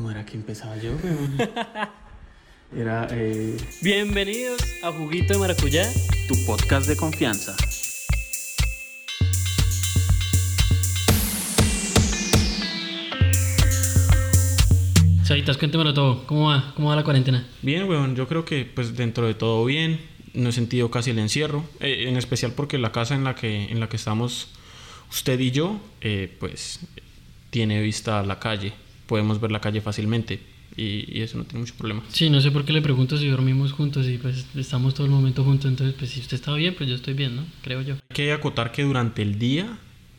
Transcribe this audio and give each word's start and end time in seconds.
¿Cómo 0.00 0.12
era 0.12 0.24
que 0.24 0.34
empezaba 0.34 0.78
yo, 0.78 0.92
weón? 1.04 1.36
Era 2.74 3.06
eh, 3.10 3.54
Bienvenidos 3.82 4.62
a 4.82 4.90
Juguito 4.92 5.34
de 5.34 5.38
Maracuyá. 5.38 5.86
tu 6.26 6.34
podcast 6.46 6.88
de 6.88 6.96
confianza. 6.96 7.54
Sabitas, 15.22 15.58
cuéntemelo 15.58 15.92
todo. 15.92 16.26
¿Cómo 16.26 16.48
va? 16.48 16.72
¿Cómo 16.74 16.88
va 16.88 16.96
la 16.96 17.04
cuarentena? 17.04 17.46
Bien, 17.60 17.86
weón, 17.86 18.16
yo 18.16 18.26
creo 18.26 18.46
que 18.46 18.64
pues 18.64 18.96
dentro 18.96 19.26
de 19.26 19.34
todo 19.34 19.66
bien. 19.66 20.00
No 20.32 20.48
he 20.48 20.52
sentido 20.52 20.90
casi 20.90 21.10
el 21.10 21.18
encierro. 21.18 21.62
eh, 21.80 22.08
en 22.08 22.16
especial 22.16 22.52
porque 22.52 22.78
la 22.78 22.90
casa 22.90 23.14
en 23.14 23.24
la 23.24 23.34
que, 23.34 23.64
en 23.64 23.80
la 23.80 23.90
que 23.90 23.96
estamos 23.96 24.48
usted 25.10 25.38
y 25.40 25.50
yo, 25.50 25.78
eh, 26.00 26.34
pues 26.40 26.80
tiene 27.50 27.82
vista 27.82 28.20
a 28.20 28.22
la 28.22 28.38
calle. 28.38 28.72
Podemos 29.10 29.40
ver 29.40 29.50
la 29.50 29.60
calle 29.60 29.80
fácilmente. 29.80 30.38
Y, 30.76 31.04
y 31.18 31.22
eso 31.22 31.36
no 31.36 31.42
tiene 31.42 31.58
mucho 31.58 31.74
problema. 31.76 32.00
Sí, 32.10 32.30
no 32.30 32.40
sé 32.40 32.52
por 32.52 32.64
qué 32.64 32.72
le 32.72 32.80
pregunto 32.80 33.18
si 33.18 33.26
dormimos 33.26 33.72
juntos 33.72 34.06
y 34.06 34.18
pues 34.18 34.46
estamos 34.54 34.94
todo 34.94 35.04
el 35.04 35.10
momento 35.10 35.42
juntos. 35.42 35.68
Entonces, 35.68 35.96
pues 35.98 36.12
si 36.12 36.20
usted 36.20 36.36
está 36.36 36.54
bien, 36.54 36.76
pues 36.76 36.88
yo 36.88 36.94
estoy 36.94 37.14
bien, 37.14 37.34
¿no? 37.34 37.42
Creo 37.60 37.82
yo. 37.82 37.94
Hay 37.94 38.14
que 38.14 38.32
acotar 38.32 38.70
que 38.70 38.84
durante 38.84 39.22
el 39.22 39.36
día 39.36 39.78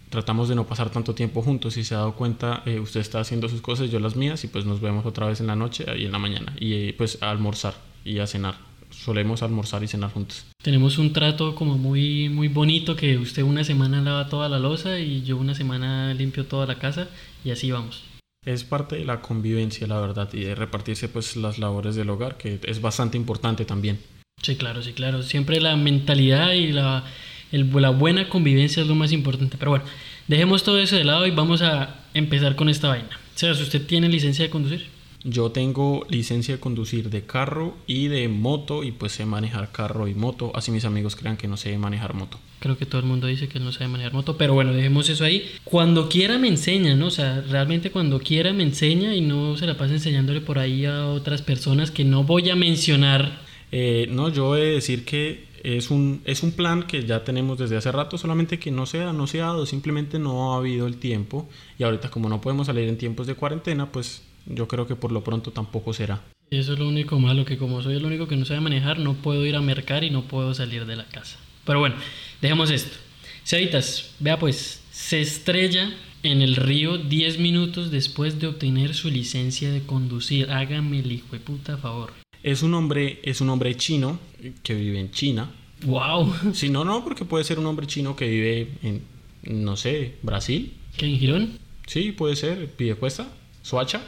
tratamos 0.10 0.50
de 0.50 0.56
no 0.56 0.68
pasar 0.68 0.90
tanto 0.90 1.16
tiempo 1.16 1.42
juntos. 1.42 1.76
Si 1.76 1.86
se 1.86 1.96
ha 1.96 2.00
dado 2.00 2.16
cuenta, 2.16 2.64
eh, 2.66 2.82
usted 2.82 3.00
está 3.00 3.22
haciendo 3.22 3.48
sus 3.48 3.62
cosas, 3.62 3.90
yo 3.90 4.02
las 4.02 4.18
mías, 4.18 4.44
y 4.44 4.50
pues 4.50 4.66
nos 4.66 4.82
vemos 4.82 5.06
otra 5.06 5.26
vez 5.26 5.40
en 5.40 5.48
la 5.48 5.56
noche 5.56 5.86
y 5.98 6.04
en 6.04 6.12
la 6.12 6.20
mañana. 6.20 6.54
Y 6.60 6.74
eh, 6.74 6.96
pues 6.98 7.18
a 7.22 7.32
almorzar 7.32 7.76
y 8.04 8.20
a 8.20 8.28
cenar. 8.28 8.56
Solemos 8.90 9.42
almorzar 9.42 9.82
y 9.86 9.88
cenar 9.88 10.12
juntos. 10.12 10.48
Tenemos 10.62 10.98
un 10.98 11.14
trato 11.14 11.56
como 11.56 11.78
muy, 11.78 12.28
muy 12.28 12.50
bonito 12.50 12.98
que 12.98 13.18
usted 13.18 13.42
una 13.42 13.64
semana 13.64 14.02
lava 14.02 14.28
toda 14.28 14.50
la 14.50 14.60
losa 14.60 15.00
y 15.00 15.24
yo 15.24 15.38
una 15.38 15.56
semana 15.56 16.14
limpio 16.14 16.46
toda 16.46 16.66
la 16.66 16.76
casa 16.76 17.08
y 17.46 17.52
así 17.52 17.72
vamos. 17.72 18.04
Es 18.44 18.64
parte 18.64 18.96
de 18.96 19.06
la 19.06 19.22
convivencia, 19.22 19.86
la 19.86 20.00
verdad, 20.00 20.28
y 20.34 20.40
de 20.40 20.56
repartirse 20.56 21.08
pues 21.08 21.36
las 21.36 21.60
labores 21.60 21.94
del 21.96 22.10
hogar, 22.10 22.38
que 22.38 22.60
es 22.64 22.82
bastante 22.82 23.16
importante 23.16 23.66
también. 23.66 24.00
Sí, 24.42 24.56
claro, 24.56 24.82
sí, 24.82 24.94
claro. 24.94 25.22
Siempre 25.22 25.62
la 25.62 25.76
mentalidad 25.76 26.54
y 26.54 26.72
la, 26.72 27.04
la 27.52 27.90
buena 27.92 28.30
convivencia 28.30 28.82
es 28.82 28.88
lo 28.88 28.96
más 28.96 29.12
importante. 29.12 29.58
Pero 29.60 29.70
bueno, 29.70 29.86
dejemos 30.28 30.64
todo 30.64 30.80
eso 30.80 30.96
de 30.96 31.04
lado 31.04 31.28
y 31.28 31.32
vamos 31.32 31.62
a 31.62 32.00
empezar 32.16 32.56
con 32.56 32.68
esta 32.68 32.88
vaina. 32.88 33.10
O 33.14 33.38
sea, 33.38 33.54
si 33.54 33.62
usted 33.62 33.86
tiene 33.86 34.10
licencia 34.10 34.44
de 34.44 34.50
conducir. 34.50 34.88
Yo 35.24 35.52
tengo 35.52 36.06
licencia 36.10 36.56
de 36.56 36.60
conducir 36.60 37.12
de 37.12 37.24
carro 37.24 37.76
y 37.86 38.08
de 38.08 38.28
moto, 38.28 38.84
y 38.84 38.92
pues 38.92 39.12
sé 39.12 39.26
manejar 39.26 39.72
carro 39.72 40.08
y 40.08 40.16
moto, 40.16 40.52
así 40.56 40.72
mis 40.72 40.84
amigos 40.86 41.16
crean 41.16 41.38
que 41.38 41.48
no 41.48 41.58
sé 41.58 41.78
manejar 41.78 42.16
moto. 42.16 42.40
Creo 42.60 42.78
que 42.78 42.88
todo 42.88 43.02
el 43.02 43.08
mundo 43.08 43.28
dice 43.28 43.48
que 43.48 43.60
no 43.60 43.72
sabe 43.72 43.88
manejar 43.88 44.14
moto, 44.14 44.36
pero 44.38 44.56
bueno, 44.56 44.74
dejemos 44.74 45.10
eso 45.10 45.24
ahí. 45.24 45.48
Cuando 45.64 46.10
quiera 46.10 46.40
me 46.40 46.48
enseña, 46.48 46.96
¿no? 46.96 47.08
O 47.08 47.12
sea, 47.12 47.42
realmente 47.42 47.92
cuando 47.92 48.20
quiera 48.20 48.52
me 48.54 48.64
enseña 48.64 49.16
y 49.16 49.22
no 49.22 49.58
se 49.58 49.68
la 49.68 49.78
pasa 49.78 49.94
enseñándole 49.94 50.42
por 50.42 50.58
ahí 50.58 50.86
a 50.86 51.08
otras 51.08 51.42
personas 51.42 51.92
que 51.92 52.04
no 52.04 52.24
voy 52.24 52.50
a 52.50 52.56
mencionar. 52.56 53.42
Eh, 53.72 54.08
no, 54.12 54.30
yo 54.30 54.58
he 54.58 54.62
de 54.62 54.72
decir 54.74 55.06
que 55.06 55.46
es 55.64 55.92
un, 55.92 56.22
es 56.26 56.42
un 56.42 56.52
plan 56.52 56.84
que 56.84 57.06
ya 57.06 57.24
tenemos 57.24 57.60
desde 57.60 57.78
hace 57.78 57.92
rato, 57.92 58.18
solamente 58.18 58.58
que 58.58 58.72
no 58.72 58.88
se 58.88 59.02
ha, 59.02 59.14
no 59.14 59.28
se 59.28 59.42
ha 59.42 59.46
dado, 59.48 59.66
simplemente 59.68 60.18
no 60.18 60.54
ha 60.54 60.58
habido 60.58 60.88
el 60.88 60.98
tiempo. 60.98 61.48
Y 61.78 61.84
ahorita 61.84 62.10
como 62.10 62.28
no 62.30 62.42
podemos 62.42 62.68
salir 62.68 62.90
en 62.90 62.98
tiempos 62.98 63.28
de 63.28 63.36
cuarentena, 63.36 63.92
pues 63.92 64.24
yo 64.46 64.68
creo 64.68 64.88
que 64.88 64.96
por 64.96 65.12
lo 65.12 65.24
pronto 65.24 65.52
tampoco 65.52 65.94
será. 65.94 66.22
Y 66.50 66.58
eso 66.58 66.74
es 66.74 66.80
lo 66.80 66.88
único 66.88 67.20
malo, 67.20 67.46
que 67.46 67.58
como 67.58 67.82
soy 67.82 67.96
el 67.96 68.06
único 68.06 68.28
que 68.28 68.36
no 68.36 68.46
sabe 68.46 68.60
manejar, 68.60 69.00
no 69.00 69.14
puedo 69.14 69.46
ir 69.46 69.56
a 69.56 69.62
mercar 69.62 70.04
y 70.04 70.10
no 70.10 70.24
puedo 70.24 70.54
salir 70.54 70.86
de 70.86 70.96
la 70.96 71.06
casa. 71.06 71.38
Pero 71.66 71.80
bueno, 71.80 71.96
dejemos 72.42 72.70
esto. 72.72 72.98
Cevitas, 73.46 74.12
vea 74.20 74.38
pues, 74.38 74.82
se 74.92 75.22
estrella 75.22 75.94
en 76.24 76.42
el 76.42 76.56
río 76.56 76.98
10 76.98 77.40
minutos 77.40 77.92
después 77.92 78.40
de 78.40 78.48
obtener 78.48 78.94
su 78.94 79.10
licencia 79.10 79.72
de 79.72 79.82
conducir. 79.84 80.52
Hágame 80.52 81.00
el 81.00 81.12
hijo 81.12 81.28
de 81.32 81.40
puta 81.40 81.78
favor. 81.78 82.12
Es 82.44 82.64
un 82.64 82.74
hombre, 82.74 83.20
es 83.24 83.42
un 83.42 83.50
hombre 83.50 83.76
chino 83.76 84.20
que 84.64 84.74
vive 84.74 85.00
en 85.00 85.12
China. 85.12 85.52
¡Wow! 85.86 86.34
Si 86.54 86.70
no, 86.70 86.84
no, 86.84 87.04
porque 87.04 87.26
puede 87.26 87.44
ser 87.44 87.60
un 87.60 87.66
hombre 87.66 87.88
chino 87.88 88.16
que 88.16 88.28
vive 88.28 88.72
en, 88.84 89.02
no 89.44 89.78
sé, 89.78 90.16
Brasil. 90.22 90.74
¿Qué 90.98 91.06
en 91.06 91.20
Girón? 91.20 91.60
Sí, 91.88 92.12
puede 92.12 92.36
ser, 92.36 92.68
Piedecuesta, 92.72 93.28
Soacha, 93.62 94.02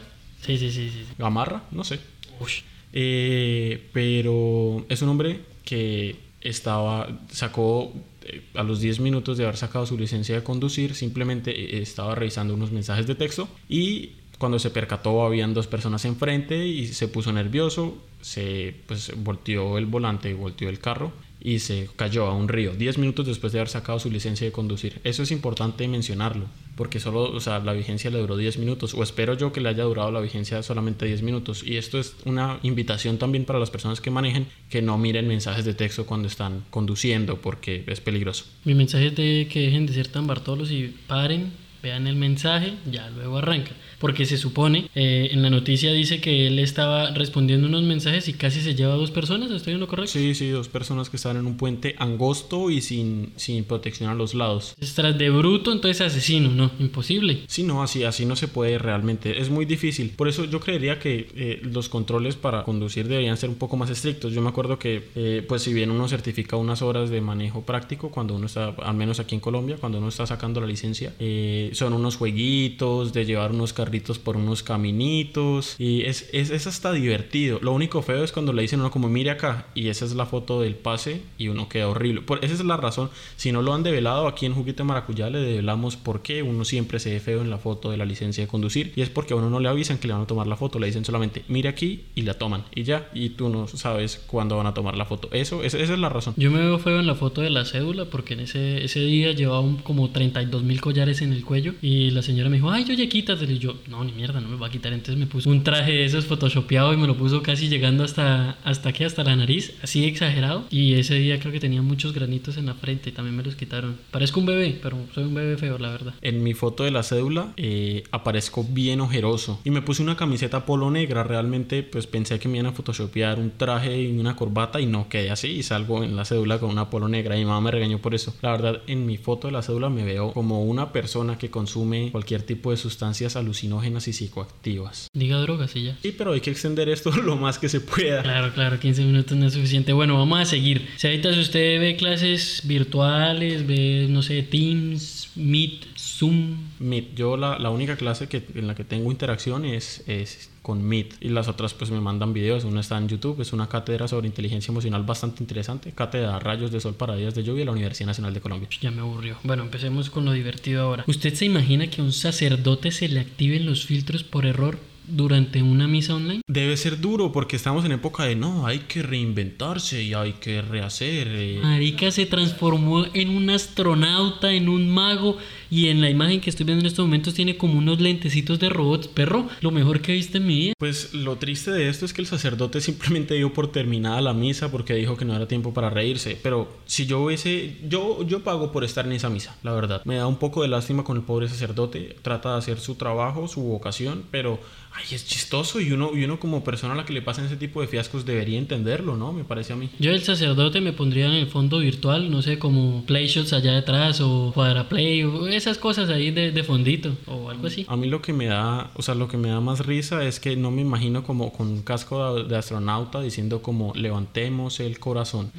Sí, 0.46 0.58
sí, 0.58 0.72
sí, 0.72 0.90
sí. 0.90 1.06
Gamarra, 1.18 1.64
no 1.72 1.84
sé. 1.84 2.00
Ush. 2.40 2.62
Eh, 2.92 3.90
pero 3.94 4.86
es 4.90 5.02
un 5.02 5.10
hombre 5.10 5.42
que 5.64 6.16
estaba, 6.42 7.08
sacó 7.32 7.94
eh, 8.24 8.44
a 8.54 8.64
los 8.64 8.80
10 8.80 9.00
minutos 9.00 9.38
de 9.38 9.46
haber 9.46 9.58
sacado 9.58 9.86
su 9.86 9.98
licencia 9.98 10.36
de 10.36 10.44
conducir, 10.44 10.94
simplemente 10.94 11.52
eh, 11.78 11.82
estaba 11.82 12.14
revisando 12.16 12.54
unos 12.54 12.72
mensajes 12.72 13.08
de 13.08 13.16
texto 13.16 13.48
y 13.70 14.12
cuando 14.38 14.60
se 14.60 14.70
percató 14.70 15.24
habían 15.26 15.54
dos 15.54 15.68
personas 15.68 16.06
enfrente 16.06 16.68
y 16.68 16.88
se 16.88 17.08
puso 17.08 17.32
nervioso, 17.32 17.98
se 18.22 18.76
pues 18.86 19.12
volteó 19.16 19.78
el 19.78 19.86
volante, 19.86 20.34
volteó 20.34 20.70
el 20.70 20.80
carro 20.80 21.14
y 21.44 21.60
se 21.60 21.90
cayó 21.98 22.26
a 22.26 22.34
un 22.34 22.48
río 22.48 22.74
10 22.74 22.98
minutos 22.98 23.28
después 23.28 23.52
de 23.52 23.60
haber 23.60 23.70
sacado 23.70 24.00
su 24.00 24.10
licencia 24.10 24.48
de 24.48 24.54
conducir. 24.54 25.02
Eso 25.04 25.24
es 25.24 25.32
importante 25.32 25.88
mencionarlo, 25.90 26.46
porque 26.78 27.02
solo, 27.02 27.24
o 27.24 27.40
sea, 27.42 27.60
la 27.60 27.74
vigencia 27.74 28.10
le 28.10 28.20
duró 28.20 28.38
10 28.38 28.58
minutos, 28.60 28.94
o 28.94 29.04
espero 29.04 29.34
yo 29.34 29.52
que 29.52 29.60
le 29.60 29.70
haya 29.70 29.84
durado 29.84 30.10
la 30.12 30.22
vigencia 30.22 30.64
solamente 30.64 31.06
10 31.06 31.22
minutos. 31.22 31.64
Y 31.64 31.76
esto 31.76 32.00
es 32.00 32.16
una 32.24 32.60
invitación 32.64 33.18
también 33.18 33.44
para 33.44 33.60
las 33.60 33.70
personas 33.70 34.00
que 34.00 34.10
manejen 34.10 34.48
que 34.70 34.82
no 34.82 34.98
miren 34.98 35.28
mensajes 35.28 35.66
de 35.66 35.74
texto 35.74 36.06
cuando 36.06 36.30
están 36.30 36.64
conduciendo, 36.70 37.42
porque 37.42 37.84
es 37.88 38.00
peligroso. 38.00 38.46
Mi 38.64 38.74
mensaje 38.74 39.08
es 39.08 39.16
de 39.16 39.48
que 39.52 39.62
dejen 39.62 39.86
de 39.86 39.94
ser 39.94 40.08
tan 40.08 40.26
bartolos 40.26 40.72
y 40.72 40.96
paren, 41.08 41.52
vean 41.84 42.08
el 42.08 42.16
mensaje, 42.16 42.74
ya 42.90 43.10
luego 43.10 43.40
arranca. 43.40 43.72
Porque 44.00 44.26
se 44.26 44.38
supone, 44.38 44.90
eh, 44.96 45.30
en 45.32 45.42
la 45.42 45.50
noticia 45.50 45.92
dice 45.92 46.22
que 46.22 46.48
él 46.48 46.60
estaba 46.60 47.12
respondiendo 47.12 47.68
unos 47.68 47.84
mensajes 47.84 48.28
y 48.30 48.34
casi 48.34 48.62
se 48.62 48.74
lleva 48.74 48.94
a 48.94 48.98
dos 48.98 49.12
personas, 49.12 49.52
¿estoy 49.52 49.74
en 49.74 49.82
lo 49.82 49.88
correcto? 49.88 50.14
Sí, 50.14 50.34
sí, 50.34 50.50
dos 50.50 50.70
personas 50.70 51.10
que 51.10 51.18
estaban 51.18 51.38
en 51.38 51.46
un 51.46 51.58
puente 51.58 51.96
angosto 52.00 52.70
y 52.70 52.82
sin, 52.82 53.34
sin 53.36 53.66
protección 53.66 54.10
a 54.10 54.16
los 54.16 54.34
lados. 54.34 54.76
Tras 54.96 55.18
de 55.18 55.30
bruto, 55.30 55.74
entonces 55.74 56.02
asesino, 56.02 56.50
no, 56.50 56.72
imposible. 56.80 57.42
Sí, 57.48 57.64
no, 57.64 57.84
así, 57.84 58.04
así 58.04 58.26
no 58.26 58.36
se 58.38 58.48
puede 58.48 58.78
realmente. 58.78 59.42
Es 59.42 59.50
muy 59.50 59.66
difícil. 59.66 60.12
Por 60.12 60.30
eso 60.30 60.46
yo 60.46 60.62
creería 60.62 61.00
que 61.00 61.28
eh, 61.36 61.62
los 61.64 61.90
controles 61.90 62.36
para 62.36 62.64
conducir 62.64 63.08
deberían 63.10 63.36
ser 63.36 63.50
un 63.50 63.56
poco 63.56 63.76
más 63.76 63.90
estrictos. 63.90 64.32
Yo 64.32 64.42
me 64.42 64.50
acuerdo 64.50 64.80
que, 64.80 65.10
eh, 65.16 65.46
pues 65.48 65.64
si 65.64 65.74
bien 65.74 65.92
uno 65.92 66.08
certifica 66.08 66.56
unas 66.56 66.82
horas 66.82 67.10
de 67.10 67.20
manejo 67.20 67.64
práctico, 67.64 68.10
cuando 68.10 68.36
uno 68.36 68.46
está, 68.46 68.70
al 68.70 68.96
menos 68.96 69.20
aquí 69.20 69.36
en 69.36 69.42
Colombia, 69.42 69.78
cuando 69.80 69.98
uno 69.98 70.08
está 70.08 70.26
sacando 70.26 70.62
la 70.62 70.68
licencia, 70.68 71.14
eh, 71.20 71.72
son 71.74 71.94
unos 71.94 72.18
jueguitos 72.18 73.14
de 73.14 73.26
llevar 73.26 73.52
unos 73.52 73.74
carritos 73.74 74.20
por 74.20 74.38
unos 74.38 74.64
caminitos. 74.64 75.76
Y 75.80 76.02
es, 76.04 76.30
es, 76.34 76.50
es 76.50 76.68
hasta 76.68 76.92
divertido. 76.92 77.60
Lo 77.62 77.72
único 77.74 78.02
feo 78.02 78.24
es 78.24 78.32
cuando 78.32 78.54
le 78.54 78.62
dicen 78.62 78.80
a 78.80 78.84
uno 78.84 78.92
como 78.92 79.10
mire 79.10 79.30
acá 79.32 79.68
y 79.76 79.88
esa 79.90 80.06
es 80.06 80.16
la 80.16 80.26
foto 80.26 80.62
del 80.62 80.76
pase 80.76 81.22
y 81.38 81.48
uno 81.48 81.70
queda 81.70 81.88
horrible. 81.88 82.22
Por, 82.22 82.44
esa 82.44 82.54
es 82.54 82.64
la 82.64 82.78
razón. 82.78 83.10
Si 83.36 83.52
no 83.52 83.62
lo 83.62 83.74
han 83.74 83.84
develado 83.84 84.28
aquí 84.28 84.46
en 84.46 84.54
Juguete 84.54 84.84
Maracuyá, 84.84 85.30
le 85.30 85.40
develamos 85.40 85.96
por 85.98 86.22
qué 86.22 86.44
uno 86.44 86.66
siempre 86.66 87.00
se 87.00 87.12
ve 87.12 87.20
feo 87.20 87.42
en 87.42 87.50
la 87.50 87.58
foto 87.58 87.92
de 87.92 87.98
la 87.98 88.06
licencia 88.06 88.44
de 88.44 88.48
conducir. 88.48 88.94
Y 88.96 89.02
es 89.02 89.10
porque 89.10 89.34
a 89.34 89.38
uno 89.38 89.50
no 89.50 89.60
le 89.60 89.70
avisan 89.70 89.98
que 89.98 90.08
le 90.08 90.14
van 90.14 90.24
a 90.24 90.28
tomar 90.28 90.48
la 90.48 90.56
foto. 90.58 90.80
Le 90.80 90.88
dicen 90.88 91.06
solamente 91.06 91.44
mire 91.48 91.70
aquí 91.70 92.02
y 92.16 92.24
la 92.24 92.36
toman. 92.36 92.64
Y 92.76 92.84
ya. 92.84 93.10
Y 93.14 93.30
tú 93.30 93.50
no 93.50 93.68
sabes 93.68 94.22
cuándo 94.28 94.58
van 94.58 94.68
a 94.68 94.74
tomar 94.74 94.98
la 94.98 95.06
foto. 95.06 95.30
Eso, 95.32 95.64
esa, 95.64 95.78
esa 95.80 95.94
es 95.94 96.00
la 96.00 96.10
razón. 96.10 96.34
Yo 96.38 96.52
me 96.52 96.60
veo 96.60 96.80
feo 96.80 97.00
en 97.00 97.08
la 97.08 97.16
foto 97.16 97.42
de 97.42 97.50
la 97.50 97.66
cédula 97.66 98.06
porque 98.06 98.34
en 98.34 98.42
ese, 98.42 98.84
ese 98.84 99.00
día 99.02 99.32
llevaba 99.34 99.60
un- 99.62 99.78
como 99.78 100.10
32 100.12 100.64
mil 100.64 100.82
collares 100.82 101.22
en 101.22 101.34
el 101.34 101.44
cuello 101.44 101.63
y 101.82 102.12
la 102.12 102.22
señora 102.22 102.50
me 102.50 102.58
dijo, 102.58 102.72
ay, 102.72 102.86
oye, 102.90 103.08
quítatelo. 103.08 103.52
Y 103.52 103.60
yo, 103.60 103.76
no, 103.88 104.04
ni 104.04 104.12
mierda, 104.12 104.42
no 104.42 104.50
me 104.50 104.58
va 104.58 104.68
a 104.68 104.72
quitar. 104.72 104.94
Entonces 104.94 105.18
me 105.18 105.28
puso 105.28 105.50
un 105.50 105.64
traje 105.64 105.92
de 105.92 106.06
esos 106.06 106.26
photoshopeado 106.26 106.94
y 106.94 106.98
me 106.98 107.08
lo 107.08 107.16
puso 107.16 107.42
casi 107.42 107.70
llegando 107.70 108.04
hasta, 108.04 108.58
hasta 108.64 108.90
aquí, 108.90 109.04
hasta 109.04 109.24
la 109.24 109.36
nariz, 109.36 109.74
así 109.82 110.06
exagerado. 110.06 110.66
Y 110.70 110.94
ese 110.96 111.16
día 111.16 111.40
creo 111.40 111.52
que 111.52 111.60
tenía 111.60 111.82
muchos 111.82 112.14
granitos 112.14 112.58
en 112.58 112.66
la 112.66 112.74
frente 112.74 113.10
y 113.10 113.14
también 113.14 113.36
me 113.36 113.44
los 113.44 113.56
quitaron. 113.56 113.98
Parezco 114.12 114.40
un 114.40 114.46
bebé, 114.46 114.80
pero 114.82 114.98
soy 115.14 115.24
un 115.24 115.34
bebé 115.34 115.58
feo, 115.58 115.78
la 115.78 115.90
verdad. 115.90 116.14
En 116.22 116.44
mi 116.44 116.54
foto 116.54 116.84
de 116.84 116.92
la 116.92 117.04
cédula 117.04 117.54
eh, 117.58 118.04
aparezco 118.12 118.64
bien 118.64 119.02
ojeroso 119.02 119.60
y 119.64 119.70
me 119.70 119.82
puse 119.82 120.02
una 120.02 120.18
camiseta 120.18 120.66
polo 120.66 120.92
negra. 120.92 121.24
Realmente 121.24 121.84
pues 121.84 122.08
pensé 122.08 122.40
que 122.40 122.48
me 122.48 122.58
iban 122.58 122.68
a 122.68 122.74
photoshopear 122.74 123.40
un 123.40 123.52
traje 123.52 124.02
y 124.02 124.18
una 124.18 124.36
corbata 124.36 124.82
y 124.82 124.86
no 124.86 125.10
quedé 125.10 125.32
así 125.32 125.50
y 125.50 125.64
salgo 125.64 126.04
en 126.04 126.16
la 126.16 126.26
cédula 126.26 126.60
con 126.60 126.70
una 126.70 126.90
polo 126.90 127.08
negra 127.08 127.36
y 127.36 127.40
mi 127.40 127.46
mamá 127.46 127.62
me 127.62 127.72
regañó 127.72 128.00
por 128.00 128.16
eso. 128.16 128.34
La 128.42 128.52
verdad 128.52 128.82
en 128.88 129.06
mi 129.06 129.18
foto 129.18 129.48
de 129.48 129.54
la 129.54 129.62
cédula 129.62 129.90
me 129.90 130.04
veo 130.04 130.32
como 130.34 130.64
una 130.64 130.92
persona 130.92 131.38
que 131.38 131.50
consume 131.54 132.12
cualquier 132.12 132.42
tipo 132.42 132.72
de 132.72 132.78
sustancias 132.78 133.36
alucinógenas 133.36 134.08
y 134.08 134.14
psicoactivas. 134.14 135.08
Diga 135.14 135.38
drogas 135.38 135.76
y 135.76 135.84
ya. 135.84 135.98
Sí, 136.02 136.14
pero 136.18 136.34
hay 136.34 136.42
que 136.42 136.50
extender 136.50 136.90
esto 136.90 137.12
lo 137.24 137.38
más 137.38 137.60
que 137.60 137.70
se 137.70 137.80
pueda. 137.80 138.24
Claro, 138.24 138.52
claro, 138.54 138.80
15 138.80 139.06
minutos 139.06 139.38
no 139.38 139.46
es 139.46 139.54
suficiente. 139.54 139.94
Bueno, 139.94 140.18
vamos 140.18 140.40
a 140.40 140.46
seguir. 140.46 140.90
Si 140.98 141.06
ahorita 141.06 141.32
si 141.32 141.40
usted 141.40 141.80
ve 141.80 141.96
clases 141.96 142.64
virtuales, 142.66 143.68
ve, 143.68 144.08
no 144.10 144.24
sé, 144.24 144.42
Teams, 144.42 145.30
Meet, 145.36 145.86
Zoom, 145.96 146.58
Meet. 146.80 147.14
Yo 147.16 147.38
la, 147.38 147.60
la 147.60 147.70
única 147.70 147.98
clase 147.98 148.28
que, 148.28 148.44
en 148.56 148.66
la 148.66 148.74
que 148.74 148.84
tengo 148.84 149.12
interacción 149.12 149.64
es, 149.64 150.04
es 150.08 150.50
con 150.64 150.82
Meet 150.82 151.16
y 151.22 151.30
las 151.30 151.48
otras 151.48 151.76
pues 151.76 151.92
me 151.92 152.02
mandan 152.02 152.34
videos. 152.34 152.64
Una 152.64 152.82
está 152.82 152.98
en 152.98 153.08
YouTube, 153.08 153.40
es 153.42 153.54
una 153.54 153.68
cátedra 153.70 154.08
sobre 154.08 154.26
inteligencia 154.28 154.72
emocional 154.72 155.04
bastante 155.04 155.44
interesante. 155.44 155.92
Cátedra 155.92 156.40
Rayos 156.40 156.72
de 156.72 156.80
Sol 156.80 156.96
para 156.96 157.16
Días 157.16 157.36
de 157.36 157.44
Lluvia 157.44 157.60
de 157.60 157.66
la 157.66 157.72
Universidad 157.74 158.08
Nacional 158.08 158.34
de 158.34 158.42
Colombia. 158.42 158.70
Ya 158.82 158.90
me 158.90 159.02
aburrió. 159.02 159.38
Bueno, 159.44 159.62
empecemos 159.62 160.10
con 160.10 160.26
lo 160.26 160.32
divertido 160.32 160.82
ahora. 160.82 161.04
¿Usted 161.06 161.36
se 161.36 161.46
imagina 161.46 161.88
que 161.88 162.02
a 162.02 162.04
un 162.04 162.14
sacerdote 162.14 162.92
se 162.92 163.10
le 163.10 163.20
activen 163.20 163.66
los 163.66 163.86
filtros 163.86 164.24
por 164.24 164.46
error 164.46 164.80
durante 165.06 165.62
una 165.62 165.88
misa 165.88 166.16
online? 166.16 166.42
Debe 166.48 166.78
ser 166.78 167.00
duro 167.02 167.32
porque 167.34 167.58
estamos 167.58 167.84
en 167.84 167.92
época 167.92 168.24
de 168.24 168.36
no, 168.36 168.66
hay 168.66 168.80
que 168.80 169.04
reinventarse 169.04 170.02
y 170.02 170.14
hay 170.14 170.34
que 170.34 170.62
rehacer. 170.62 171.28
eh. 171.30 171.60
Marica 171.62 172.10
se 172.12 172.26
transformó 172.26 173.06
en 173.14 173.30
un 173.30 173.50
astronauta, 173.50 174.54
en 174.54 174.70
un 174.70 174.90
mago 174.90 175.38
y 175.74 175.90
en 175.90 176.02
la 176.02 176.10
imagen 176.12 176.40
que 176.40 176.52
estoy 176.52 176.68
viendo 176.68 176.82
en 176.82 176.86
estos 176.86 177.04
momentos 177.04 177.34
tiene 177.34 177.58
como 177.58 177.80
unos 177.80 178.00
lentecitos 178.00 178.60
de 178.60 178.70
robots. 178.70 179.08
Perro, 179.08 179.48
lo 179.62 179.72
mejor 179.72 180.02
que 180.02 180.12
he 180.12 180.16
visto 180.16 180.38
en 180.38 180.46
mi 180.46 180.56
vida. 180.56 180.74
Pues 180.78 181.16
lo 181.16 181.38
triste 181.38 181.72
de 181.72 181.90
esto 181.90 182.06
es 182.06 182.14
que 182.14 182.22
el 182.22 182.28
sacerdote 182.28 182.80
simplemente 182.80 183.34
dio 183.34 183.52
por 183.54 183.72
terminada 183.72 184.22
la 184.22 184.36
misa 184.36 184.70
porque 184.70 184.94
dijo 184.94 185.18
que 185.18 185.26
no 185.26 185.36
era 185.36 185.48
tiempo 185.48 185.74
para 185.74 185.90
reírse. 185.90 186.38
Pero 186.44 186.72
si 186.86 187.08
yo 187.08 187.22
hubiese, 187.22 187.80
yo, 187.90 188.24
yo 188.28 188.44
pago 188.44 188.72
por 188.72 188.84
estar 188.84 189.08
en 189.08 189.14
esa 189.14 189.32
misa, 189.32 189.58
la 189.64 189.74
verdad. 189.74 190.04
Me 190.06 190.18
da 190.18 190.28
un 190.28 190.38
poco 190.38 190.62
de 190.62 190.68
lástima 190.68 191.04
con 191.04 191.18
el 191.18 191.24
pobre 191.24 191.50
sacerdote. 191.50 192.18
Trata 192.22 192.52
de 192.52 192.60
hacer 192.60 192.80
su 192.80 192.94
trabajo, 192.94 193.48
su 193.48 193.64
vocación, 193.64 194.26
pero 194.30 194.60
ay, 194.94 195.06
es 195.12 195.26
chistoso 195.26 195.82
y 195.82 195.92
uno, 195.92 196.12
y 196.14 196.24
uno 196.24 196.40
como 196.40 196.64
persona 196.64 196.94
a 196.94 196.98
la 196.98 197.06
que 197.06 197.14
le 197.14 197.22
pasan 197.22 197.46
ese 197.46 197.58
tipo 197.58 197.82
de 197.82 197.88
fiascos 197.88 198.26
debería 198.26 198.60
entenderlo, 198.60 199.18
¿no? 199.18 199.34
Me 199.34 199.44
parece 199.44 199.74
a 199.74 199.76
mí. 199.76 199.90
Yo 200.00 200.12
el 200.12 200.22
sacerdote 200.22 200.82
me 200.82 200.94
pondría 200.94 201.26
en 201.26 201.34
el 201.34 201.48
fondo 201.48 201.80
virtual, 201.80 202.30
no 202.30 202.42
sé, 202.42 202.60
como 202.60 203.04
playshots 203.06 203.54
allá 203.54 203.74
detrás 203.74 204.22
o 204.22 204.52
cuadraplay 204.54 205.24
o 205.24 205.48
esas 205.64 205.78
cosas 205.78 206.10
ahí 206.10 206.32
de, 206.32 206.52
de 206.52 206.64
fondito 206.64 207.16
o 207.28 207.50
algo 207.50 207.68
así. 207.68 207.86
A 207.88 207.96
mí 207.96 208.08
lo 208.08 208.22
que 208.22 208.34
me 208.34 208.46
da, 208.48 208.92
o 208.96 209.02
sea, 209.02 209.16
lo 209.16 209.28
que 209.28 209.38
me 209.38 209.50
da 209.50 209.60
más 209.60 209.86
risa 209.86 210.24
es 210.26 210.40
que 210.40 210.56
no 210.56 210.72
me 210.72 210.82
imagino 210.82 211.24
como 211.24 211.52
con 211.54 211.68
un 211.68 211.82
casco 211.82 212.36
de, 212.36 212.44
de 212.44 212.56
astronauta 212.58 213.22
diciendo 213.22 213.62
como 213.62 213.94
levantemos 213.96 214.80
el 214.80 215.00
corazón. 215.00 215.52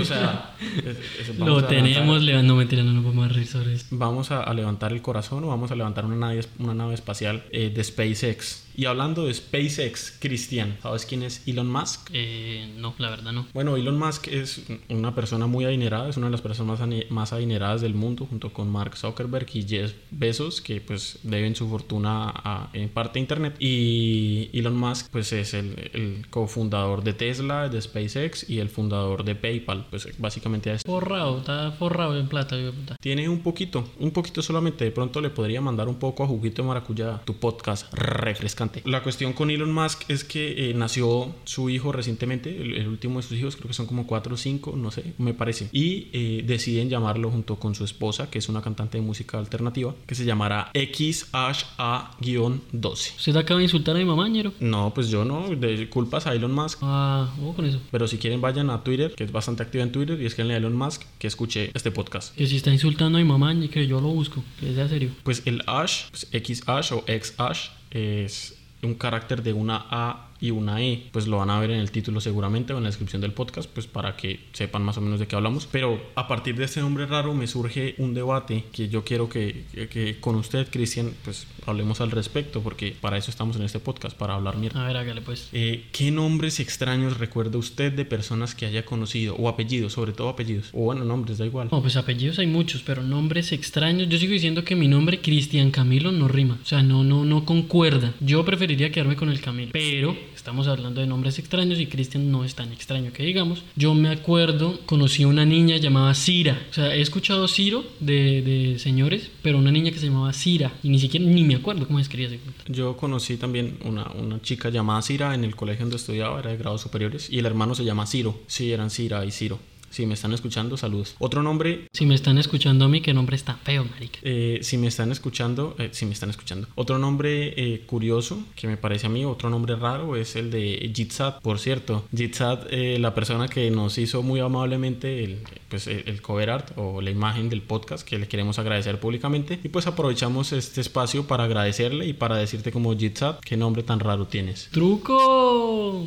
o 0.00 0.04
sea, 0.04 0.54
es- 0.78 1.28
es- 1.30 1.38
Lo 1.38 1.46
levantar- 1.60 1.68
tenemos, 1.68 2.22
le 2.22 2.42
no 2.42 2.56
mentira, 2.56 2.82
no 2.82 2.92
nos 2.92 3.04
vamos 3.04 3.26
a 3.30 3.32
reír 3.32 3.46
sobre 3.46 3.74
eso. 3.74 3.86
Vamos 3.90 4.30
a, 4.30 4.42
a 4.42 4.54
levantar 4.54 4.92
el 4.92 5.02
corazón 5.02 5.44
o 5.44 5.48
vamos 5.48 5.70
a 5.70 5.74
levantar 5.76 6.04
una 6.04 6.16
nave, 6.16 6.40
una 6.58 6.74
nave 6.74 6.94
espacial 6.94 7.44
eh, 7.50 7.70
de 7.74 7.82
SpaceX. 7.84 8.64
Y 8.76 8.84
hablando 8.84 9.24
de 9.26 9.34
SpaceX, 9.34 10.16
Cristian, 10.20 10.76
¿sabes 10.82 11.04
quién 11.04 11.24
es 11.24 11.42
Elon 11.48 11.68
Musk? 11.68 12.10
Eh, 12.12 12.72
no, 12.78 12.94
la 12.98 13.10
verdad 13.10 13.32
no. 13.32 13.46
Bueno, 13.52 13.76
Elon 13.76 13.98
Musk 13.98 14.28
es 14.28 14.62
una 14.88 15.16
persona 15.16 15.46
muy 15.48 15.64
adinerada, 15.64 16.08
es 16.08 16.16
una 16.16 16.26
de 16.26 16.30
las 16.32 16.42
personas 16.42 16.78
más 17.10 17.32
adineradas 17.32 17.80
del 17.80 17.94
mundo, 17.94 18.26
junto 18.30 18.52
con 18.52 18.70
Mark 18.70 18.96
Zuckerberg 18.96 19.37
y 19.52 19.62
Jeff 19.62 19.92
Bezos, 20.10 20.60
que 20.60 20.80
pues 20.80 21.18
deben 21.22 21.54
su 21.54 21.68
fortuna 21.68 22.30
a, 22.34 22.70
en 22.72 22.88
parte 22.88 23.18
a 23.18 23.20
Internet. 23.20 23.56
Y 23.58 24.50
Elon 24.52 24.76
Musk 24.76 25.08
pues 25.10 25.32
es 25.32 25.54
el, 25.54 25.90
el 25.92 26.26
cofundador 26.30 27.02
de 27.02 27.12
Tesla, 27.12 27.68
de 27.68 27.80
SpaceX 27.80 28.48
y 28.48 28.58
el 28.58 28.68
fundador 28.68 29.24
de 29.24 29.34
PayPal, 29.34 29.86
pues 29.90 30.08
básicamente 30.18 30.72
es 30.72 30.82
Forrado, 30.82 31.38
está 31.38 31.72
forrado 31.72 32.18
en 32.18 32.28
plata, 32.28 32.56
tiene 33.00 33.28
un 33.28 33.40
poquito, 33.40 33.88
un 33.98 34.10
poquito 34.10 34.42
solamente. 34.42 34.84
De 34.84 34.90
pronto 34.90 35.20
le 35.20 35.30
podría 35.30 35.60
mandar 35.60 35.88
un 35.88 35.96
poco 35.96 36.24
a 36.24 36.26
Juguito 36.26 36.62
de 36.62 36.68
Maracuyá, 36.68 37.20
tu 37.24 37.34
podcast 37.34 37.92
refrescante. 37.92 38.82
La 38.84 39.02
cuestión 39.02 39.32
con 39.32 39.50
Elon 39.50 39.72
Musk 39.72 40.08
es 40.08 40.24
que 40.24 40.70
eh, 40.70 40.74
nació 40.74 41.34
su 41.44 41.68
hijo 41.70 41.92
recientemente, 41.92 42.56
el, 42.56 42.74
el 42.76 42.88
último 42.88 43.20
de 43.20 43.26
sus 43.26 43.38
hijos, 43.38 43.56
creo 43.56 43.68
que 43.68 43.74
son 43.74 43.86
como 43.86 44.06
4 44.06 44.34
o 44.34 44.36
5, 44.36 44.74
no 44.76 44.90
sé, 44.90 45.14
me 45.18 45.34
parece. 45.34 45.68
Y 45.72 46.08
eh, 46.12 46.42
deciden 46.46 46.88
llamarlo 46.88 47.30
junto 47.30 47.56
con 47.56 47.74
su 47.74 47.84
esposa, 47.84 48.30
que 48.30 48.38
es 48.38 48.48
una 48.48 48.62
cantante 48.62 48.98
de 48.98 49.02
música 49.02 49.27
alternativa, 49.36 49.94
que 50.06 50.14
se 50.14 50.24
llamará 50.24 50.70
XHA-12. 50.72 53.16
¿Usted 53.16 53.36
acaba 53.36 53.58
de 53.58 53.64
insultar 53.64 53.96
a 53.96 53.98
mi 53.98 54.04
mamá, 54.04 54.28
ñero? 54.28 54.52
No, 54.60 54.92
pues 54.94 55.08
yo 55.08 55.24
no, 55.24 55.48
de 55.48 55.90
culpas 55.90 56.26
a 56.26 56.34
Elon 56.34 56.52
Musk. 56.52 56.78
Ah, 56.82 57.28
ojo 57.42 57.56
con 57.56 57.66
eso. 57.66 57.80
Pero 57.90 58.08
si 58.08 58.18
quieren 58.18 58.40
vayan 58.40 58.70
a 58.70 58.82
Twitter, 58.82 59.14
que 59.14 59.24
es 59.24 59.32
bastante 59.32 59.62
activa 59.62 59.84
en 59.84 59.92
Twitter, 59.92 60.20
y 60.20 60.26
escríbanle 60.26 60.54
a 60.54 60.58
Elon 60.58 60.76
Musk 60.76 61.02
que 61.18 61.26
escuche 61.26 61.70
este 61.74 61.90
podcast. 61.90 62.34
Que 62.34 62.46
si 62.46 62.56
está 62.56 62.72
insultando 62.72 63.18
a 63.18 63.20
mi 63.20 63.28
mamá, 63.28 63.54
que 63.70 63.86
yo 63.86 64.00
lo 64.00 64.08
busco. 64.08 64.42
Que 64.60 64.74
sea 64.74 64.88
serio. 64.88 65.10
Pues 65.24 65.42
el 65.46 65.62
hash, 65.66 66.04
pues 66.10 66.28
X 66.32 66.62
hash 66.66 66.92
o 66.92 67.04
X 67.06 67.34
hash, 67.38 67.68
es 67.90 68.54
un 68.82 68.94
carácter 68.94 69.42
de 69.42 69.52
una 69.52 69.84
A 69.90 70.27
y 70.40 70.50
una 70.50 70.82
E. 70.82 71.04
Pues 71.12 71.26
lo 71.26 71.38
van 71.38 71.50
a 71.50 71.58
ver 71.60 71.70
en 71.70 71.78
el 71.80 71.90
título 71.90 72.20
seguramente 72.20 72.72
o 72.72 72.76
en 72.78 72.84
la 72.84 72.88
descripción 72.88 73.20
del 73.22 73.32
podcast, 73.32 73.68
pues 73.70 73.86
para 73.86 74.16
que 74.16 74.40
sepan 74.52 74.82
más 74.82 74.96
o 74.98 75.00
menos 75.00 75.18
de 75.20 75.26
qué 75.26 75.36
hablamos. 75.36 75.66
Pero 75.70 76.00
a 76.14 76.28
partir 76.28 76.56
de 76.56 76.64
este 76.64 76.80
nombre 76.80 77.06
raro 77.06 77.34
me 77.34 77.46
surge 77.46 77.94
un 77.98 78.14
debate 78.14 78.64
que 78.72 78.88
yo 78.88 79.04
quiero 79.04 79.28
que, 79.28 79.64
que- 79.72 79.88
que 79.88 80.20
con 80.20 80.34
usted, 80.36 80.68
Cristian, 80.70 81.12
pues 81.24 81.46
hablemos 81.66 82.00
al 82.00 82.10
respecto, 82.10 82.60
porque 82.62 82.94
para 83.00 83.16
eso 83.18 83.30
estamos 83.30 83.56
en 83.56 83.62
este 83.62 83.80
podcast, 83.80 84.16
para 84.16 84.34
hablar 84.34 84.56
mierda. 84.56 84.82
A 84.84 84.86
ver, 84.86 84.96
hágale 84.96 85.20
pues. 85.20 85.48
Eh, 85.52 85.86
¿Qué 85.92 86.10
nombres 86.10 86.60
extraños 86.60 87.18
recuerda 87.18 87.58
usted 87.58 87.92
de 87.92 88.04
personas 88.04 88.54
que 88.54 88.66
haya 88.66 88.84
conocido? 88.84 89.34
O 89.36 89.48
apellidos, 89.48 89.92
sobre 89.92 90.12
todo 90.12 90.28
apellidos. 90.28 90.70
O 90.72 90.80
bueno, 90.84 91.04
nombres, 91.04 91.38
da 91.38 91.46
igual. 91.46 91.68
No, 91.70 91.80
pues 91.80 91.96
apellidos 91.96 92.38
hay 92.38 92.46
muchos, 92.46 92.82
pero 92.82 93.02
nombres 93.02 93.52
extraños. 93.52 94.08
Yo 94.08 94.18
sigo 94.18 94.32
diciendo 94.32 94.64
que 94.64 94.76
mi 94.76 94.88
nombre, 94.88 95.20
Cristian 95.20 95.70
Camilo, 95.70 96.12
no 96.12 96.28
rima. 96.28 96.58
O 96.62 96.66
sea, 96.66 96.82
no, 96.82 97.04
no, 97.04 97.24
no 97.24 97.44
concuerda. 97.44 98.14
Yo 98.20 98.44
preferiría 98.44 98.90
quedarme 98.92 99.16
con 99.16 99.28
el 99.28 99.40
Camilo. 99.40 99.70
Pero 99.72 100.16
estamos 100.38 100.68
hablando 100.68 101.00
de 101.00 101.06
nombres 101.06 101.38
extraños 101.38 101.80
y 101.80 101.86
Cristian 101.86 102.30
no 102.30 102.44
es 102.44 102.54
tan 102.54 102.72
extraño 102.72 103.12
que 103.12 103.24
digamos. 103.24 103.62
Yo 103.76 103.92
me 103.94 104.08
acuerdo, 104.08 104.78
conocí 104.86 105.24
una 105.24 105.44
niña 105.44 105.76
llamada 105.76 106.14
Cira. 106.14 106.58
O 106.70 106.74
sea, 106.74 106.94
he 106.94 107.00
escuchado 107.00 107.48
Ciro 107.48 107.84
de, 108.00 108.42
de 108.42 108.78
señores, 108.78 109.30
pero 109.42 109.58
una 109.58 109.72
niña 109.72 109.90
que 109.90 109.98
se 109.98 110.06
llamaba 110.06 110.32
Cira. 110.32 110.72
Y 110.82 110.88
ni 110.90 110.98
siquiera, 110.98 111.26
ni 111.26 111.44
me 111.44 111.56
acuerdo 111.56 111.86
cómo 111.86 111.98
escribía 111.98 112.28
ese. 112.28 112.40
Yo 112.68 112.96
conocí 112.96 113.36
también 113.36 113.78
una, 113.84 114.10
una 114.12 114.40
chica 114.40 114.70
llamada 114.70 115.02
Cira 115.02 115.34
en 115.34 115.44
el 115.44 115.56
colegio 115.56 115.84
donde 115.84 115.96
estudiaba, 115.96 116.38
era 116.38 116.50
de 116.50 116.56
grados 116.56 116.80
superiores, 116.82 117.28
y 117.30 117.38
el 117.38 117.46
hermano 117.46 117.74
se 117.74 117.84
llama 117.84 118.06
Ciro. 118.06 118.40
Sí, 118.46 118.72
eran 118.72 118.90
Cira 118.90 119.24
y 119.24 119.32
Ciro. 119.32 119.58
Si 119.90 120.06
me 120.06 120.14
están 120.14 120.32
escuchando, 120.32 120.76
saludos. 120.76 121.16
Otro 121.18 121.42
nombre, 121.42 121.88
Si 121.92 122.06
me 122.06 122.14
están 122.14 122.38
escuchando 122.38 122.84
a 122.84 122.88
mí, 122.88 123.00
qué 123.00 123.14
nombre 123.14 123.36
está 123.36 123.54
feo, 123.54 123.84
marica. 123.84 124.18
eh, 124.22 124.60
si 124.62 124.78
me 124.78 124.86
están 124.86 125.12
escuchando, 125.12 125.74
eh, 125.78 125.90
si 125.92 126.06
me 126.06 126.12
están 126.12 126.30
escuchando. 126.30 126.68
Otro 126.74 126.98
nombre 126.98 127.54
eh, 127.56 127.84
curioso 127.86 128.42
que 128.54 128.66
me 128.66 128.76
parece 128.76 129.06
a 129.06 129.10
mí, 129.10 129.24
otro 129.24 129.50
nombre 129.50 129.76
raro, 129.76 130.16
es 130.16 130.36
el 130.36 130.50
de 130.50 130.90
Jitsat. 130.94 131.40
Por 131.40 131.58
cierto, 131.58 132.04
Jitsat, 132.14 132.70
la 132.72 133.14
persona 133.14 133.48
que 133.48 133.70
nos 133.70 133.98
hizo 133.98 134.22
muy 134.22 134.40
amablemente 134.40 135.24
el, 135.24 135.40
pues, 135.68 135.86
el, 135.86 136.20
cover 136.22 136.50
art 136.50 136.72
o 136.76 137.00
la 137.00 137.10
imagen 137.10 137.48
del 137.48 137.62
podcast, 137.62 138.06
que 138.06 138.18
le 138.18 138.28
queremos 138.28 138.58
agradecer 138.58 139.00
públicamente. 139.00 139.58
Y 139.62 139.68
pues 139.68 139.86
aprovechamos 139.86 140.52
este 140.52 140.80
espacio 140.80 141.26
para 141.26 141.44
agradecerle 141.44 142.06
y 142.06 142.12
para 142.12 142.36
decirte 142.36 142.72
como 142.72 142.96
Jitsat, 142.96 143.40
qué 143.40 143.56
nombre 143.56 143.82
tan 143.82 144.00
raro 144.00 144.26
tienes. 144.26 144.68
¡Truco! 144.72 146.06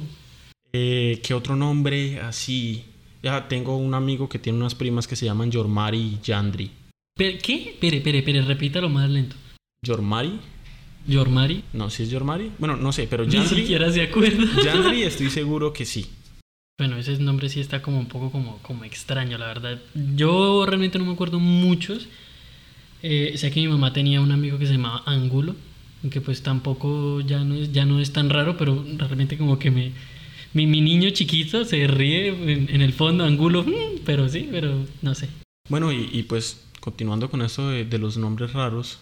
Eh, 0.73 1.19
¿Qué 1.23 1.33
otro 1.33 1.55
nombre 1.55 2.19
así? 2.21 2.85
Ya 3.23 3.47
tengo 3.47 3.77
un 3.77 3.93
amigo 3.93 4.27
que 4.29 4.39
tiene 4.39 4.57
unas 4.59 4.75
primas 4.75 5.07
que 5.07 5.15
se 5.15 5.25
llaman 5.25 5.51
Yormari 5.51 5.97
y 5.99 6.19
Yandri. 6.23 6.71
¿Qué? 7.17 7.77
Pere, 7.79 8.01
pere, 8.01 8.23
pere, 8.23 8.41
repítalo 8.41 8.89
más 8.89 9.09
lento. 9.09 9.35
¿Yormari? 9.85 10.39
Yormari. 11.07 11.63
No, 11.73 11.89
si 11.89 12.03
es 12.03 12.09
Yormari. 12.09 12.51
Bueno, 12.57 12.75
no 12.77 12.91
sé, 12.91 13.07
pero 13.09 13.25
Ni 13.25 13.31
Yandri. 13.31 13.61
siquiera 13.61 13.91
se 13.91 14.01
acuerda. 14.01 14.45
Yandri 14.63 15.03
estoy 15.03 15.29
seguro 15.29 15.73
que 15.73 15.85
sí. 15.85 16.07
Bueno, 16.79 16.97
ese 16.97 17.17
nombre 17.19 17.49
sí 17.49 17.59
está 17.59 17.81
como 17.83 17.99
un 17.99 18.07
poco 18.07 18.31
como, 18.31 18.57
como 18.59 18.85
extraño, 18.85 19.37
la 19.37 19.47
verdad. 19.47 19.79
Yo 20.15 20.65
realmente 20.65 20.97
no 20.97 21.05
me 21.05 21.13
acuerdo 21.13 21.39
muchos. 21.39 22.07
Eh, 23.03 23.33
sé 23.37 23.51
que 23.51 23.61
mi 23.61 23.67
mamá 23.67 23.93
tenía 23.93 24.21
un 24.21 24.31
amigo 24.31 24.57
que 24.57 24.65
se 24.65 24.73
llamaba 24.73 25.03
Ángulo, 25.05 25.55
que 26.09 26.21
pues 26.21 26.41
tampoco 26.41 27.21
ya 27.21 27.43
no 27.43 27.53
es, 27.55 27.71
ya 27.71 27.85
no 27.85 27.99
es 27.99 28.13
tan 28.13 28.29
raro, 28.31 28.57
pero 28.57 28.83
realmente 28.97 29.37
como 29.37 29.59
que 29.59 29.69
me... 29.69 29.91
Mi, 30.53 30.67
mi 30.67 30.81
niño 30.81 31.09
chiquito 31.11 31.65
se 31.65 31.87
ríe 31.87 32.27
en, 32.27 32.69
en 32.69 32.81
el 32.81 32.93
fondo, 32.93 33.23
Ángulo, 33.23 33.63
mm, 33.63 34.01
pero 34.05 34.27
sí, 34.27 34.47
pero 34.51 34.85
no 35.01 35.15
sé. 35.15 35.29
Bueno, 35.69 35.91
y, 35.91 36.09
y 36.11 36.23
pues 36.23 36.65
continuando 36.79 37.29
con 37.29 37.41
esto 37.41 37.69
de, 37.69 37.85
de 37.85 37.97
los 37.97 38.17
nombres 38.17 38.53
raros, 38.53 38.99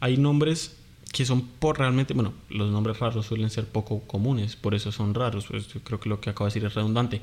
hay 0.00 0.16
nombres 0.16 0.76
que 1.12 1.24
son 1.24 1.42
por 1.42 1.78
realmente, 1.78 2.14
bueno, 2.14 2.34
los 2.50 2.70
nombres 2.70 2.98
raros 2.98 3.26
suelen 3.26 3.50
ser 3.50 3.66
poco 3.66 4.00
comunes, 4.00 4.56
por 4.56 4.74
eso 4.74 4.92
son 4.92 5.14
raros, 5.14 5.46
pues 5.48 5.68
yo 5.72 5.80
creo 5.80 5.98
que 5.98 6.08
lo 6.08 6.20
que 6.20 6.30
acabo 6.30 6.46
de 6.46 6.50
decir 6.54 6.64
es 6.64 6.74
redundante, 6.74 7.20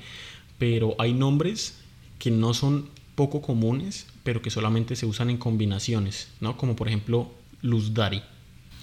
pero 0.58 0.96
hay 1.00 1.14
nombres 1.14 1.80
que 2.20 2.32
no 2.32 2.54
son 2.54 2.90
poco 3.16 3.42
comunes, 3.42 4.08
pero 4.24 4.42
que 4.42 4.50
solamente 4.50 4.96
se 4.96 5.06
usan 5.06 5.30
en 5.30 5.38
combinaciones, 5.38 6.30
¿no? 6.42 6.58
Como 6.58 6.76
por 6.76 6.88
ejemplo 6.88 7.32
Luz 7.62 7.94
Dari. 7.94 8.22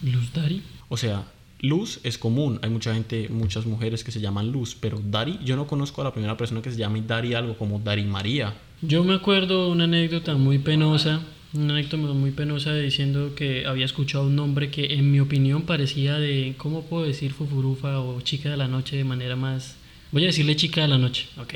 Luz 0.02 0.32
Dari. 0.32 0.62
O 0.88 0.96
sea, 0.96 1.24
Luz 1.64 1.98
es 2.02 2.18
común, 2.18 2.58
hay 2.62 2.68
mucha 2.68 2.92
gente, 2.92 3.30
muchas 3.30 3.64
mujeres 3.64 4.04
que 4.04 4.12
se 4.12 4.20
llaman 4.20 4.52
Luz, 4.52 4.76
pero 4.78 5.00
Dari, 5.02 5.38
yo 5.42 5.56
no 5.56 5.66
conozco 5.66 6.02
a 6.02 6.04
la 6.04 6.12
primera 6.12 6.36
persona 6.36 6.60
que 6.60 6.70
se 6.70 6.76
llame 6.76 7.00
Dari 7.00 7.32
algo 7.32 7.56
como 7.56 7.78
Dari 7.78 8.04
María. 8.04 8.52
Yo 8.82 9.02
me 9.02 9.14
acuerdo 9.14 9.70
una 9.70 9.84
anécdota 9.84 10.34
muy 10.34 10.58
penosa, 10.58 11.22
una 11.54 11.72
anécdota 11.72 12.12
muy 12.12 12.32
penosa 12.32 12.74
diciendo 12.74 13.34
que 13.34 13.64
había 13.64 13.86
escuchado 13.86 14.26
un 14.26 14.36
nombre 14.36 14.70
que 14.70 14.92
en 14.92 15.10
mi 15.10 15.20
opinión 15.20 15.62
parecía 15.62 16.18
de, 16.18 16.54
¿cómo 16.58 16.82
puedo 16.82 17.04
decir 17.04 17.32
fufurufa 17.32 17.98
o 17.98 18.20
chica 18.20 18.50
de 18.50 18.58
la 18.58 18.68
noche 18.68 18.96
de 18.96 19.04
manera 19.04 19.34
más... 19.34 19.76
Voy 20.12 20.24
a 20.24 20.26
decirle 20.26 20.56
chica 20.56 20.82
de 20.82 20.88
la 20.88 20.98
noche, 20.98 21.28
¿ok? 21.38 21.54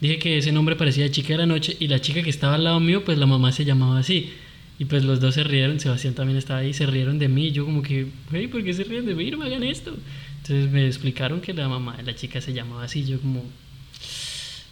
Dije 0.00 0.18
que 0.18 0.38
ese 0.38 0.50
nombre 0.50 0.74
parecía 0.74 1.04
de 1.04 1.12
chica 1.12 1.34
de 1.34 1.38
la 1.38 1.46
noche 1.46 1.76
y 1.78 1.86
la 1.86 2.00
chica 2.00 2.20
que 2.22 2.30
estaba 2.30 2.56
al 2.56 2.64
lado 2.64 2.80
mío, 2.80 3.04
pues 3.04 3.16
la 3.16 3.26
mamá 3.26 3.52
se 3.52 3.64
llamaba 3.64 4.00
así. 4.00 4.32
Y 4.78 4.84
pues 4.84 5.04
los 5.04 5.20
dos 5.20 5.34
se 5.34 5.44
rieron, 5.44 5.80
Sebastián 5.80 6.14
también 6.14 6.36
estaba 6.36 6.60
ahí, 6.60 6.74
se 6.74 6.86
rieron 6.86 7.18
de 7.18 7.28
mí. 7.28 7.50
Yo 7.50 7.64
como 7.64 7.82
que, 7.82 8.08
hey, 8.30 8.46
¿por 8.48 8.62
qué 8.62 8.74
se 8.74 8.84
ríen 8.84 9.06
de 9.06 9.14
mí? 9.14 9.30
No 9.30 9.38
me 9.38 9.46
hagan 9.46 9.62
esto. 9.62 9.94
Entonces 10.38 10.70
me 10.70 10.86
explicaron 10.86 11.40
que 11.40 11.54
la 11.54 11.68
mamá 11.68 11.96
de 11.96 12.02
la 12.02 12.14
chica 12.14 12.40
se 12.40 12.52
llamaba 12.52 12.84
así. 12.84 13.04
Yo 13.04 13.18
como, 13.20 13.42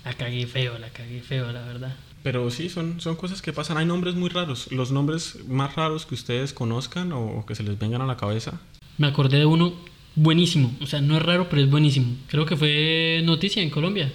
la 0.04 0.12
cagué 0.12 0.46
feo, 0.46 0.78
la 0.78 0.90
cagué 0.90 1.20
feo, 1.20 1.50
la 1.52 1.62
verdad. 1.64 1.96
Pero 2.22 2.50
sí, 2.50 2.68
son, 2.68 3.00
son 3.00 3.16
cosas 3.16 3.40
que 3.40 3.52
pasan. 3.52 3.78
Hay 3.78 3.86
nombres 3.86 4.14
muy 4.14 4.28
raros. 4.28 4.70
Los 4.70 4.92
nombres 4.92 5.38
más 5.48 5.74
raros 5.74 6.06
que 6.06 6.14
ustedes 6.14 6.52
conozcan 6.52 7.12
o, 7.12 7.38
o 7.38 7.46
que 7.46 7.54
se 7.54 7.62
les 7.62 7.78
vengan 7.78 8.02
a 8.02 8.06
la 8.06 8.16
cabeza. 8.16 8.60
Me 8.98 9.06
acordé 9.06 9.38
de 9.38 9.46
uno 9.46 9.74
buenísimo. 10.14 10.74
O 10.80 10.86
sea, 10.86 11.00
no 11.00 11.16
es 11.16 11.22
raro, 11.22 11.48
pero 11.48 11.62
es 11.62 11.70
buenísimo. 11.70 12.14
Creo 12.28 12.46
que 12.46 12.56
fue 12.56 13.22
noticia 13.24 13.62
en 13.62 13.70
Colombia. 13.70 14.12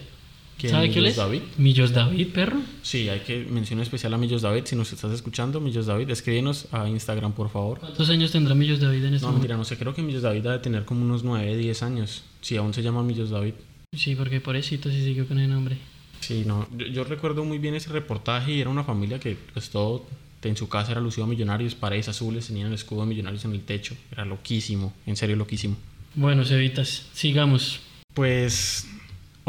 ¿Quién, 0.60 0.72
¿Sabe 0.74 0.90
quién 0.90 1.00
Millos 1.06 1.12
es? 1.12 1.16
David? 1.18 1.42
Millos 1.58 1.94
David, 1.94 2.28
perro. 2.34 2.60
Sí, 2.82 3.08
hay 3.08 3.22
que 3.22 3.46
mencionar 3.46 3.84
especial 3.84 4.14
a 4.14 4.18
Millos 4.18 4.42
David. 4.42 4.64
Si 4.66 4.76
nos 4.76 4.92
estás 4.92 5.12
escuchando, 5.14 5.62
Millos 5.62 5.86
David, 5.86 6.10
escríbenos 6.10 6.68
a 6.74 6.88
Instagram, 6.90 7.32
por 7.32 7.50
favor. 7.50 7.80
¿Cuántos 7.80 8.10
años 8.10 8.32
tendrá 8.32 8.54
Millos 8.56 8.80
David 8.80 9.06
en 9.06 9.14
este 9.14 9.26
No, 9.26 9.32
momento? 9.32 9.40
mentira, 9.40 9.58
no 9.58 9.64
sé, 9.64 9.78
creo 9.78 9.96
que 9.96 10.02
Millos 10.02 10.22
David 10.22 10.42
debe 10.44 10.60
tener 10.60 10.84
como 10.86 11.02
unos 11.04 11.24
9, 11.24 11.56
10 11.56 11.84
años. 11.84 12.24
Si 12.42 12.58
aún 12.58 12.74
se 12.74 12.84
llama 12.84 13.02
Millos 13.04 13.30
David. 13.30 13.54
Sí, 13.98 14.16
porque 14.16 14.42
pobrecito 14.42 14.90
sí 14.92 15.02
siguió 15.04 15.28
con 15.28 15.40
el 15.40 15.50
nombre. 15.50 15.78
Sí, 16.20 16.44
no, 16.46 16.68
yo, 16.78 16.88
yo 16.88 17.04
recuerdo 17.06 17.46
muy 17.46 17.58
bien 17.58 17.74
ese 17.76 17.90
reportaje 17.92 18.52
y 18.54 18.60
era 18.60 18.70
una 18.70 18.84
familia 18.84 19.18
que 19.20 19.38
pues 19.54 19.70
todo 19.70 20.06
en 20.44 20.56
su 20.58 20.68
casa 20.70 20.92
era 20.92 21.02
lucido 21.02 21.24
a 21.24 21.28
millonarios, 21.28 21.76
paredes 21.76 22.08
azules, 22.10 22.48
tenían 22.48 22.68
el 22.68 22.74
escudo 22.74 23.02
de 23.02 23.08
millonarios 23.08 23.46
en 23.46 23.54
el 23.54 23.62
techo. 23.62 23.96
Era 24.12 24.26
loquísimo, 24.26 24.94
en 25.06 25.16
serio 25.16 25.36
loquísimo. 25.36 25.78
Bueno, 26.16 26.44
Cevitas, 26.46 27.08
sigamos. 27.14 27.80
Pues, 28.14 28.88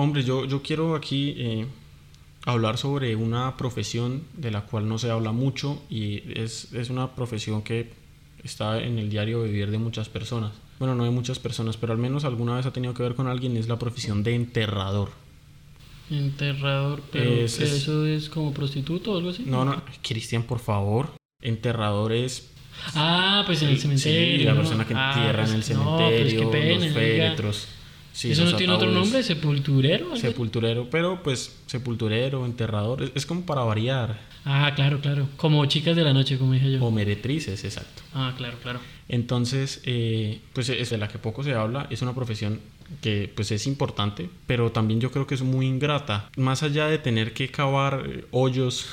hombre, 0.00 0.22
yo, 0.24 0.44
yo 0.44 0.62
quiero 0.62 0.94
aquí 0.94 1.34
eh, 1.38 1.66
hablar 2.44 2.78
sobre 2.78 3.14
una 3.16 3.56
profesión 3.56 4.22
de 4.36 4.50
la 4.50 4.62
cual 4.62 4.88
no 4.88 4.98
se 4.98 5.10
habla 5.10 5.32
mucho 5.32 5.82
y 5.90 6.22
es, 6.38 6.72
es 6.72 6.90
una 6.90 7.14
profesión 7.14 7.62
que 7.62 7.90
está 8.42 8.80
en 8.82 8.98
el 8.98 9.10
diario 9.10 9.42
vivir 9.42 9.70
de 9.70 9.78
muchas 9.78 10.08
personas. 10.08 10.52
Bueno, 10.78 10.94
no 10.94 11.04
de 11.04 11.10
muchas 11.10 11.38
personas, 11.38 11.76
pero 11.76 11.92
al 11.92 11.98
menos 11.98 12.24
alguna 12.24 12.56
vez 12.56 12.64
ha 12.66 12.72
tenido 12.72 12.94
que 12.94 13.02
ver 13.02 13.14
con 13.14 13.26
alguien, 13.26 13.56
es 13.56 13.68
la 13.68 13.78
profesión 13.78 14.22
de 14.22 14.34
enterrador. 14.34 15.10
Enterrador, 16.10 17.02
pero 17.12 17.30
Es- 17.32 17.56
¿qué, 17.56 17.64
es- 17.64 17.72
¿eso 17.72 18.06
es 18.06 18.28
como 18.28 18.52
prostituto 18.52 19.12
o 19.12 19.18
algo 19.18 19.30
así? 19.30 19.44
No, 19.46 19.64
no, 19.64 19.80
Cristian, 20.02 20.42
por 20.42 20.58
favor. 20.58 21.10
Enterrador 21.42 22.12
es 22.12 22.48
Ah, 22.94 23.42
pues 23.46 23.60
en 23.62 23.68
el 23.68 23.78
cementerio. 23.78 24.38
Sí, 24.38 24.44
la 24.44 24.54
persona 24.54 24.86
que 24.86 24.94
Ah, 24.96 25.12
entierra 25.14 25.44
en 25.44 25.50
el 25.50 25.56
pues, 25.62 25.70
no, 25.76 25.96
pues 25.98 26.30
cementerio, 26.32 26.50
pena, 26.50 26.84
los 26.86 26.94
féretros. 26.94 27.68
Sí, 28.12 28.32
¿Eso 28.32 28.44
no 28.44 28.56
tiene 28.56 28.72
otro 28.72 28.90
nombre? 28.90 29.22
¿Sepulturero? 29.22 30.16
Sepulturero, 30.16 30.88
pero 30.90 31.22
pues 31.22 31.60
sepulturero, 31.66 32.44
enterrador, 32.46 33.02
es, 33.02 33.12
es 33.14 33.26
como 33.26 33.46
para 33.46 33.62
variar. 33.62 34.18
Ah, 34.44 34.72
claro, 34.74 35.00
claro. 35.00 35.28
Como 35.36 35.64
chicas 35.66 35.96
de 35.96 36.02
la 36.02 36.12
noche, 36.12 36.38
como 36.38 36.52
dije 36.52 36.72
yo. 36.72 36.84
O 36.84 36.90
meretrices, 36.90 37.62
exacto. 37.64 38.02
Ah, 38.14 38.34
claro, 38.36 38.58
claro. 38.62 38.80
Entonces, 39.08 39.82
eh, 39.84 40.40
pues 40.52 40.68
es 40.68 40.90
de 40.90 40.98
la 40.98 41.08
que 41.08 41.18
poco 41.18 41.42
se 41.42 41.54
habla, 41.54 41.86
es 41.90 42.00
una 42.02 42.14
profesión 42.14 42.60
que 43.00 43.30
pues 43.34 43.52
es 43.52 43.66
importante, 43.66 44.28
pero 44.46 44.72
también 44.72 45.00
yo 45.00 45.10
creo 45.10 45.26
que 45.26 45.34
es 45.34 45.42
muy 45.42 45.66
ingrata. 45.66 46.30
Más 46.36 46.62
allá 46.62 46.86
de 46.86 46.98
tener 46.98 47.32
que 47.32 47.50
cavar 47.50 48.04
eh, 48.06 48.24
hoyos 48.30 48.86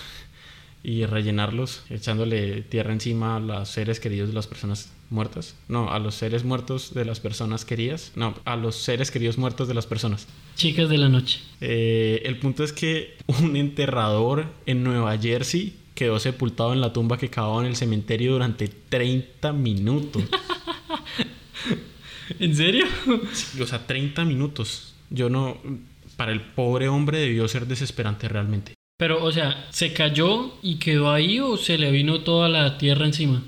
y 0.83 1.05
rellenarlos 1.05 1.83
echándole 1.89 2.62
tierra 2.62 2.93
encima 2.93 3.38
a 3.38 3.39
los 3.39 3.69
seres 3.69 4.00
queridos 4.00 4.29
de 4.29 4.36
las 4.36 4.47
personas 4.47 4.91
muertas. 5.09 5.55
No, 5.67 5.91
a 5.91 5.99
los 5.99 6.15
seres 6.15 6.43
muertos 6.43 6.93
de 6.93 7.05
las 7.05 7.19
personas 7.19 7.65
queridas. 7.65 8.11
No, 8.15 8.35
a 8.45 8.55
los 8.55 8.75
seres 8.75 9.11
queridos 9.11 9.37
muertos 9.37 9.67
de 9.67 9.73
las 9.73 9.85
personas. 9.85 10.27
Chicas 10.55 10.89
de 10.89 10.97
la 10.97 11.09
noche. 11.09 11.39
Eh, 11.61 12.21
el 12.25 12.39
punto 12.39 12.63
es 12.63 12.73
que 12.73 13.15
un 13.27 13.55
enterrador 13.55 14.45
en 14.65 14.83
Nueva 14.83 15.17
Jersey 15.17 15.75
quedó 15.95 16.19
sepultado 16.19 16.73
en 16.73 16.81
la 16.81 16.93
tumba 16.93 17.17
que 17.17 17.29
cavaba 17.29 17.61
en 17.61 17.67
el 17.67 17.75
cementerio 17.75 18.33
durante 18.33 18.67
30 18.67 19.53
minutos. 19.53 20.23
¿En 22.39 22.55
serio? 22.55 22.85
o 23.61 23.65
sea, 23.65 23.85
30 23.85 24.25
minutos. 24.25 24.93
Yo 25.09 25.29
no... 25.29 25.57
Para 26.15 26.31
el 26.31 26.41
pobre 26.41 26.87
hombre 26.87 27.19
debió 27.19 27.47
ser 27.47 27.67
desesperante 27.67 28.27
realmente. 28.27 28.73
Pero, 28.97 29.23
o 29.23 29.31
sea, 29.31 29.67
¿se 29.69 29.93
cayó 29.93 30.55
y 30.63 30.77
quedó 30.77 31.11
ahí 31.11 31.39
o 31.39 31.57
se 31.57 31.77
le 31.77 31.91
vino 31.91 32.21
toda 32.21 32.49
la 32.49 32.79
tierra 32.79 33.05
encima? 33.05 33.43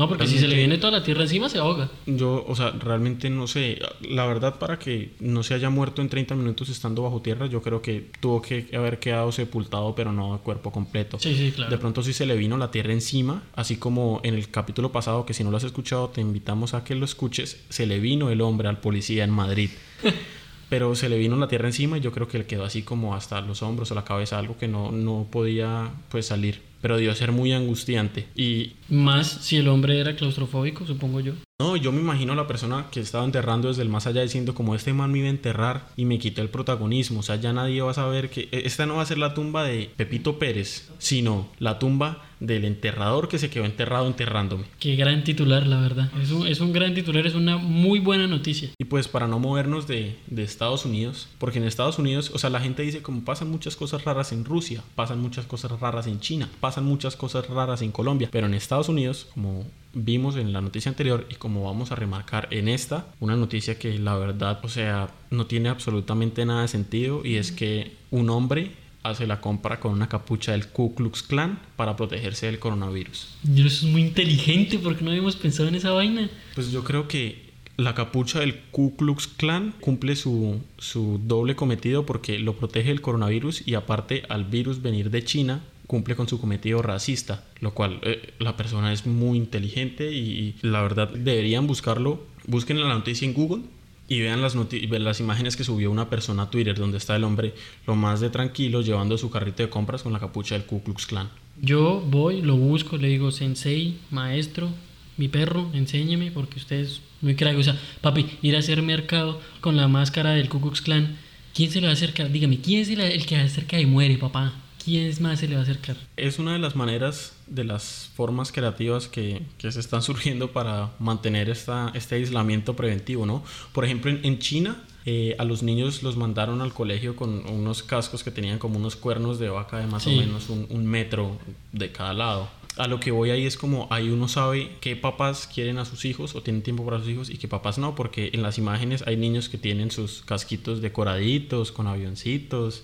No, 0.00 0.08
porque 0.08 0.26
si 0.26 0.36
se 0.38 0.48
le 0.48 0.54
Realmente- 0.54 0.56
viene 0.56 0.78
toda 0.78 0.92
la 0.92 1.04
tierra 1.04 1.22
encima 1.24 1.50
se 1.50 1.58
ahoga. 1.58 1.90
Yo, 2.06 2.42
o 2.48 2.56
sea, 2.56 2.70
realmente 2.70 3.28
no 3.28 3.46
sé. 3.46 3.78
La 4.00 4.24
verdad, 4.24 4.58
para 4.58 4.78
que 4.78 5.12
no 5.20 5.42
se 5.42 5.52
haya 5.52 5.68
muerto 5.68 6.00
en 6.00 6.08
30 6.08 6.34
minutos 6.34 6.70
estando 6.70 7.02
bajo 7.02 7.20
tierra, 7.20 7.46
yo 7.46 7.60
creo 7.60 7.82
que 7.82 8.10
tuvo 8.18 8.40
que 8.40 8.66
haber 8.74 8.98
quedado 8.98 9.30
sepultado, 9.30 9.94
pero 9.94 10.10
no 10.10 10.32
a 10.32 10.38
cuerpo 10.42 10.72
completo. 10.72 11.18
Sí, 11.18 11.34
sí, 11.36 11.52
claro. 11.54 11.70
De 11.70 11.76
pronto 11.76 12.02
sí 12.02 12.14
se 12.14 12.24
le 12.24 12.34
vino 12.36 12.56
la 12.56 12.70
tierra 12.70 12.94
encima, 12.94 13.42
así 13.54 13.76
como 13.76 14.20
en 14.24 14.32
el 14.34 14.48
capítulo 14.50 14.90
pasado, 14.90 15.26
que 15.26 15.34
si 15.34 15.44
no 15.44 15.50
lo 15.50 15.58
has 15.58 15.64
escuchado, 15.64 16.08
te 16.08 16.22
invitamos 16.22 16.72
a 16.72 16.82
que 16.82 16.94
lo 16.94 17.04
escuches, 17.04 17.60
se 17.68 17.84
le 17.86 18.00
vino 18.00 18.30
el 18.30 18.40
hombre 18.40 18.68
al 18.68 18.80
policía 18.80 19.24
en 19.24 19.30
Madrid. 19.30 19.68
Pero 20.70 20.94
se 20.94 21.10
le 21.10 21.18
vino 21.18 21.36
la 21.36 21.48
tierra 21.48 21.68
encima 21.68 21.98
y 21.98 22.00
yo 22.00 22.12
creo 22.12 22.28
que 22.28 22.38
le 22.38 22.46
quedó 22.46 22.64
así 22.64 22.82
como 22.82 23.14
hasta 23.14 23.40
los 23.42 23.62
hombros 23.62 23.90
o 23.90 23.94
la 23.94 24.04
cabeza, 24.04 24.38
algo 24.38 24.56
que 24.56 24.68
no, 24.68 24.90
no 24.92 25.26
podía 25.30 25.90
pues 26.08 26.26
salir. 26.26 26.62
Pero 26.80 26.96
debió 26.96 27.14
ser 27.14 27.30
muy 27.32 27.52
angustiante. 27.52 28.26
Y 28.34 28.72
Más 28.88 29.26
si 29.28 29.56
el 29.58 29.68
hombre 29.68 30.00
era 30.00 30.16
claustrofóbico, 30.16 30.86
supongo 30.86 31.20
yo. 31.20 31.34
no, 31.58 31.76
yo 31.76 31.92
me 31.92 32.00
imagino 32.00 32.32
a 32.32 32.36
la 32.36 32.46
persona 32.46 32.86
que 32.90 33.00
estaba 33.00 33.22
enterrando 33.24 33.68
desde 33.68 33.82
el 33.82 33.90
más 33.90 34.06
allá 34.06 34.22
diciendo 34.22 34.54
como 34.54 34.74
este 34.74 34.94
man 34.94 35.12
me 35.12 35.18
iba 35.18 35.26
a 35.26 35.30
enterrar 35.30 35.88
y 35.96 36.06
me 36.06 36.18
quitó 36.18 36.40
el 36.40 36.48
protagonismo. 36.48 37.20
O 37.20 37.22
sea, 37.22 37.36
ya 37.36 37.52
nadie 37.52 37.82
va 37.82 37.90
a 37.90 37.94
saber 37.94 38.30
que 38.30 38.48
e, 38.50 38.62
esta 38.64 38.86
no 38.86 38.96
va 38.96 39.02
a 39.02 39.06
ser 39.06 39.18
la 39.18 39.34
tumba 39.34 39.64
de 39.64 39.90
Pepito 39.94 40.38
Pérez, 40.38 40.88
sino 40.98 41.48
la 41.58 41.78
tumba 41.78 42.24
del 42.40 42.64
enterrador 42.64 43.28
que 43.28 43.38
se 43.38 43.50
quedó 43.50 43.64
enterrado 43.64 44.06
enterrándome. 44.06 44.64
Qué 44.78 44.96
gran 44.96 45.22
titular, 45.24 45.66
la 45.66 45.80
verdad. 45.80 46.10
Es 46.20 46.30
un, 46.30 46.46
es 46.46 46.60
un 46.60 46.72
gran 46.72 46.94
titular, 46.94 47.26
es 47.26 47.34
una 47.34 47.58
muy 47.58 48.00
buena 48.00 48.26
noticia. 48.26 48.70
Y 48.78 48.84
pues 48.84 49.08
para 49.08 49.28
no 49.28 49.38
movernos 49.38 49.86
de, 49.86 50.16
de 50.26 50.42
Estados 50.42 50.84
Unidos, 50.84 51.28
porque 51.38 51.58
en 51.58 51.64
Estados 51.64 51.98
Unidos, 51.98 52.30
o 52.34 52.38
sea, 52.38 52.50
la 52.50 52.60
gente 52.60 52.82
dice 52.82 53.02
como 53.02 53.24
pasan 53.24 53.50
muchas 53.50 53.76
cosas 53.76 54.04
raras 54.04 54.32
en 54.32 54.44
Rusia, 54.44 54.82
pasan 54.94 55.20
muchas 55.20 55.44
cosas 55.44 55.78
raras 55.78 56.06
en 56.06 56.20
China, 56.20 56.48
pasan 56.60 56.84
muchas 56.84 57.14
cosas 57.14 57.48
raras 57.48 57.82
en 57.82 57.92
Colombia, 57.92 58.28
pero 58.32 58.46
en 58.46 58.54
Estados 58.54 58.88
Unidos, 58.88 59.26
como 59.34 59.66
vimos 59.92 60.36
en 60.36 60.52
la 60.52 60.60
noticia 60.60 60.88
anterior 60.88 61.26
y 61.28 61.34
como 61.34 61.64
vamos 61.64 61.92
a 61.92 61.96
remarcar 61.96 62.48
en 62.50 62.68
esta, 62.68 63.06
una 63.20 63.36
noticia 63.36 63.78
que 63.78 63.98
la 63.98 64.16
verdad, 64.16 64.60
o 64.62 64.68
sea, 64.68 65.10
no 65.30 65.46
tiene 65.46 65.68
absolutamente 65.68 66.46
nada 66.46 66.62
de 66.62 66.68
sentido 66.68 67.22
y 67.24 67.36
es 67.36 67.52
que 67.52 67.92
un 68.10 68.30
hombre 68.30 68.72
hace 69.02 69.26
la 69.26 69.40
compra 69.40 69.80
con 69.80 69.92
una 69.92 70.08
capucha 70.08 70.52
del 70.52 70.68
Ku 70.68 70.94
Klux 70.94 71.22
Klan 71.22 71.58
para 71.76 71.96
protegerse 71.96 72.46
del 72.46 72.58
coronavirus. 72.58 73.28
Y 73.44 73.66
eso 73.66 73.86
es 73.86 73.92
muy 73.92 74.02
inteligente 74.02 74.78
porque 74.78 75.04
no 75.04 75.10
habíamos 75.10 75.36
pensado 75.36 75.68
en 75.68 75.76
esa 75.76 75.92
vaina. 75.92 76.28
Pues 76.54 76.70
yo 76.70 76.84
creo 76.84 77.08
que 77.08 77.50
la 77.76 77.94
capucha 77.94 78.40
del 78.40 78.58
Ku 78.70 78.96
Klux 78.96 79.26
Klan 79.26 79.74
cumple 79.80 80.16
su, 80.16 80.60
su 80.78 81.20
doble 81.24 81.56
cometido 81.56 82.04
porque 82.04 82.38
lo 82.38 82.56
protege 82.56 82.88
del 82.88 83.00
coronavirus 83.00 83.66
y 83.66 83.74
aparte 83.74 84.24
al 84.28 84.44
virus 84.44 84.82
venir 84.82 85.10
de 85.10 85.24
China 85.24 85.64
cumple 85.86 86.14
con 86.14 86.28
su 86.28 86.40
cometido 86.40 86.82
racista, 86.82 87.44
lo 87.58 87.74
cual 87.74 87.98
eh, 88.02 88.34
la 88.38 88.56
persona 88.56 88.92
es 88.92 89.06
muy 89.06 89.36
inteligente 89.36 90.12
y, 90.12 90.18
y 90.18 90.54
la 90.62 90.82
verdad 90.82 91.08
deberían 91.08 91.66
buscarlo. 91.66 92.22
Busquen 92.46 92.80
la 92.80 92.88
noticia 92.88 93.26
en 93.26 93.34
Google 93.34 93.62
y 94.10 94.20
vean 94.20 94.42
las, 94.42 94.56
las 94.56 95.20
imágenes 95.20 95.56
que 95.56 95.62
subió 95.62 95.88
una 95.88 96.10
persona 96.10 96.42
a 96.42 96.50
Twitter 96.50 96.76
donde 96.76 96.98
está 96.98 97.14
el 97.14 97.22
hombre 97.22 97.54
lo 97.86 97.94
más 97.94 98.18
de 98.18 98.28
tranquilo 98.28 98.82
llevando 98.82 99.16
su 99.16 99.30
carrito 99.30 99.62
de 99.62 99.70
compras 99.70 100.02
con 100.02 100.12
la 100.12 100.18
capucha 100.18 100.56
del 100.56 100.66
Ku 100.66 100.82
Klux 100.82 101.06
Klan. 101.06 101.30
Yo 101.62 102.04
voy, 102.04 102.42
lo 102.42 102.56
busco, 102.56 102.96
le 102.96 103.06
digo, 103.06 103.30
sensei, 103.30 103.98
maestro, 104.10 104.68
mi 105.16 105.28
perro, 105.28 105.70
enséñeme 105.74 106.32
porque 106.32 106.58
usted 106.58 106.80
es 106.80 107.02
muy 107.20 107.36
crack. 107.36 107.56
O 107.56 107.62
sea, 107.62 107.78
papi, 108.00 108.26
ir 108.42 108.56
a 108.56 108.58
hacer 108.58 108.82
mercado 108.82 109.40
con 109.60 109.76
la 109.76 109.86
máscara 109.86 110.32
del 110.32 110.48
Ku 110.48 110.60
Klux 110.60 110.80
Klan, 110.80 111.16
¿quién 111.54 111.70
se 111.70 111.80
le 111.80 111.86
va 111.86 111.92
a 111.92 111.94
acercar? 111.94 112.32
Dígame, 112.32 112.60
¿quién 112.60 112.80
es 112.80 112.88
el, 112.88 113.00
el 113.00 113.26
que 113.26 113.36
se 113.36 113.42
acerca 113.42 113.78
y 113.78 113.86
muere, 113.86 114.18
papá? 114.18 114.54
¿Quién 114.90 115.14
más 115.22 115.38
se 115.38 115.46
le 115.46 115.54
va 115.54 115.60
a 115.60 115.62
acercar? 115.62 115.96
Es 116.16 116.40
una 116.40 116.52
de 116.52 116.58
las 116.58 116.74
maneras, 116.74 117.32
de 117.46 117.62
las 117.62 118.10
formas 118.16 118.50
creativas 118.50 119.06
que, 119.06 119.42
que 119.56 119.70
se 119.70 119.78
están 119.78 120.02
surgiendo 120.10 120.50
para 120.52 120.90
mantener 120.98 121.48
esta, 121.48 121.92
este 121.94 122.16
aislamiento 122.16 122.74
preventivo, 122.74 123.24
¿no? 123.24 123.44
Por 123.72 123.84
ejemplo, 123.84 124.10
en, 124.10 124.18
en 124.24 124.40
China, 124.40 124.82
eh, 125.06 125.36
a 125.38 125.44
los 125.44 125.62
niños 125.62 126.02
los 126.02 126.16
mandaron 126.16 126.60
al 126.60 126.72
colegio 126.74 127.14
con 127.14 127.46
unos 127.48 127.84
cascos 127.84 128.24
que 128.24 128.32
tenían 128.32 128.58
como 128.58 128.78
unos 128.78 128.96
cuernos 128.96 129.38
de 129.38 129.48
vaca 129.48 129.78
de 129.78 129.86
más 129.86 130.02
Sí. 130.02 130.10
o 130.16 130.20
menos 130.20 130.48
un, 130.50 130.66
un 130.70 130.84
metro 130.86 131.38
de 131.72 131.92
cada 131.92 132.12
lado. 132.12 132.48
A 132.76 132.88
lo 132.88 132.98
que 132.98 133.10
voy 133.12 133.30
ahí 133.30 133.44
es 133.46 133.56
como 133.56 133.86
ahí 133.90 134.08
uno 134.10 134.26
sabe 134.26 134.72
qué 134.80 134.96
papás 134.96 135.48
quieren 135.52 135.78
a 135.78 135.84
sus 135.84 136.04
hijos 136.04 136.34
o 136.34 136.42
tienen 136.42 136.62
tiempo 136.62 136.84
para 136.84 136.98
sus 136.98 137.08
hijos 137.08 137.30
y 137.30 137.36
qué 137.36 137.46
papás 137.46 137.78
no, 137.78 137.94
porque 137.94 138.30
en 138.32 138.42
las 138.42 138.58
imágenes 138.58 139.04
hay 139.06 139.16
niños 139.16 139.48
que 139.48 139.58
tienen 139.58 139.90
sus 139.92 140.22
casquitos 140.22 140.80
decoraditos, 140.80 141.72
con 141.72 141.86
avioncitos, 141.86 142.82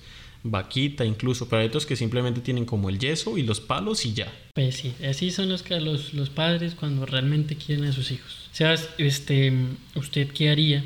vaquita 0.51 1.05
incluso, 1.05 1.49
pero 1.49 1.63
hay 1.63 1.69
otros 1.69 1.87
que 1.87 1.97
simplemente 1.97 2.41
tienen 2.41 2.65
como 2.65 2.89
el 2.89 2.99
yeso 2.99 3.39
y 3.39 3.43
los 3.43 3.61
palos 3.61 4.05
y 4.07 4.15
ya. 4.15 4.33
Pues 4.55 4.77
sí, 4.77 4.95
así 5.09 5.31
son 5.31 5.49
los, 5.49 5.69
los, 5.71 6.15
los 6.15 6.31
padres 6.31 6.75
cuando 6.75 7.07
realmente 7.07 7.57
quieren 7.57 7.85
a 7.85 7.93
sus 7.93 8.11
hijos. 8.11 8.49
Sebas, 8.53 8.89
este, 8.99 9.53
¿usted 9.95 10.31
qué 10.33 10.51
haría 10.51 10.85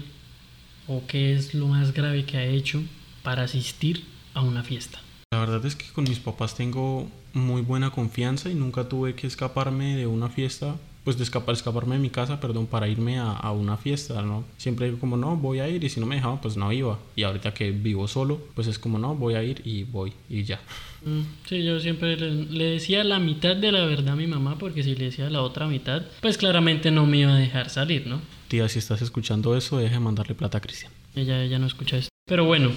o 0.86 1.02
qué 1.06 1.34
es 1.34 1.54
lo 1.54 1.68
más 1.68 1.92
grave 1.92 2.24
que 2.24 2.36
ha 2.36 2.44
hecho 2.44 2.82
para 3.22 3.44
asistir 3.44 4.04
a 4.34 4.42
una 4.42 4.62
fiesta? 4.62 5.00
La 5.32 5.38
verdad 5.38 5.64
es 5.64 5.76
que 5.76 5.86
con 5.92 6.04
mis 6.04 6.18
papás 6.18 6.56
tengo 6.56 7.08
muy 7.32 7.62
buena 7.62 7.90
confianza 7.90 8.50
y 8.50 8.54
nunca 8.54 8.88
tuve 8.88 9.14
que 9.14 9.26
escaparme 9.26 9.96
de 9.96 10.06
una 10.06 10.28
fiesta 10.28 10.76
pues 11.04 11.16
de 11.16 11.24
escapar, 11.24 11.54
escaparme 11.54 11.96
de 11.96 12.00
mi 12.00 12.10
casa, 12.10 12.40
perdón, 12.40 12.66
para 12.66 12.88
irme 12.88 13.18
a, 13.18 13.32
a, 13.32 13.52
una 13.52 13.76
fiesta, 13.76 14.22
¿no? 14.22 14.44
Siempre 14.58 14.86
digo 14.86 14.98
como, 14.98 15.16
no, 15.16 15.36
voy 15.36 15.60
a 15.60 15.68
ir 15.68 15.82
y 15.82 15.88
si 15.88 16.00
no 16.00 16.06
me 16.06 16.16
dejaban, 16.16 16.40
pues 16.40 16.56
no 16.56 16.70
iba. 16.72 16.98
Y 17.16 17.22
ahorita 17.22 17.54
que 17.54 17.70
vivo 17.70 18.06
solo, 18.08 18.40
pues 18.54 18.66
es 18.66 18.78
como, 18.78 18.98
no, 18.98 19.14
voy 19.14 19.34
a 19.34 19.42
ir 19.42 19.62
y 19.64 19.84
voy 19.84 20.12
y 20.28 20.44
ya. 20.44 20.60
Mm, 21.04 21.20
sí, 21.46 21.64
yo 21.64 21.80
siempre 21.80 22.16
le, 22.16 22.30
le, 22.30 22.64
decía 22.64 23.02
la 23.04 23.18
mitad 23.18 23.56
de 23.56 23.72
la 23.72 23.84
verdad 23.86 24.12
a 24.12 24.16
mi 24.16 24.26
mamá 24.26 24.56
porque 24.58 24.82
si 24.82 24.94
le 24.94 25.06
decía 25.06 25.30
la 25.30 25.42
otra 25.42 25.66
mitad, 25.66 26.02
pues 26.20 26.36
claramente 26.36 26.90
no 26.90 27.06
me 27.06 27.18
iba 27.18 27.34
a 27.34 27.38
dejar 27.38 27.70
salir, 27.70 28.06
¿no? 28.06 28.20
Tía, 28.48 28.68
si 28.68 28.78
estás 28.78 29.00
escuchando 29.00 29.56
eso, 29.56 29.78
deje 29.78 29.94
de 29.94 30.00
mandarle 30.00 30.34
plata 30.34 30.58
a 30.58 30.60
Cristian. 30.60 30.92
Ella, 31.14 31.42
ella 31.42 31.58
no 31.58 31.66
escucha 31.66 31.96
esto. 31.96 32.10
Pero 32.26 32.44
bueno, 32.44 32.72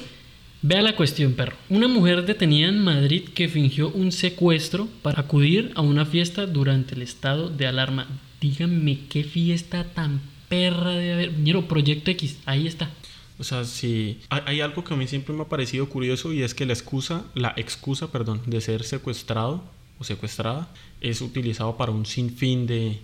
Vea 0.65 0.81
la 0.81 0.95
cuestión, 0.95 1.33
perro. 1.33 1.57
Una 1.67 1.89
mujer 1.89 2.25
detenida 2.25 2.69
en 2.69 2.79
Madrid 2.79 3.27
que 3.35 3.49
fingió 3.49 3.89
un 3.89 4.13
secuestro 4.13 4.87
para 5.01 5.19
acudir 5.19 5.73
a 5.75 5.81
una 5.81 6.05
fiesta 6.05 6.45
durante 6.45 6.95
el 6.95 7.01
estado 7.01 7.49
de 7.49 7.67
alarma. 7.67 8.07
Díganme 8.39 9.01
qué 9.09 9.25
fiesta 9.25 9.83
tan 9.83 10.21
perra 10.47 10.91
de 10.91 11.11
haber. 11.11 11.31
Miro, 11.33 11.67
Proyecto 11.67 12.11
X, 12.11 12.39
ahí 12.45 12.65
está. 12.65 12.89
O 13.37 13.43
sea, 13.43 13.65
sí, 13.65 14.21
hay, 14.29 14.61
algo 14.61 14.85
que 14.85 14.93
a 14.93 14.95
mí 14.97 15.05
siempre 15.05 15.35
me 15.35 15.41
ha 15.41 15.49
parecido 15.49 15.89
curioso 15.89 16.31
y 16.31 16.43
es 16.43 16.55
que 16.55 16.65
la 16.65 16.71
excusa, 16.71 17.25
la 17.35 17.53
excusa, 17.57 18.09
perdón, 18.09 18.41
de 18.45 18.61
ser 18.61 18.85
secuestrado 18.85 19.65
o 19.99 20.05
secuestrada 20.05 20.69
es 21.01 21.19
utilizado 21.19 21.75
para 21.75 21.91
un 21.91 22.05
sinfín 22.05 22.67
de, 22.67 23.01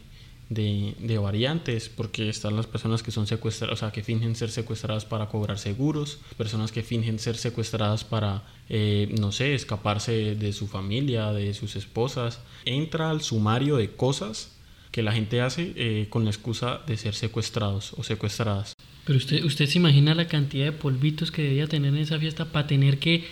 de, 0.49 1.17
variantes, 1.17 1.89
porque 1.89 2.29
están 2.29 2.55
las 2.55 2.67
personas 2.67 3.03
que 3.03 3.11
son 3.11 3.27
secuestradas, 3.27 3.73
o 3.73 3.77
sea, 3.77 3.91
que 3.91 4.03
fingen 4.03 4.35
ser 4.35 4.49
secuestradas 4.49 5.05
para 5.05 5.27
cobrar 5.27 5.59
seguros, 5.59 6.19
personas 6.37 6.71
que 6.71 6.81
fingen 6.81 7.19
ser 7.19 7.37
secuestradas 7.37 8.03
para, 8.03 8.43
eh, 8.67 9.13
no 9.19 9.31
sé, 9.31 9.53
escaparse 9.53 10.35
de 10.35 10.53
su 10.53 10.67
familia, 10.67 11.31
de 11.31 11.53
sus 11.53 11.75
esposas. 11.75 12.39
Entra 12.65 13.11
al 13.11 13.21
sumario 13.21 13.77
de 13.77 13.91
cosas 13.91 14.55
que 14.91 15.03
la 15.03 15.11
gente 15.11 15.41
hace 15.41 15.73
eh, 15.75 16.07
con 16.09 16.23
la 16.23 16.31
excusa 16.31 16.81
de 16.87 16.97
ser 16.97 17.13
secuestrados 17.13 17.93
o 17.93 18.03
secuestradas. 18.03 18.73
Pero 19.05 19.17
usted, 19.17 19.43
usted 19.43 19.67
se 19.67 19.77
imagina 19.77 20.15
la 20.15 20.27
cantidad 20.27 20.65
de 20.65 20.71
polvitos 20.71 21.31
que 21.31 21.43
debía 21.43 21.67
tener 21.67 21.93
en 21.93 21.99
esa 21.99 22.19
fiesta 22.19 22.45
para 22.45 22.67
tener 22.67 22.99
que 22.99 23.23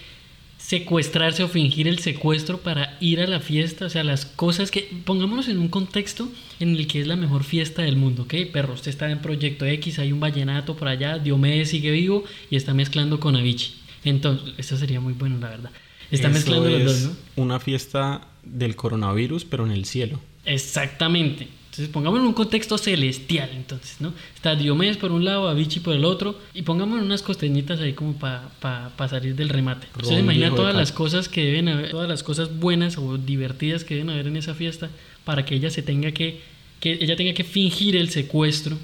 secuestrarse 0.57 1.43
o 1.43 1.47
fingir 1.47 1.87
el 1.87 1.99
secuestro 1.99 2.59
para 2.59 2.97
ir 2.99 3.21
a 3.21 3.27
la 3.27 3.39
fiesta, 3.39 3.85
o 3.85 3.89
sea, 3.89 4.03
las 4.03 4.25
cosas 4.25 4.71
que, 4.71 4.89
pongámonos 5.05 5.47
en 5.47 5.59
un 5.59 5.69
contexto 5.69 6.27
en 6.59 6.75
el 6.75 6.87
que 6.87 6.99
es 6.99 7.07
la 7.07 7.15
mejor 7.15 7.43
fiesta 7.43 7.83
del 7.83 7.95
mundo, 7.95 8.23
¿ok? 8.23 8.33
Perro, 8.51 8.73
usted 8.73 8.89
está 8.89 9.09
en 9.09 9.19
Proyecto 9.19 9.65
X, 9.65 9.99
hay 9.99 10.11
un 10.11 10.19
vallenato 10.19 10.75
por 10.75 10.87
allá, 10.87 11.19
Diomedes 11.19 11.69
sigue 11.69 11.91
vivo 11.91 12.23
y 12.49 12.55
está 12.55 12.73
mezclando 12.73 13.19
con 13.19 13.35
Avicii. 13.35 13.75
Entonces, 14.03 14.53
esto 14.57 14.77
sería 14.77 14.99
muy 14.99 15.13
bueno, 15.13 15.37
la 15.39 15.49
verdad. 15.49 15.71
Está 16.09 16.27
Eso 16.27 16.35
mezclando 16.35 16.69
los 16.69 16.83
dos, 16.83 17.01
¿no? 17.35 17.43
Una 17.43 17.59
fiesta 17.59 18.27
del 18.43 18.75
coronavirus, 18.75 19.45
pero 19.45 19.65
en 19.65 19.71
el 19.71 19.85
cielo. 19.85 20.19
Exactamente. 20.45 21.49
Entonces 21.77 21.93
pongámoslo 21.93 22.23
en 22.23 22.29
un 22.29 22.33
contexto 22.33 22.75
celestial, 22.79 23.51
entonces, 23.53 23.97
¿no? 23.99 24.11
Está 24.33 24.55
Diomedes 24.55 24.97
por 24.97 25.11
un 25.11 25.23
lado, 25.23 25.47
Avicii 25.47 25.79
por 25.79 25.93
el 25.93 26.05
otro, 26.05 26.39
y 26.55 26.63
pongámosle 26.63 27.03
unas 27.03 27.21
costeñitas 27.21 27.79
ahí 27.79 27.93
como 27.93 28.13
para 28.13 28.49
pa, 28.59 28.91
pa 28.97 29.07
salir 29.07 29.35
del 29.35 29.49
remate. 29.49 29.85
Ron 29.95 30.17
imagina 30.17 30.55
todas 30.55 30.75
las 30.75 30.91
cosas 30.91 31.29
que 31.29 31.45
deben 31.45 31.69
haber, 31.69 31.91
todas 31.91 32.09
las 32.09 32.23
cosas 32.23 32.57
buenas 32.57 32.97
o 32.97 33.19
divertidas 33.19 33.83
que 33.83 33.93
deben 33.93 34.09
haber 34.09 34.25
en 34.25 34.37
esa 34.37 34.55
fiesta 34.55 34.89
para 35.23 35.45
que 35.45 35.53
ella 35.53 35.69
se 35.69 35.83
tenga 35.83 36.11
que, 36.13 36.41
que 36.79 36.93
ella 36.93 37.15
tenga 37.15 37.33
que 37.33 37.43
fingir 37.43 37.95
el 37.95 38.09
secuestro 38.09 38.75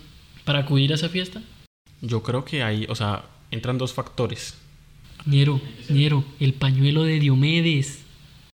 para 0.45 0.59
acudir 0.59 0.91
a 0.91 0.95
esa 0.95 1.09
fiesta. 1.09 1.41
Yo 2.01 2.21
creo 2.21 2.45
que 2.45 2.61
ahí, 2.61 2.85
o 2.89 2.95
sea, 2.95 3.25
entran 3.49 3.79
dos 3.79 3.91
factores. 3.91 4.53
Niero, 5.25 5.59
Niero, 5.89 6.23
el 6.39 6.53
pañuelo 6.53 7.05
de 7.05 7.19
Diomedes. 7.19 8.02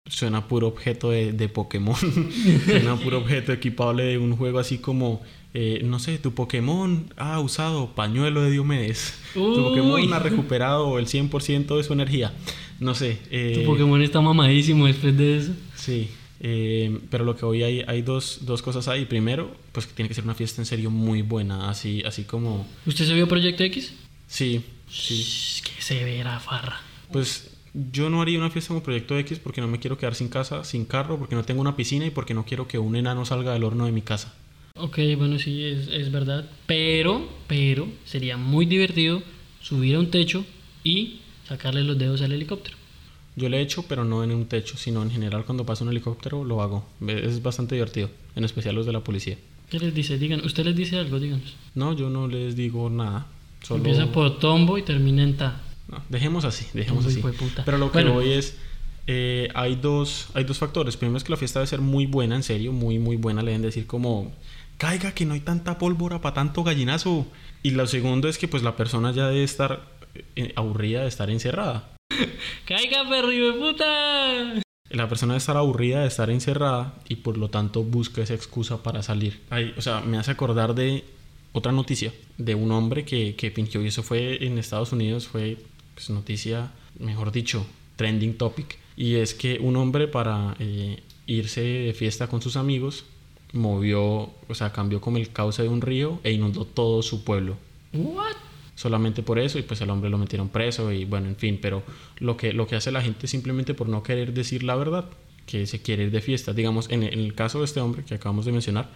Suena 0.08 0.46
puro 0.46 0.68
objeto 0.68 1.10
de, 1.10 1.32
de 1.32 1.48
Pokémon. 1.48 1.96
Suena 2.64 2.96
puro 2.96 3.18
objeto 3.18 3.52
equipable 3.52 4.04
de 4.04 4.18
un 4.18 4.36
juego 4.36 4.58
así 4.60 4.78
como, 4.78 5.20
eh, 5.52 5.80
no 5.84 5.98
sé, 5.98 6.18
tu 6.18 6.32
Pokémon 6.32 7.12
ha 7.16 7.40
usado 7.40 7.94
pañuelo 7.94 8.42
de 8.42 8.50
Diomedes. 8.52 9.14
Tu. 9.34 9.40
Pokémon 9.62 10.12
ha 10.12 10.18
recuperado 10.20 10.98
el 10.98 11.06
100% 11.06 11.76
de 11.76 11.82
su 11.82 11.92
energía. 11.92 12.32
No 12.78 12.94
sé. 12.94 13.18
eh, 13.30 13.52
Tu 13.56 13.64
Pokémon 13.64 14.00
está 14.00 14.20
mamadísimo 14.20 14.86
después 14.86 15.16
de 15.16 15.38
eso. 15.38 15.52
Sí, 15.74 16.08
eh, 16.40 16.98
pero 17.10 17.24
lo 17.24 17.34
que 17.34 17.44
hoy 17.44 17.62
hay, 17.64 17.82
hay 17.88 18.02
dos, 18.02 18.40
dos 18.42 18.62
cosas 18.62 18.86
ahí. 18.88 19.06
Primero, 19.06 19.56
pues 19.72 19.86
que 19.86 19.94
tiene 19.94 20.08
que 20.08 20.14
ser 20.14 20.22
una 20.24 20.34
fiesta 20.34 20.60
en 20.62 20.66
serio 20.66 20.90
muy 20.90 21.22
buena, 21.22 21.68
así, 21.68 22.02
así 22.06 22.22
como... 22.24 22.66
¿Usted 22.86 23.06
se 23.06 23.14
vio 23.14 23.26
Proyecto 23.26 23.64
X? 23.64 23.92
Sí, 24.28 24.62
sí. 24.88 25.16
Shh, 25.16 25.62
que 25.62 25.82
severa 25.82 26.38
farra. 26.38 26.80
Pues 27.10 27.55
yo 27.92 28.08
no 28.08 28.22
haría 28.22 28.38
una 28.38 28.50
fiesta 28.50 28.68
como 28.68 28.82
Proyecto 28.82 29.18
X 29.18 29.38
porque 29.38 29.60
no 29.60 29.68
me 29.68 29.78
quiero 29.78 29.98
quedar 29.98 30.14
sin 30.14 30.28
casa, 30.28 30.64
sin 30.64 30.86
carro, 30.86 31.18
porque 31.18 31.34
no 31.34 31.44
tengo 31.44 31.60
una 31.60 31.76
piscina 31.76 32.06
y 32.06 32.10
porque 32.10 32.34
no 32.34 32.44
quiero 32.44 32.66
que 32.66 32.78
un 32.78 32.96
enano 32.96 33.24
salga 33.24 33.52
del 33.52 33.64
horno 33.64 33.84
de 33.84 33.92
mi 33.92 34.02
casa. 34.02 34.34
Ok, 34.78 34.98
bueno, 35.16 35.38
sí, 35.38 35.64
es, 35.64 35.88
es 35.88 36.10
verdad. 36.10 36.48
Pero, 36.66 37.28
pero, 37.46 37.88
sería 38.04 38.36
muy 38.36 38.66
divertido 38.66 39.22
subir 39.60 39.96
a 39.96 39.98
un 39.98 40.10
techo 40.10 40.44
y 40.84 41.20
sacarle 41.46 41.82
los 41.82 41.98
dedos 41.98 42.22
al 42.22 42.32
helicóptero. 42.32 42.76
Yo 43.36 43.50
le 43.50 43.58
he 43.58 43.60
hecho, 43.60 43.84
pero 43.86 44.04
no 44.04 44.24
en 44.24 44.32
un 44.32 44.46
techo, 44.46 44.78
sino 44.78 45.02
en 45.02 45.10
general 45.10 45.44
cuando 45.44 45.66
pasa 45.66 45.84
un 45.84 45.90
helicóptero 45.90 46.44
lo 46.44 46.62
hago. 46.62 46.86
Es 47.06 47.42
bastante 47.42 47.74
divertido, 47.74 48.10
en 48.34 48.44
especial 48.44 48.74
los 48.74 48.86
de 48.86 48.92
la 48.92 49.00
policía. 49.00 49.36
¿Qué 49.68 49.78
les 49.78 49.94
dice? 49.94 50.16
Digan, 50.16 50.44
usted 50.44 50.64
les 50.64 50.76
dice 50.76 50.98
algo, 50.98 51.18
díganos. 51.18 51.54
No, 51.74 51.94
yo 51.94 52.08
no 52.08 52.28
les 52.28 52.56
digo 52.56 52.88
nada. 52.88 53.26
Solo... 53.62 53.78
Empieza 53.78 54.10
por 54.10 54.38
tombo 54.38 54.78
y 54.78 54.82
termina 54.82 55.22
en 55.22 55.36
ta. 55.36 55.60
No, 55.88 56.02
dejemos 56.08 56.44
así, 56.44 56.66
dejemos 56.74 57.06
así. 57.06 57.20
puta. 57.20 57.64
Pero 57.64 57.78
lo 57.78 57.90
que 57.92 57.98
Bueno. 57.98 58.14
voy 58.14 58.32
es, 58.32 58.56
eh, 59.06 59.48
hay, 59.54 59.76
dos, 59.76 60.28
hay 60.34 60.44
dos 60.44 60.58
factores. 60.58 60.96
Primero 60.96 61.16
es 61.16 61.24
que 61.24 61.30
la 61.30 61.36
fiesta 61.36 61.60
debe 61.60 61.68
ser 61.68 61.80
muy 61.80 62.06
buena, 62.06 62.34
en 62.36 62.42
serio, 62.42 62.72
muy, 62.72 62.98
muy 62.98 63.16
buena. 63.16 63.42
Le 63.42 63.52
deben 63.52 63.62
decir 63.62 63.86
como, 63.86 64.32
caiga 64.78 65.12
que 65.12 65.24
no 65.24 65.34
hay 65.34 65.40
tanta 65.40 65.78
pólvora 65.78 66.20
para 66.20 66.34
tanto 66.34 66.64
gallinazo. 66.64 67.26
Y 67.62 67.70
lo 67.70 67.86
segundo 67.86 68.28
es 68.28 68.38
que 68.38 68.48
pues 68.48 68.62
la 68.62 68.76
persona 68.76 69.12
ya 69.12 69.28
debe 69.28 69.44
estar 69.44 69.82
eh, 70.34 70.52
aburrida 70.56 71.02
de 71.02 71.08
estar 71.08 71.30
encerrada. 71.30 71.88
¡Caiga, 72.66 73.08
perro, 73.08 73.28
de 73.28 73.52
puta! 73.52 74.62
La 74.90 75.08
persona 75.08 75.32
debe 75.34 75.38
estar 75.38 75.56
aburrida 75.56 76.00
de 76.02 76.06
estar 76.08 76.30
encerrada 76.30 76.94
y 77.08 77.16
por 77.16 77.38
lo 77.38 77.48
tanto 77.48 77.82
busca 77.82 78.22
esa 78.22 78.34
excusa 78.34 78.82
para 78.82 79.02
salir. 79.02 79.40
Ay, 79.50 79.74
o 79.76 79.82
sea, 79.82 80.00
me 80.00 80.16
hace 80.18 80.30
acordar 80.30 80.74
de 80.74 81.04
otra 81.52 81.72
noticia 81.72 82.12
de 82.38 82.54
un 82.54 82.70
hombre 82.70 83.04
que, 83.04 83.34
que 83.34 83.50
fingió, 83.50 83.82
y 83.82 83.88
eso 83.88 84.02
fue 84.02 84.44
en 84.44 84.58
Estados 84.58 84.92
Unidos, 84.92 85.26
fue 85.26 85.56
pues, 85.96 86.10
noticia, 86.10 86.70
mejor 87.00 87.32
dicho, 87.32 87.66
trending 87.96 88.36
topic. 88.36 88.78
Y 88.96 89.16
es 89.16 89.34
que 89.34 89.58
un 89.58 89.76
hombre 89.76 90.06
para 90.06 90.54
eh, 90.60 91.02
irse 91.26 91.62
de 91.62 91.94
fiesta 91.94 92.28
con 92.28 92.40
sus 92.40 92.56
amigos 92.56 93.06
movió, 93.52 94.30
o 94.48 94.54
sea, 94.54 94.72
cambió 94.72 95.00
como 95.00 95.16
el 95.16 95.32
cauce 95.32 95.62
de 95.62 95.68
un 95.68 95.80
río 95.80 96.20
e 96.22 96.32
inundó 96.32 96.66
todo 96.66 97.02
su 97.02 97.24
pueblo 97.24 97.56
¿What? 97.92 98.36
solamente 98.74 99.22
por 99.22 99.38
eso 99.38 99.58
y 99.58 99.62
pues 99.62 99.80
el 99.80 99.88
hombre 99.88 100.10
lo 100.10 100.18
metieron 100.18 100.50
preso 100.50 100.92
y 100.92 101.06
bueno, 101.06 101.28
en 101.28 101.36
fin, 101.36 101.58
pero 101.60 101.82
lo 102.18 102.36
que, 102.36 102.52
lo 102.52 102.66
que 102.66 102.76
hace 102.76 102.92
la 102.92 103.00
gente 103.00 103.26
simplemente 103.26 103.72
por 103.72 103.88
no 103.88 104.02
querer 104.02 104.34
decir 104.34 104.62
la 104.62 104.76
verdad, 104.76 105.06
que 105.46 105.66
se 105.66 105.80
quiere 105.80 106.04
ir 106.04 106.10
de 106.10 106.20
fiesta. 106.20 106.52
Digamos, 106.52 106.90
en, 106.90 107.02
en 107.02 107.20
el 107.20 107.34
caso 107.34 107.60
de 107.60 107.64
este 107.64 107.80
hombre 107.80 108.04
que 108.04 108.14
acabamos 108.14 108.44
de 108.44 108.52
mencionar, 108.52 108.90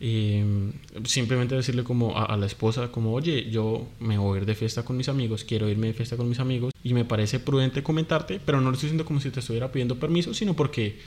eh, 0.00 0.72
simplemente 1.04 1.54
decirle 1.54 1.84
como 1.84 2.16
a, 2.16 2.24
a 2.24 2.36
la 2.36 2.46
esposa 2.46 2.90
como, 2.90 3.12
oye, 3.12 3.50
yo 3.50 3.86
me 4.00 4.18
voy 4.18 4.38
a 4.38 4.40
ir 4.40 4.46
de 4.46 4.54
fiesta 4.54 4.84
con 4.84 4.96
mis 4.96 5.08
amigos, 5.08 5.44
quiero 5.44 5.68
irme 5.68 5.88
de 5.88 5.94
fiesta 5.94 6.16
con 6.16 6.28
mis 6.28 6.40
amigos 6.40 6.72
y 6.82 6.94
me 6.94 7.04
parece 7.04 7.38
prudente 7.38 7.82
comentarte, 7.82 8.40
pero 8.44 8.60
no 8.60 8.70
lo 8.70 8.74
estoy 8.74 8.88
diciendo 8.88 9.04
como 9.04 9.20
si 9.20 9.30
te 9.30 9.40
estuviera 9.40 9.70
pidiendo 9.70 9.98
permiso, 9.98 10.32
sino 10.32 10.54
porque 10.54 10.98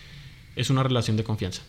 es 0.56 0.70
una 0.70 0.84
relación 0.84 1.18
de 1.18 1.24
confianza. 1.24 1.64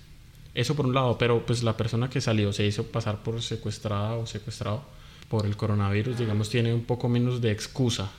Eso 0.54 0.76
por 0.76 0.86
un 0.86 0.94
lado, 0.94 1.18
pero 1.18 1.44
pues 1.46 1.62
la 1.62 1.76
persona 1.76 2.10
que 2.10 2.20
salió 2.20 2.52
se 2.52 2.66
hizo 2.66 2.84
pasar 2.84 3.22
por 3.22 3.40
secuestrada 3.42 4.14
o 4.14 4.26
secuestrado 4.26 4.84
por 5.28 5.46
el 5.46 5.56
coronavirus, 5.56 6.18
digamos, 6.18 6.50
tiene 6.50 6.72
un 6.72 6.84
poco 6.84 7.08
menos 7.08 7.40
de 7.40 7.50
excusa. 7.50 8.12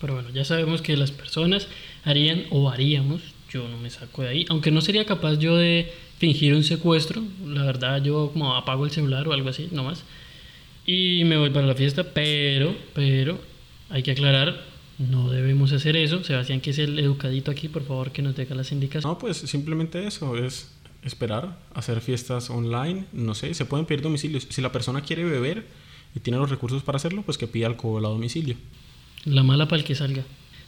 Pero 0.00 0.14
bueno, 0.14 0.30
ya 0.30 0.44
sabemos 0.44 0.82
que 0.82 0.96
las 0.96 1.12
personas 1.12 1.68
harían 2.04 2.44
o 2.50 2.68
haríamos, 2.68 3.33
yo 3.54 3.68
no 3.68 3.78
me 3.78 3.88
saco 3.88 4.22
de 4.22 4.28
ahí, 4.28 4.46
aunque 4.48 4.70
no 4.70 4.80
sería 4.80 5.06
capaz 5.06 5.38
yo 5.38 5.56
de 5.56 5.92
fingir 6.18 6.54
un 6.54 6.64
secuestro, 6.64 7.22
la 7.46 7.64
verdad 7.64 8.02
yo 8.02 8.30
como 8.32 8.56
apago 8.56 8.84
el 8.84 8.90
celular 8.90 9.26
o 9.28 9.32
algo 9.32 9.48
así, 9.48 9.68
nomás, 9.70 10.02
y 10.84 11.22
me 11.24 11.36
voy 11.36 11.50
para 11.50 11.66
la 11.66 11.74
fiesta, 11.74 12.02
pero, 12.12 12.74
pero, 12.94 13.38
hay 13.90 14.02
que 14.02 14.10
aclarar, 14.10 14.60
no 14.98 15.30
debemos 15.30 15.72
hacer 15.72 15.96
eso, 15.96 16.24
Sebastián 16.24 16.60
que 16.60 16.70
es 16.70 16.78
el 16.78 16.98
educadito 16.98 17.50
aquí, 17.50 17.68
por 17.68 17.84
favor 17.84 18.10
que 18.10 18.22
nos 18.22 18.34
deje 18.34 18.54
las 18.54 18.72
indicaciones. 18.72 19.06
No, 19.06 19.18
pues 19.18 19.36
simplemente 19.36 20.04
eso, 20.06 20.36
es 20.36 20.74
esperar, 21.04 21.58
hacer 21.74 22.00
fiestas 22.00 22.50
online, 22.50 23.04
no 23.12 23.34
sé, 23.34 23.54
se 23.54 23.64
pueden 23.64 23.86
pedir 23.86 24.02
domicilios. 24.02 24.46
Si 24.50 24.60
la 24.62 24.72
persona 24.72 25.02
quiere 25.02 25.24
beber 25.24 25.66
y 26.14 26.20
tiene 26.20 26.38
los 26.38 26.50
recursos 26.50 26.82
para 26.82 26.96
hacerlo, 26.96 27.22
pues 27.22 27.38
que 27.38 27.46
pida 27.46 27.66
alcohol 27.66 28.04
a 28.04 28.08
domicilio. 28.08 28.56
La 29.24 29.42
mala 29.42 29.68
para 29.68 29.80
el 29.80 29.86
que 29.86 29.94
salga. 29.94 30.24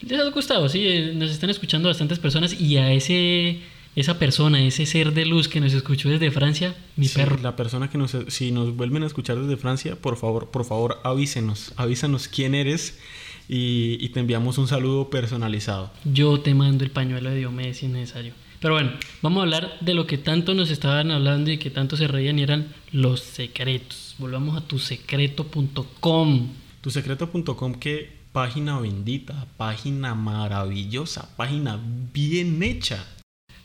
les 0.02 0.20
ha 0.20 0.30
gustado, 0.30 0.70
sí, 0.70 0.86
eh, 0.88 1.14
nos 1.16 1.32
están 1.32 1.50
escuchando 1.50 1.90
bastantes 1.90 2.20
personas 2.20 2.60
y 2.60 2.78
a 2.78 2.92
ese 2.94 3.60
esa 3.96 4.20
persona, 4.20 4.62
ese 4.62 4.86
ser 4.86 5.14
de 5.14 5.26
luz 5.26 5.48
que 5.48 5.62
nos 5.62 5.74
escuchó 5.74 6.10
desde 6.10 6.30
Francia, 6.30 6.76
mi 6.98 7.08
Sí, 7.08 7.16
perro. 7.16 7.40
La 7.42 7.56
persona 7.56 7.90
que 7.90 7.98
nos, 7.98 8.16
si 8.28 8.52
nos 8.52 8.76
vuelven 8.76 9.04
a 9.04 9.06
escuchar 9.08 9.40
desde 9.40 9.56
Francia, 9.56 9.96
por 9.96 10.18
favor, 10.18 10.52
por 10.52 10.66
favor, 10.66 11.00
avísenos, 11.04 11.72
avísanos 11.78 12.28
quién 12.28 12.56
eres 12.56 13.00
y, 13.48 13.98
y 14.02 14.10
te 14.10 14.20
enviamos 14.20 14.58
un 14.58 14.68
saludo 14.68 15.10
personalizado. 15.10 15.92
Yo 16.04 16.42
te 16.42 16.54
mando 16.54 16.84
el 16.84 16.92
pañuelo 16.92 17.30
de 17.30 17.38
Diomedes 17.38 17.78
si 17.78 17.86
es 17.86 17.92
necesario. 17.94 18.34
Pero 18.60 18.74
bueno, 18.74 18.92
vamos 19.22 19.40
a 19.40 19.44
hablar 19.44 19.78
de 19.80 19.94
lo 19.94 20.08
que 20.08 20.18
tanto 20.18 20.54
nos 20.54 20.72
estaban 20.72 21.12
hablando 21.12 21.52
y 21.52 21.58
que 21.58 21.70
tanto 21.70 21.96
se 21.96 22.08
reían 22.08 22.40
y 22.40 22.44
eran 22.44 22.74
los 22.92 23.22
secretos. 23.22 24.16
Volvamos 24.18 24.58
a 24.58 24.62
tusecreto.com. 24.62 26.50
Tusecreto.com, 26.82 27.76
qué 27.76 28.25
página 28.36 28.78
bendita, 28.82 29.48
página 29.56 30.14
maravillosa, 30.14 31.34
página 31.38 31.80
bien 32.12 32.62
hecha. 32.64 33.02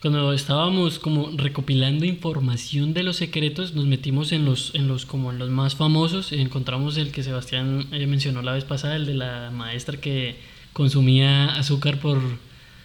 Cuando 0.00 0.32
estábamos 0.32 1.00
como 1.00 1.32
recopilando 1.36 2.04
información 2.04 2.94
de 2.94 3.02
los 3.02 3.16
secretos, 3.16 3.74
nos 3.74 3.86
metimos 3.86 4.30
en 4.30 4.44
los, 4.44 4.72
en 4.76 4.86
los 4.86 5.06
como 5.06 5.32
en 5.32 5.40
los 5.40 5.50
más 5.50 5.74
famosos. 5.74 6.30
y 6.30 6.40
Encontramos 6.40 6.98
el 6.98 7.10
que 7.10 7.24
Sebastián 7.24 7.88
eh, 7.90 8.06
mencionó 8.06 8.42
la 8.42 8.52
vez 8.52 8.62
pasada, 8.62 8.94
el 8.94 9.06
de 9.06 9.14
la 9.14 9.50
maestra 9.50 9.96
que 10.00 10.36
consumía 10.72 11.46
azúcar 11.46 11.98
por... 11.98 12.20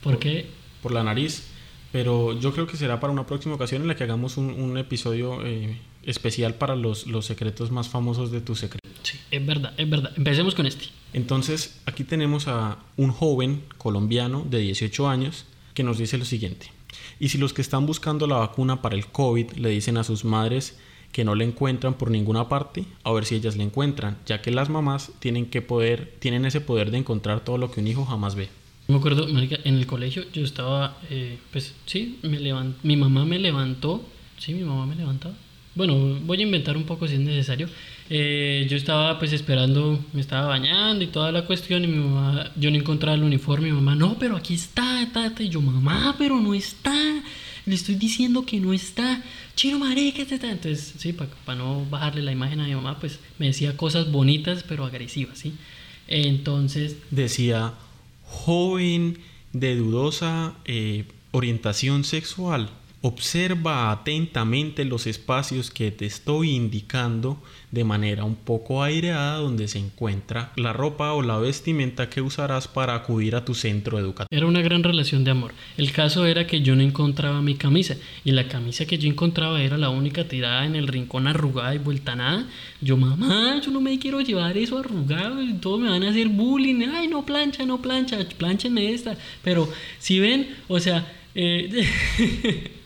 ¿Por 0.01 0.17
qué? 0.17 0.47
por 0.81 0.91
la 0.91 1.03
nariz. 1.03 1.43
Pero 1.91 2.39
yo 2.39 2.51
creo 2.51 2.65
que 2.65 2.77
será 2.77 2.99
para 2.99 3.13
una 3.13 3.27
próxima 3.27 3.53
ocasión 3.53 3.83
en 3.83 3.87
la 3.87 3.95
que 3.95 4.03
hagamos 4.05 4.37
un, 4.37 4.49
un 4.49 4.79
episodio 4.79 5.45
eh, 5.45 5.77
especial 6.01 6.55
para 6.55 6.75
los, 6.75 7.05
los 7.05 7.27
secretos 7.27 7.69
más 7.69 7.89
famosos 7.89 8.31
de 8.31 8.41
tu 8.41 8.55
secreto. 8.55 8.89
Sí, 9.03 9.19
es 9.29 9.45
verdad, 9.45 9.73
es 9.77 9.87
verdad. 9.87 10.11
Empecemos 10.17 10.55
con 10.55 10.65
este. 10.65 10.85
Entonces, 11.15 11.79
aquí 11.85 12.03
tenemos 12.03 12.49
a 12.49 12.77
un 12.97 13.11
joven 13.11 13.63
colombiano 13.77 14.45
de 14.49 14.59
18 14.59 15.07
años 15.07 15.45
que 15.73 15.81
nos 15.83 15.97
dice 15.97 16.17
lo 16.17 16.25
siguiente. 16.25 16.71
Y 17.21 17.29
si 17.29 17.37
los 17.37 17.53
que 17.53 17.61
están 17.61 17.85
buscando 17.85 18.27
la 18.27 18.35
vacuna 18.35 18.81
para 18.81 18.95
el 18.95 19.07
COVID 19.07 19.51
le 19.53 19.69
dicen 19.69 19.95
a 19.97 20.03
sus 20.03 20.25
madres 20.25 20.77
que 21.13 21.23
no 21.23 21.33
la 21.33 21.45
encuentran 21.45 21.93
por 21.93 22.11
ninguna 22.11 22.49
parte, 22.49 22.83
a 23.05 23.13
ver 23.13 23.23
si 23.23 23.35
ellas 23.35 23.55
la 23.55 23.63
encuentran, 23.63 24.17
ya 24.25 24.41
que 24.41 24.51
las 24.51 24.67
mamás 24.69 25.11
tienen 25.19 25.45
que 25.45 25.61
poder, 25.61 26.13
tienen 26.19 26.43
ese 26.43 26.59
poder 26.59 26.91
de 26.91 26.97
encontrar 26.97 27.39
todo 27.45 27.57
lo 27.57 27.71
que 27.71 27.79
un 27.79 27.87
hijo 27.87 28.03
jamás 28.05 28.35
ve. 28.35 28.49
Me 28.89 28.97
acuerdo, 28.97 29.25
en 29.29 29.75
el 29.75 29.87
colegio 29.87 30.25
yo 30.33 30.43
estaba, 30.43 30.97
eh, 31.09 31.37
pues 31.53 31.73
sí, 31.85 32.19
me 32.23 32.41
levan- 32.41 32.75
mi 32.83 32.97
mamá 32.97 33.23
me 33.23 33.39
levantó, 33.39 34.03
sí, 34.37 34.53
mi 34.53 34.65
mamá 34.65 34.85
me 34.85 34.95
levantaba. 34.95 35.33
Bueno, 35.75 35.95
voy 36.25 36.39
a 36.39 36.43
inventar 36.43 36.75
un 36.75 36.83
poco 36.83 37.07
si 37.07 37.13
es 37.15 37.19
necesario. 37.21 37.67
Eh, 38.09 38.67
yo 38.69 38.77
estaba 38.77 39.17
pues 39.17 39.33
esperando, 39.33 39.99
me 40.13 40.21
estaba 40.21 40.47
bañando 40.47 41.03
y 41.03 41.07
toda 41.07 41.31
la 41.31 41.45
cuestión 41.45 41.83
y 41.83 41.87
mi 41.87 41.97
mamá, 41.97 42.51
yo 42.55 42.69
no 42.69 42.77
encontraba 42.77 43.15
el 43.15 43.23
uniforme, 43.23 43.69
mi 43.69 43.73
mamá, 43.73 43.95
no, 43.95 44.17
pero 44.19 44.35
aquí 44.35 44.53
está, 44.53 45.09
ta, 45.11 45.33
ta", 45.33 45.41
y 45.43 45.49
yo, 45.49 45.59
mamá, 45.59 46.15
pero 46.17 46.39
no 46.39 46.53
está, 46.53 46.93
le 47.65 47.73
estoy 47.73 47.95
diciendo 47.95 48.45
que 48.45 48.59
no 48.59 48.73
está, 48.73 49.23
chino 49.55 49.79
marica, 49.79 50.23
ta, 50.25 50.37
ta". 50.37 50.51
entonces 50.51 50.93
sí, 50.99 51.13
para 51.13 51.57
no 51.57 51.83
bajarle 51.89 52.21
la 52.21 52.31
imagen 52.31 52.59
a 52.59 52.65
mi 52.65 52.75
mamá, 52.75 52.99
pues 52.99 53.19
me 53.39 53.47
decía 53.47 53.75
cosas 53.75 54.11
bonitas 54.11 54.63
pero 54.67 54.85
agresivas, 54.85 55.39
¿sí? 55.39 55.53
Entonces, 56.07 56.97
Decía, 57.09 57.73
joven 58.23 59.17
de 59.53 59.75
dudosa 59.75 60.53
eh, 60.65 61.05
orientación 61.31 62.03
sexual, 62.03 62.69
observa 63.07 63.91
atentamente 63.91 64.83
los 64.83 65.05
espacios 65.05 65.69
que 65.69 65.91
te 65.91 66.07
estoy 66.07 66.55
indicando 66.55 67.37
de 67.69 67.83
manera 67.83 68.23
un 68.23 68.35
poco 68.35 68.81
aireada 68.81 69.37
donde 69.37 69.67
se 69.67 69.77
encuentra 69.77 70.51
la 70.55 70.73
ropa 70.73 71.13
o 71.13 71.21
la 71.21 71.37
vestimenta 71.37 72.09
que 72.09 72.21
usarás 72.21 72.67
para 72.67 72.95
acudir 72.95 73.35
a 73.35 73.45
tu 73.45 73.53
centro 73.53 73.99
educativo. 73.99 74.35
Era 74.35 74.47
una 74.47 74.63
gran 74.63 74.81
relación 74.81 75.23
de 75.23 75.29
amor. 75.29 75.53
El 75.77 75.91
caso 75.91 76.25
era 76.25 76.47
que 76.47 76.61
yo 76.61 76.75
no 76.75 76.81
encontraba 76.81 77.43
mi 77.43 77.53
camisa 77.53 77.95
y 78.23 78.31
la 78.31 78.47
camisa 78.47 78.85
que 78.85 78.97
yo 78.97 79.07
encontraba 79.07 79.61
era 79.61 79.77
la 79.77 79.89
única 79.89 80.27
tirada 80.27 80.65
en 80.65 80.75
el 80.75 80.87
rincón 80.87 81.27
arrugada 81.27 81.75
y 81.75 81.77
vuelta 81.77 82.15
nada. 82.15 82.47
Yo, 82.81 82.97
mamá, 82.97 83.61
yo 83.63 83.69
no 83.69 83.81
me 83.81 83.99
quiero 83.99 84.19
llevar 84.21 84.57
eso 84.57 84.79
arrugado 84.79 85.43
y 85.43 85.53
todos 85.53 85.79
me 85.79 85.91
van 85.91 86.01
a 86.01 86.09
hacer 86.09 86.29
bullying. 86.29 86.81
Ay, 86.91 87.07
no 87.07 87.23
plancha, 87.23 87.67
no 87.67 87.79
plancha, 87.83 88.17
planchenme 88.35 88.91
esta. 88.93 89.15
Pero 89.43 89.69
si 89.99 90.19
ven, 90.19 90.55
o 90.67 90.79
sea, 90.79 91.05
eh, 91.35 91.87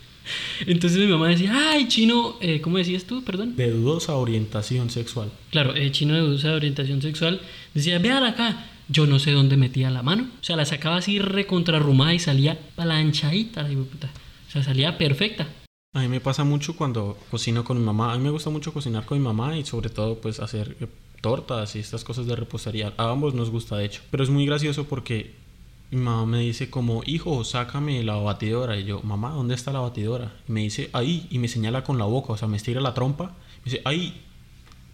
entonces 0.65 0.99
mi 0.99 1.07
mamá 1.07 1.27
decía, 1.29 1.71
ay, 1.71 1.87
chino, 1.87 2.37
eh, 2.41 2.61
¿cómo 2.61 2.77
decías 2.77 3.05
tú? 3.05 3.23
Perdón. 3.23 3.55
De 3.55 3.71
dudosa 3.71 4.15
orientación 4.15 4.89
sexual. 4.89 5.31
Claro, 5.51 5.73
el 5.75 5.91
chino 5.91 6.15
de 6.15 6.37
de 6.37 6.51
orientación 6.51 7.01
sexual 7.01 7.41
decía, 7.73 7.99
vean 7.99 8.23
acá, 8.23 8.65
yo 8.87 9.05
no 9.05 9.19
sé 9.19 9.31
dónde 9.31 9.57
metía 9.57 9.89
la 9.89 10.03
mano. 10.03 10.27
O 10.41 10.43
sea, 10.43 10.55
la 10.55 10.65
sacaba 10.65 10.97
así 10.97 11.19
recontrarrumada 11.19 12.13
y 12.13 12.19
salía 12.19 12.59
planchadita 12.75 13.63
la 13.63 13.71
hijueputa. 13.71 14.09
O 14.47 14.51
sea, 14.51 14.63
salía 14.63 14.97
perfecta. 14.97 15.47
A 15.93 16.01
mí 16.01 16.07
me 16.07 16.19
pasa 16.19 16.43
mucho 16.43 16.75
cuando 16.75 17.17
cocino 17.31 17.63
con 17.63 17.79
mi 17.79 17.83
mamá. 17.83 18.13
A 18.13 18.17
mí 18.17 18.23
me 18.23 18.29
gusta 18.29 18.49
mucho 18.49 18.73
cocinar 18.73 19.05
con 19.05 19.17
mi 19.17 19.23
mamá 19.23 19.57
y 19.57 19.65
sobre 19.65 19.89
todo 19.89 20.19
pues 20.19 20.39
hacer 20.39 20.75
eh, 20.81 20.87
tortas 21.21 21.75
y 21.75 21.79
estas 21.79 22.03
cosas 22.03 22.25
de 22.25 22.35
repostería. 22.35 22.93
A 22.97 23.09
ambos 23.09 23.33
nos 23.33 23.49
gusta 23.49 23.77
de 23.77 23.85
hecho. 23.85 24.01
Pero 24.11 24.23
es 24.23 24.29
muy 24.29 24.45
gracioso 24.45 24.85
porque 24.85 25.35
mi 25.91 26.01
mamá 26.01 26.25
me 26.25 26.39
dice 26.39 26.69
como, 26.69 27.01
hijo, 27.05 27.43
sácame 27.43 28.03
la 28.03 28.15
batidora. 28.15 28.77
Y 28.77 28.85
yo, 28.85 29.01
mamá, 29.01 29.31
¿dónde 29.31 29.55
está 29.55 29.71
la 29.71 29.79
batidora? 29.79 30.33
Y 30.47 30.51
me 30.51 30.61
dice, 30.61 30.89
ahí. 30.93 31.27
Y 31.31 31.39
me 31.39 31.47
señala 31.47 31.83
con 31.83 31.97
la 31.97 32.05
boca, 32.05 32.33
o 32.33 32.37
sea, 32.37 32.47
me 32.47 32.57
estira 32.57 32.79
la 32.79 32.93
trompa. 32.93 33.35
Me 33.65 33.71
dice, 33.71 33.81
ahí. 33.85 34.21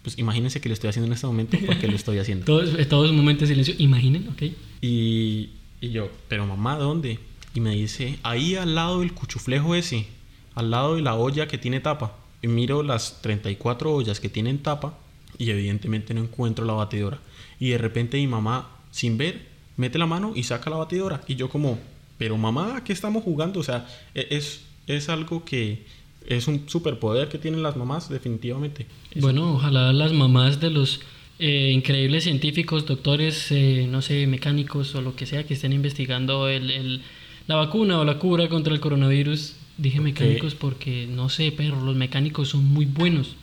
Pues 0.03 0.19
imagínense 0.19 0.61
que 0.61 0.69
lo 0.69 0.73
estoy 0.73 0.89
haciendo 0.89 1.07
en 1.07 1.13
este 1.13 1.25
momento 1.25 1.57
porque 1.65 1.87
lo 1.87 1.95
estoy 1.95 2.19
haciendo. 2.19 2.45
Todos, 2.45 2.87
todos 2.87 3.09
un 3.09 3.17
momento 3.17 3.41
de 3.41 3.47
silencio, 3.47 3.73
imaginen, 3.79 4.27
¿ok? 4.29 4.43
Y, 4.81 5.49
y 5.81 5.89
yo, 5.89 6.09
pero 6.27 6.45
mamá, 6.45 6.77
¿dónde? 6.77 7.19
Y 7.55 7.59
me 7.59 7.71
dice, 7.71 8.19
ahí 8.21 8.55
al 8.55 8.75
lado 8.75 8.99
del 8.99 9.13
cuchuflejo 9.13 9.73
ese, 9.75 10.05
al 10.53 10.69
lado 10.69 10.95
de 10.95 11.01
la 11.01 11.15
olla 11.15 11.47
que 11.47 11.57
tiene 11.57 11.79
tapa. 11.79 12.15
Y 12.41 12.47
miro 12.47 12.83
las 12.83 13.21
34 13.21 13.91
ollas 13.91 14.19
que 14.19 14.29
tienen 14.29 14.59
tapa 14.59 14.97
y 15.37 15.49
evidentemente 15.49 16.13
no 16.13 16.21
encuentro 16.21 16.65
la 16.65 16.73
batidora. 16.73 17.19
Y 17.59 17.69
de 17.69 17.77
repente 17.77 18.17
mi 18.17 18.27
mamá, 18.27 18.69
sin 18.91 19.17
ver, 19.17 19.54
mete 19.77 19.97
la 19.97 20.05
mano 20.05 20.33
y 20.35 20.43
saca 20.43 20.69
la 20.69 20.77
batidora. 20.77 21.21
Y 21.27 21.35
yo 21.35 21.49
como, 21.49 21.79
pero 22.17 22.37
mamá, 22.37 22.77
¿a 22.77 22.83
qué 22.83 22.93
estamos 22.93 23.23
jugando? 23.23 23.59
O 23.59 23.63
sea, 23.63 23.87
e- 24.13 24.27
es, 24.31 24.61
es 24.87 25.09
algo 25.09 25.43
que 25.45 25.85
es 26.27 26.47
un 26.47 26.67
superpoder 26.67 27.27
que 27.29 27.37
tienen 27.37 27.61
las 27.61 27.75
mamás, 27.75 28.09
definitivamente. 28.09 28.87
Es- 29.13 29.21
Bueno, 29.21 29.53
ojalá 29.53 29.93
las 29.93 30.11
mamás 30.13 30.59
de 30.59 30.69
los 30.71 31.01
eh, 31.37 31.71
increíbles 31.73 32.23
científicos, 32.23 32.85
doctores, 32.85 33.51
eh, 33.51 33.87
no 33.91 34.01
sé, 34.01 34.25
mecánicos 34.25 34.95
o 34.95 35.01
lo 35.01 35.15
que 35.17 35.25
sea 35.25 35.43
que 35.45 35.53
estén 35.55 35.73
investigando 35.73 36.47
el, 36.47 36.71
el- 36.71 37.01
la 37.47 37.55
vacuna 37.55 37.99
o 37.99 38.05
la 38.05 38.17
cura 38.19 38.47
contra 38.49 38.73
el 38.73 38.79
coronavirus. 38.79 39.55
Dije 39.77 39.99
mecánicos 39.99 40.55
porque, 40.55 41.05
no 41.07 41.27
sé, 41.27 41.51
pero 41.55 41.79
los 41.83 41.95
mecánicos 41.97 42.47
son 42.49 42.63
muy 42.63 42.85
buenos. 42.85 43.35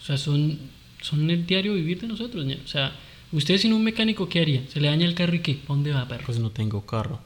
O 0.00 0.04
sea, 0.06 0.16
son, 0.16 0.58
son 1.02 1.30
el 1.30 1.44
diario 1.46 1.74
vivir 1.74 2.00
de 2.00 2.08
nosotros. 2.08 2.46
O 2.64 2.66
sea, 2.68 2.92
usted 3.32 3.58
sin 3.58 3.72
un 3.72 3.82
mecánico, 3.84 4.28
¿qué 4.28 4.40
haría? 4.40 4.62
Se 4.68 4.80
le 4.80 4.88
daña 4.88 5.06
el 5.06 5.14
carro 5.14 5.34
y 5.34 5.40
¿qué? 5.40 5.54
¿Pa' 5.54 5.74
dónde 5.74 5.92
va, 5.92 6.06
perro? 6.08 6.24
Pues 6.26 6.38
no 6.38 6.50
tengo 6.50 6.84
carro. 6.86 7.20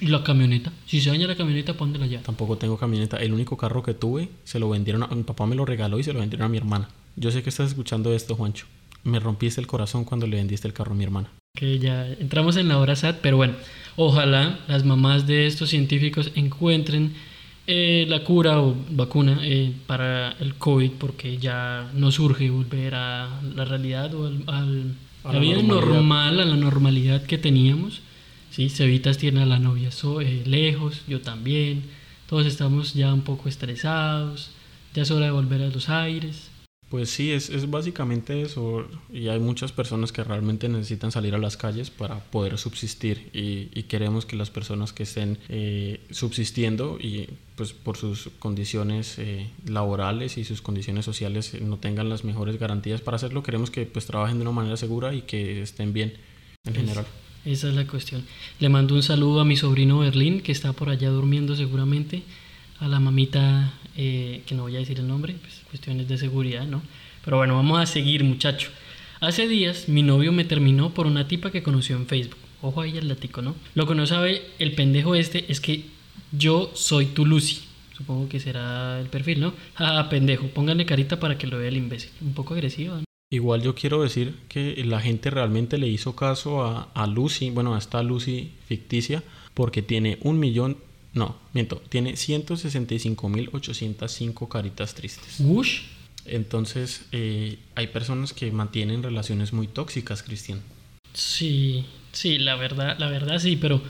¿Y 0.00 0.06
la 0.06 0.24
camioneta? 0.24 0.72
Si 0.86 1.00
se 1.00 1.10
daña 1.10 1.26
la 1.26 1.36
camioneta, 1.36 1.74
¿pa' 1.74 1.80
dónde 1.80 1.98
la 1.98 2.06
lleva? 2.06 2.22
Tampoco 2.22 2.56
tengo 2.56 2.76
camioneta. 2.78 3.18
El 3.18 3.32
único 3.34 3.56
carro 3.56 3.82
que 3.82 3.92
tuve 3.94 4.28
se 4.44 4.58
lo 4.58 4.70
vendieron 4.70 5.02
a 5.02 5.08
mi 5.08 5.22
papá 5.24 5.46
me 5.46 5.54
lo 5.56 5.64
regaló 5.66 5.98
y 5.98 6.02
se 6.02 6.12
lo 6.12 6.20
vendieron 6.20 6.46
a 6.46 6.48
mi 6.48 6.56
hermana. 6.56 6.88
Yo 7.16 7.30
sé 7.30 7.42
que 7.42 7.50
estás 7.50 7.68
escuchando 7.68 8.12
esto, 8.14 8.34
Juancho. 8.34 8.66
Me 9.04 9.20
rompiste 9.20 9.60
el 9.60 9.66
corazón 9.66 10.04
cuando 10.04 10.26
le 10.26 10.36
vendiste 10.36 10.66
el 10.66 10.72
carro 10.74 10.92
a 10.92 10.94
mi 10.94 11.04
hermana. 11.04 11.28
que 11.56 11.78
ya 11.78 12.06
entramos 12.08 12.56
en 12.56 12.68
la 12.68 12.78
hora 12.78 12.96
SAT, 12.96 13.18
pero 13.20 13.36
bueno, 13.36 13.54
ojalá 13.96 14.58
las 14.66 14.84
mamás 14.84 15.26
de 15.26 15.46
estos 15.46 15.68
científicos 15.70 16.32
encuentren 16.34 17.12
eh, 17.66 18.06
la 18.08 18.24
cura 18.24 18.60
o 18.60 18.74
vacuna 18.90 19.38
eh, 19.42 19.72
para 19.86 20.32
el 20.40 20.54
COVID, 20.54 20.92
porque 20.98 21.36
ya 21.38 21.90
no 21.94 22.10
surge 22.10 22.48
volver 22.50 22.94
a 22.94 23.40
la 23.54 23.64
realidad 23.66 24.14
o 24.14 24.26
al, 24.26 24.42
al- 24.46 24.94
A 25.24 25.28
la 25.28 25.34
la 25.34 25.40
vida 25.40 25.62
normal, 25.62 26.40
a 26.40 26.44
la 26.44 26.56
normalidad 26.56 27.22
que 27.24 27.38
teníamos. 27.38 28.00
Sí, 28.50 28.68
Cevitas 28.68 29.18
tiene 29.18 29.42
a 29.42 29.46
la 29.46 29.58
novia 29.58 29.90
so- 29.90 30.20
eh, 30.20 30.42
lejos, 30.46 31.02
yo 31.08 31.20
también. 31.20 31.82
Todos 32.28 32.46
estamos 32.46 32.94
ya 32.94 33.12
un 33.12 33.22
poco 33.22 33.48
estresados. 33.48 34.50
Ya 34.94 35.02
es 35.02 35.10
hora 35.10 35.26
de 35.26 35.32
volver 35.32 35.62
a 35.62 35.68
los 35.68 35.88
aires. 35.88 36.48
Pues 36.90 37.10
sí, 37.10 37.32
es, 37.32 37.50
es 37.50 37.68
básicamente 37.70 38.42
eso. 38.42 38.86
Y 39.12 39.26
hay 39.28 39.40
muchas 39.40 39.72
personas 39.72 40.12
que 40.12 40.22
realmente 40.22 40.68
necesitan 40.68 41.10
salir 41.10 41.34
a 41.34 41.38
las 41.38 41.56
calles 41.56 41.90
para 41.90 42.20
poder 42.20 42.56
subsistir. 42.56 43.30
Y, 43.32 43.68
y 43.74 43.84
queremos 43.84 44.26
que 44.26 44.36
las 44.36 44.50
personas 44.50 44.92
que 44.92 45.02
estén 45.02 45.38
eh, 45.48 46.00
subsistiendo 46.10 46.98
y 47.00 47.28
pues 47.56 47.72
por 47.72 47.96
sus 47.96 48.28
condiciones 48.38 49.18
eh, 49.18 49.48
laborales 49.66 50.38
y 50.38 50.44
sus 50.44 50.60
condiciones 50.62 51.04
sociales 51.04 51.54
eh, 51.54 51.60
no 51.60 51.78
tengan 51.78 52.08
las 52.08 52.22
mejores 52.24 52.58
garantías 52.58 53.00
para 53.00 53.16
hacerlo, 53.16 53.42
queremos 53.42 53.70
que 53.70 53.86
pues 53.86 54.06
trabajen 54.06 54.38
de 54.38 54.42
una 54.42 54.50
manera 54.52 54.76
segura 54.76 55.14
y 55.14 55.22
que 55.22 55.62
estén 55.62 55.92
bien 55.92 56.14
en 56.64 56.72
Es- 56.74 56.80
general. 56.80 57.06
Esa 57.44 57.68
es 57.68 57.74
la 57.74 57.86
cuestión. 57.86 58.24
Le 58.58 58.68
mando 58.70 58.94
un 58.94 59.02
saludo 59.02 59.40
a 59.40 59.44
mi 59.44 59.54
sobrino 59.56 59.98
Berlín, 59.98 60.40
que 60.40 60.50
está 60.52 60.72
por 60.72 60.88
allá 60.88 61.10
durmiendo 61.10 61.54
seguramente. 61.56 62.22
A 62.84 62.88
la 62.88 63.00
mamita, 63.00 63.72
eh, 63.96 64.42
que 64.46 64.54
no 64.54 64.64
voy 64.64 64.76
a 64.76 64.80
decir 64.80 64.98
el 64.98 65.08
nombre, 65.08 65.34
pues 65.40 65.62
cuestiones 65.70 66.06
de 66.06 66.18
seguridad, 66.18 66.66
¿no? 66.66 66.82
Pero 67.24 67.38
bueno, 67.38 67.54
vamos 67.54 67.80
a 67.80 67.86
seguir, 67.86 68.22
muchacho. 68.24 68.68
Hace 69.20 69.48
días 69.48 69.88
mi 69.88 70.02
novio 70.02 70.32
me 70.32 70.44
terminó 70.44 70.92
por 70.92 71.06
una 71.06 71.26
tipa 71.26 71.50
que 71.50 71.62
conoció 71.62 71.96
en 71.96 72.06
Facebook. 72.06 72.38
Ojo 72.60 72.82
ahí 72.82 72.98
el 72.98 73.08
latico, 73.08 73.40
¿no? 73.40 73.54
Lo 73.74 73.86
que 73.86 73.94
no 73.94 74.06
sabe 74.06 74.42
el 74.58 74.74
pendejo 74.74 75.14
este 75.14 75.50
es 75.50 75.60
que 75.60 75.86
yo 76.30 76.70
soy 76.74 77.06
tu 77.06 77.24
Lucy. 77.24 77.62
Supongo 77.96 78.28
que 78.28 78.38
será 78.38 79.00
el 79.00 79.06
perfil, 79.06 79.40
¿no? 79.40 79.54
Ah, 79.76 80.08
pendejo, 80.10 80.48
pónganle 80.48 80.84
carita 80.84 81.18
para 81.18 81.38
que 81.38 81.46
lo 81.46 81.56
vea 81.56 81.68
el 81.68 81.78
imbécil. 81.78 82.10
Un 82.20 82.34
poco 82.34 82.52
agresivo, 82.52 82.96
¿no? 82.96 83.04
Igual 83.30 83.62
yo 83.62 83.74
quiero 83.74 84.02
decir 84.02 84.34
que 84.48 84.84
la 84.84 85.00
gente 85.00 85.30
realmente 85.30 85.78
le 85.78 85.88
hizo 85.88 86.14
caso 86.14 86.62
a, 86.62 86.90
a 86.94 87.06
Lucy, 87.06 87.48
bueno, 87.48 87.74
a 87.74 87.78
esta 87.78 88.02
Lucy 88.02 88.52
ficticia, 88.66 89.24
porque 89.54 89.80
tiene 89.80 90.18
un 90.20 90.38
millón, 90.38 90.76
no, 91.14 91.36
miento, 91.52 91.82
tiene 91.88 92.14
165.805 92.14 94.48
caritas 94.48 94.94
tristes. 94.94 95.40
Wush. 95.40 95.82
Entonces, 96.26 97.02
eh, 97.12 97.58
hay 97.74 97.88
personas 97.88 98.32
que 98.32 98.50
mantienen 98.50 99.02
relaciones 99.02 99.52
muy 99.52 99.68
tóxicas, 99.68 100.22
Cristian. 100.22 100.62
Sí, 101.12 101.84
sí, 102.12 102.38
la 102.38 102.56
verdad, 102.56 102.96
la 102.98 103.08
verdad 103.08 103.38
sí, 103.38 103.56
pero 103.56 103.82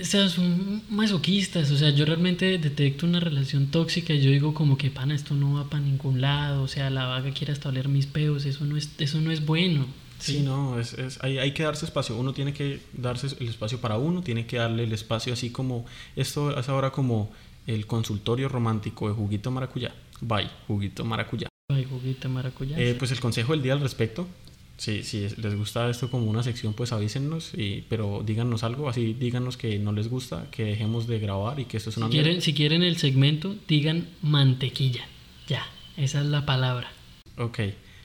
o 0.00 0.04
sea, 0.04 0.28
son 0.28 0.82
masoquistas, 0.88 1.70
o 1.70 1.76
sea, 1.76 1.90
yo 1.90 2.04
realmente 2.04 2.58
detecto 2.58 3.06
una 3.06 3.20
relación 3.20 3.70
tóxica 3.70 4.14
y 4.14 4.22
yo 4.22 4.30
digo 4.30 4.54
como 4.54 4.78
que 4.78 4.90
pana, 4.90 5.14
esto 5.14 5.34
no 5.34 5.54
va 5.54 5.68
para 5.68 5.82
ningún 5.82 6.20
lado, 6.20 6.62
o 6.62 6.68
sea, 6.68 6.90
la 6.90 7.06
vaga 7.06 7.32
quiere 7.32 7.52
hasta 7.52 7.68
oler 7.68 7.88
mis 7.88 8.06
peos, 8.06 8.44
eso 8.44 8.64
no 8.64 8.76
es, 8.76 8.90
eso 8.98 9.20
no 9.20 9.30
es 9.30 9.44
bueno. 9.44 9.86
Sí, 10.32 10.40
no, 10.40 10.78
es, 10.78 10.94
es, 10.94 11.18
hay, 11.22 11.38
hay 11.38 11.52
que 11.52 11.62
darse 11.62 11.84
espacio, 11.86 12.16
uno 12.16 12.32
tiene 12.32 12.52
que 12.52 12.80
darse 12.92 13.28
el 13.40 13.48
espacio 13.48 13.80
para 13.80 13.98
uno, 13.98 14.22
tiene 14.22 14.46
que 14.46 14.56
darle 14.58 14.84
el 14.84 14.92
espacio 14.92 15.32
así 15.32 15.50
como, 15.50 15.84
esto 16.16 16.58
es 16.58 16.68
ahora 16.68 16.90
como 16.90 17.30
el 17.66 17.86
consultorio 17.86 18.48
romántico 18.48 19.08
de 19.08 19.14
Juguito 19.14 19.50
Maracuyá. 19.50 19.92
Bye, 20.20 20.48
Juguito 20.66 21.04
Maracuyá. 21.04 21.48
Ay, 21.72 21.84
juguito 21.88 22.28
maracuyá. 22.28 22.78
Eh, 22.78 22.94
pues 22.98 23.10
el 23.10 23.20
consejo 23.20 23.52
del 23.52 23.62
día 23.62 23.72
al 23.72 23.80
respecto. 23.80 24.26
Si, 24.76 25.02
si 25.02 25.24
es- 25.24 25.38
les 25.38 25.54
gusta 25.56 25.88
esto 25.88 26.10
como 26.10 26.26
una 26.28 26.42
sección, 26.42 26.74
pues 26.74 26.92
avísennos, 26.92 27.52
y, 27.54 27.84
pero 27.88 28.22
díganos 28.26 28.64
algo, 28.64 28.88
así 28.88 29.14
díganos 29.14 29.56
que 29.56 29.78
no 29.78 29.92
les 29.92 30.08
gusta, 30.08 30.46
que 30.50 30.64
dejemos 30.64 31.06
de 31.06 31.20
grabar 31.20 31.58
y 31.60 31.64
que 31.64 31.78
esto 31.78 31.88
es 31.90 31.96
una 31.96 32.06
si, 32.08 32.12
quieren, 32.12 32.42
si 32.42 32.52
quieren 32.52 32.82
el 32.82 32.96
segmento, 32.98 33.54
digan 33.66 34.08
mantequilla. 34.20 35.06
Ya, 35.48 35.64
esa 35.96 36.20
es 36.20 36.26
la 36.26 36.44
palabra. 36.44 36.90
Ok, 37.38 37.60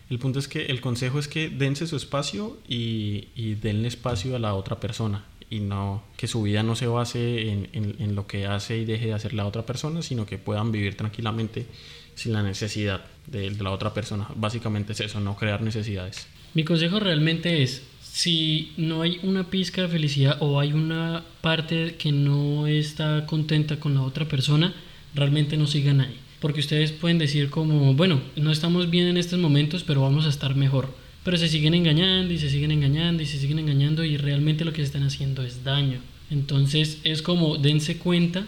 el 0.10 0.18
punto 0.18 0.40
es 0.40 0.48
que 0.48 0.66
el 0.66 0.82
consejo 0.82 1.20
es 1.20 1.28
que 1.28 1.50
dense 1.50 1.86
su 1.86 1.96
espacio 1.96 2.58
y, 2.68 3.28
y 3.36 3.56
denle 3.56 3.88
espacio 3.88 4.36
a 4.36 4.40
la 4.40 4.56
otra 4.56 4.80
persona. 4.80 5.26
Y 5.52 5.60
no 5.62 6.04
que 6.16 6.28
su 6.28 6.44
vida 6.44 6.62
no 6.62 6.76
se 6.76 6.86
base 6.88 7.52
en, 7.52 8.16
lo 8.16 8.28
que 8.28 8.46
hace 8.46 8.78
y 8.78 8.86
deje 8.86 9.08
de 9.08 9.14
hacer 9.14 9.34
la 9.34 9.48
otra 9.48 9.66
persona, 9.66 10.04
sino 10.04 10.26
que 10.26 10.38
puedan 10.38 10.72
vivir 10.72 10.96
tranquilamente 10.96 11.66
sin 12.14 12.34
la 12.34 12.44
necesidad 12.44 13.04
de, 13.26 13.50
de 13.50 13.64
la 13.64 13.72
otra 13.72 13.94
persona. 13.94 14.28
Básicamente 14.36 14.94
es 14.94 15.00
eso, 15.00 15.20
no 15.20 15.36
crear 15.36 15.62
necesidades. 15.62 16.28
Mi 16.54 16.64
consejo 16.64 17.00
realmente 17.00 17.64
es, 17.64 17.84
si 18.02 18.74
no 18.78 19.02
hay 19.02 19.20
una 19.24 19.50
pizca 19.50 19.84
de 19.84 19.88
felicidad 19.88 20.38
o 20.40 20.60
hay 20.60 20.74
una 20.74 21.24
parte 21.42 21.96
que 21.96 22.12
no 22.12 22.68
está 22.68 23.26
contenta 23.26 23.80
con 23.80 23.96
la 23.96 24.02
otra 24.02 24.28
persona, 24.28 24.74
realmente 25.16 25.58
no 25.58 25.66
sigan 25.66 26.02
ahí. 26.02 26.20
Porque 26.40 26.62
ustedes 26.62 26.92
pueden 26.92 27.18
decir 27.18 27.50
como, 27.50 27.94
bueno, 27.94 28.22
no 28.36 28.52
estamos 28.52 28.90
bien 28.90 29.08
en 29.08 29.18
estos 29.18 29.40
momentos, 29.40 29.84
pero 29.84 30.02
vamos 30.02 30.26
a 30.26 30.30
estar 30.30 30.56
mejor. 30.56 30.94
Pero 31.24 31.38
se 31.38 31.50
siguen 31.50 31.74
engañando 31.74 32.34
y 32.34 32.38
se 32.38 32.50
siguen 32.50 32.72
engañando 32.72 33.22
y 33.22 33.26
se 33.26 33.38
siguen 33.38 33.60
engañando 33.60 34.04
y 34.04 34.18
realmente 34.18 34.64
lo 34.64 34.72
que 34.72 34.82
están 34.82 35.04
haciendo 35.04 35.44
es 35.44 35.64
daño. 35.64 36.00
Entonces 36.30 37.00
es 37.04 37.22
como 37.22 37.58
dense 37.58 37.98
cuenta 37.98 38.46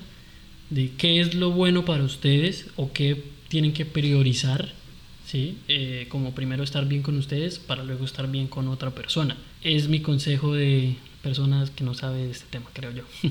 de 0.70 0.92
qué 0.98 1.20
es 1.20 1.36
lo 1.36 1.52
bueno 1.52 1.84
para 1.84 2.04
ustedes 2.04 2.68
o 2.78 2.94
qué 2.94 3.24
tienen 3.50 3.74
que 3.74 3.86
priorizar, 3.86 4.72
¿sí? 5.26 5.58
Eh, 5.68 6.06
como 6.08 6.34
primero 6.34 6.64
estar 6.64 6.88
bien 6.88 7.02
con 7.02 7.18
ustedes 7.18 7.60
para 7.60 7.84
luego 7.84 8.06
estar 8.06 8.32
bien 8.32 8.48
con 8.48 8.70
otra 8.70 8.92
persona. 8.92 9.36
Es 9.62 9.90
mi 9.90 10.00
consejo 10.00 10.54
de 10.54 10.96
personas 11.22 11.70
que 11.72 11.84
no 11.84 11.94
saben 11.94 12.26
de 12.26 12.32
este 12.32 12.46
tema, 12.50 12.68
creo 12.72 12.92
yo. 12.92 13.04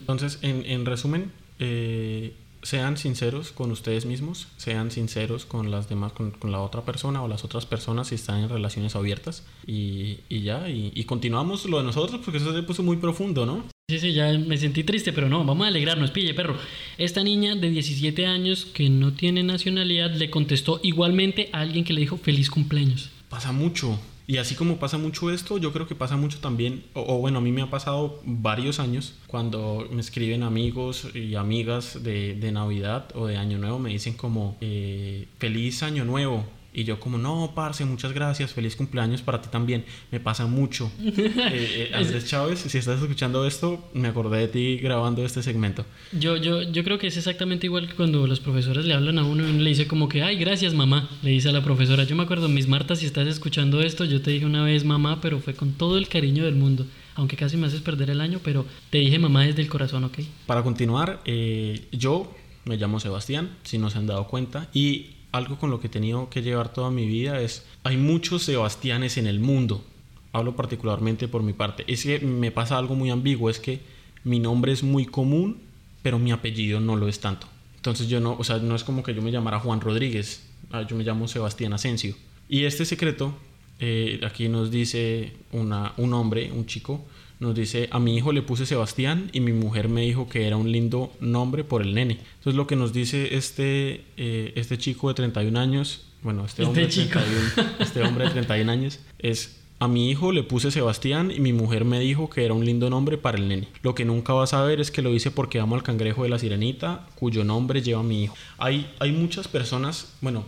Entonces, 0.00 0.40
en, 0.42 0.66
en 0.66 0.84
resumen, 0.84 1.30
eh, 1.60 2.32
sean 2.62 2.96
sinceros 2.96 3.52
con 3.52 3.70
ustedes 3.70 4.06
mismos, 4.06 4.48
sean 4.56 4.90
sinceros 4.90 5.44
con 5.44 5.70
las 5.70 5.88
demás, 5.88 6.12
con, 6.12 6.30
con 6.30 6.52
la 6.52 6.60
otra 6.60 6.82
persona 6.82 7.22
o 7.22 7.28
las 7.28 7.44
otras 7.44 7.66
personas 7.66 8.08
si 8.08 8.14
están 8.14 8.40
en 8.40 8.48
relaciones 8.48 8.96
abiertas 8.96 9.44
y, 9.66 10.20
y 10.28 10.42
ya, 10.42 10.68
y, 10.68 10.92
y 10.94 11.04
continuamos 11.04 11.66
lo 11.66 11.78
de 11.78 11.84
nosotros 11.84 12.20
porque 12.24 12.38
eso 12.38 12.54
se 12.54 12.62
puso 12.62 12.82
muy 12.82 12.96
profundo, 12.96 13.46
¿no? 13.46 13.64
Sí, 13.88 13.98
sí, 13.98 14.12
ya 14.14 14.32
me 14.38 14.56
sentí 14.56 14.84
triste, 14.84 15.12
pero 15.12 15.28
no, 15.28 15.44
vamos 15.44 15.66
a 15.66 15.68
alegrarnos, 15.68 16.12
pille, 16.12 16.32
perro. 16.32 16.56
Esta 16.96 17.22
niña 17.22 17.56
de 17.56 17.68
17 17.68 18.26
años 18.26 18.64
que 18.64 18.88
no 18.88 19.12
tiene 19.12 19.42
nacionalidad 19.42 20.12
le 20.14 20.30
contestó 20.30 20.80
igualmente 20.82 21.50
a 21.52 21.60
alguien 21.60 21.84
que 21.84 21.92
le 21.92 22.00
dijo 22.00 22.16
feliz 22.16 22.48
cumpleaños. 22.48 23.10
Pasa 23.28 23.52
mucho. 23.52 23.98
Y 24.26 24.36
así 24.36 24.54
como 24.54 24.78
pasa 24.78 24.98
mucho 24.98 25.30
esto, 25.30 25.58
yo 25.58 25.72
creo 25.72 25.86
que 25.86 25.94
pasa 25.94 26.16
mucho 26.16 26.38
también, 26.38 26.84
o, 26.94 27.18
bueno, 27.18 27.38
a 27.38 27.40
mí 27.40 27.50
me 27.50 27.62
ha 27.62 27.70
pasado 27.70 28.20
varios 28.24 28.78
años 28.78 29.18
cuando 29.26 29.86
me 29.90 30.00
escriben 30.00 30.42
amigos 30.42 31.08
y 31.14 31.34
amigas 31.34 32.02
de, 32.02 32.34
de 32.34 32.52
Navidad 32.52 33.08
o 33.14 33.26
de 33.26 33.36
Año 33.36 33.58
Nuevo, 33.58 33.78
me 33.78 33.90
dicen 33.90 34.14
como, 34.14 34.56
eh, 34.60 35.26
feliz 35.38 35.82
Año 35.82 36.04
Nuevo. 36.04 36.44
Y 36.74 36.84
yo 36.84 36.98
como, 36.98 37.18
no, 37.18 37.52
parce, 37.54 37.84
muchas 37.84 38.12
gracias, 38.12 38.52
feliz 38.52 38.76
cumpleaños 38.76 39.20
para 39.20 39.42
ti 39.42 39.48
también. 39.50 39.84
Me 40.10 40.20
pasa 40.20 40.46
mucho. 40.46 40.90
Eh, 41.52 41.90
eh, 41.90 41.94
Andrés 41.94 42.26
Chávez, 42.26 42.60
si 42.60 42.78
estás 42.78 43.00
escuchando 43.00 43.46
esto, 43.46 43.90
me 43.94 44.08
acordé 44.08 44.38
de 44.38 44.48
ti 44.48 44.76
grabando 44.78 45.24
este 45.24 45.42
segmento. 45.42 45.84
Yo, 46.12 46.36
yo, 46.36 46.62
yo 46.62 46.84
creo 46.84 46.98
que 46.98 47.08
es 47.08 47.16
exactamente 47.16 47.66
igual 47.66 47.88
que 47.88 47.94
cuando 47.94 48.26
los 48.26 48.40
profesores 48.40 48.84
le 48.84 48.94
hablan 48.94 49.18
a 49.18 49.24
uno 49.24 49.46
y 49.46 49.50
uno 49.50 49.60
le 49.60 49.70
dice 49.70 49.86
como 49.86 50.08
que, 50.08 50.22
ay, 50.22 50.36
gracias 50.36 50.72
mamá, 50.74 51.10
le 51.22 51.30
dice 51.30 51.48
a 51.50 51.52
la 51.52 51.62
profesora. 51.62 52.04
Yo 52.04 52.16
me 52.16 52.22
acuerdo, 52.22 52.48
Miss 52.48 52.68
Marta, 52.68 52.96
si 52.96 53.06
estás 53.06 53.26
escuchando 53.26 53.82
esto, 53.82 54.04
yo 54.04 54.22
te 54.22 54.30
dije 54.30 54.46
una 54.46 54.64
vez 54.64 54.84
mamá, 54.84 55.20
pero 55.20 55.40
fue 55.40 55.54
con 55.54 55.72
todo 55.72 55.98
el 55.98 56.08
cariño 56.08 56.44
del 56.44 56.54
mundo. 56.54 56.86
Aunque 57.14 57.36
casi 57.36 57.56
me 57.56 57.66
haces 57.66 57.80
perder 57.80 58.10
el 58.10 58.20
año, 58.20 58.40
pero 58.42 58.64
te 58.90 58.98
dije 58.98 59.18
mamá 59.18 59.44
desde 59.44 59.62
el 59.62 59.68
corazón, 59.68 60.04
¿ok? 60.04 60.20
Para 60.46 60.62
continuar, 60.62 61.20
eh, 61.24 61.86
yo 61.92 62.32
me 62.64 62.76
llamo 62.76 63.00
Sebastián, 63.00 63.50
si 63.64 63.78
no 63.78 63.90
se 63.90 63.98
han 63.98 64.06
dado 64.06 64.26
cuenta, 64.28 64.68
y 64.72 65.10
algo 65.32 65.58
con 65.58 65.70
lo 65.70 65.80
que 65.80 65.86
he 65.86 65.90
tenido 65.90 66.28
que 66.28 66.42
llevar 66.42 66.72
toda 66.72 66.90
mi 66.90 67.06
vida 67.06 67.40
es, 67.40 67.64
hay 67.82 67.96
muchos 67.96 68.44
Sebastianes 68.44 69.16
en 69.16 69.26
el 69.26 69.40
mundo. 69.40 69.84
Hablo 70.32 70.54
particularmente 70.56 71.28
por 71.28 71.42
mi 71.42 71.52
parte. 71.52 71.84
Es 71.88 72.04
que 72.04 72.20
me 72.20 72.50
pasa 72.50 72.78
algo 72.78 72.94
muy 72.94 73.10
ambiguo, 73.10 73.50
es 73.50 73.58
que 73.58 73.80
mi 74.24 74.38
nombre 74.38 74.72
es 74.72 74.82
muy 74.82 75.06
común, 75.06 75.58
pero 76.02 76.18
mi 76.18 76.32
apellido 76.32 76.80
no 76.80 76.96
lo 76.96 77.08
es 77.08 77.20
tanto. 77.20 77.48
Entonces 77.76 78.08
yo 78.08 78.20
no, 78.20 78.36
o 78.38 78.44
sea, 78.44 78.58
no 78.58 78.76
es 78.76 78.84
como 78.84 79.02
que 79.02 79.14
yo 79.14 79.22
me 79.22 79.32
llamara 79.32 79.58
Juan 79.58 79.80
Rodríguez, 79.80 80.46
ah, 80.70 80.86
yo 80.88 80.96
me 80.96 81.04
llamo 81.04 81.26
Sebastián 81.26 81.72
Asensio. 81.72 82.14
Y 82.48 82.64
este 82.64 82.84
secreto, 82.84 83.34
eh, 83.80 84.20
aquí 84.24 84.48
nos 84.48 84.70
dice 84.70 85.32
una, 85.50 85.92
un 85.96 86.12
hombre, 86.12 86.52
un 86.52 86.66
chico, 86.66 87.04
nos 87.42 87.56
dice, 87.56 87.88
a 87.90 87.98
mi 87.98 88.16
hijo 88.16 88.32
le 88.32 88.40
puse 88.40 88.66
Sebastián 88.66 89.28
y 89.32 89.40
mi 89.40 89.52
mujer 89.52 89.88
me 89.88 90.02
dijo 90.02 90.28
que 90.28 90.46
era 90.46 90.56
un 90.56 90.70
lindo 90.70 91.12
nombre 91.20 91.64
por 91.64 91.82
el 91.82 91.92
nene. 91.92 92.18
Entonces 92.36 92.54
lo 92.54 92.68
que 92.68 92.76
nos 92.76 92.92
dice 92.92 93.34
este, 93.34 94.04
eh, 94.16 94.52
este 94.54 94.78
chico 94.78 95.08
de 95.08 95.14
31 95.14 95.58
años, 95.58 96.06
bueno, 96.22 96.44
este, 96.44 96.62
Este 96.62 96.68
hombre, 96.68 96.82
de 96.84 96.88
chico. 96.88 97.18
31, 97.18 97.72
este 97.80 98.02
hombre 98.02 98.24
de 98.26 98.30
31 98.30 98.70
años, 98.70 99.00
es, 99.18 99.60
a 99.80 99.88
mi 99.88 100.08
hijo 100.08 100.30
le 100.30 100.44
puse 100.44 100.70
Sebastián 100.70 101.32
y 101.34 101.40
mi 101.40 101.52
mujer 101.52 101.84
me 101.84 101.98
dijo 101.98 102.30
que 102.30 102.44
era 102.44 102.54
un 102.54 102.64
lindo 102.64 102.88
nombre 102.88 103.18
para 103.18 103.38
el 103.38 103.48
nene. 103.48 103.66
Lo 103.82 103.96
que 103.96 104.04
nunca 104.04 104.32
va 104.34 104.44
a 104.44 104.46
saber 104.46 104.80
es 104.80 104.92
que 104.92 105.02
lo 105.02 105.12
hice 105.12 105.32
porque 105.32 105.58
amo 105.58 105.74
al 105.74 105.82
cangrejo 105.82 106.22
de 106.22 106.28
la 106.28 106.38
sirenita, 106.38 107.08
cuyo 107.16 107.42
nombre 107.42 107.82
lleva 107.82 108.04
mi 108.04 108.22
hijo. 108.22 108.36
Hay, 108.58 108.88
hay 109.00 109.10
muchas 109.10 109.48
personas, 109.48 110.12
bueno, 110.20 110.44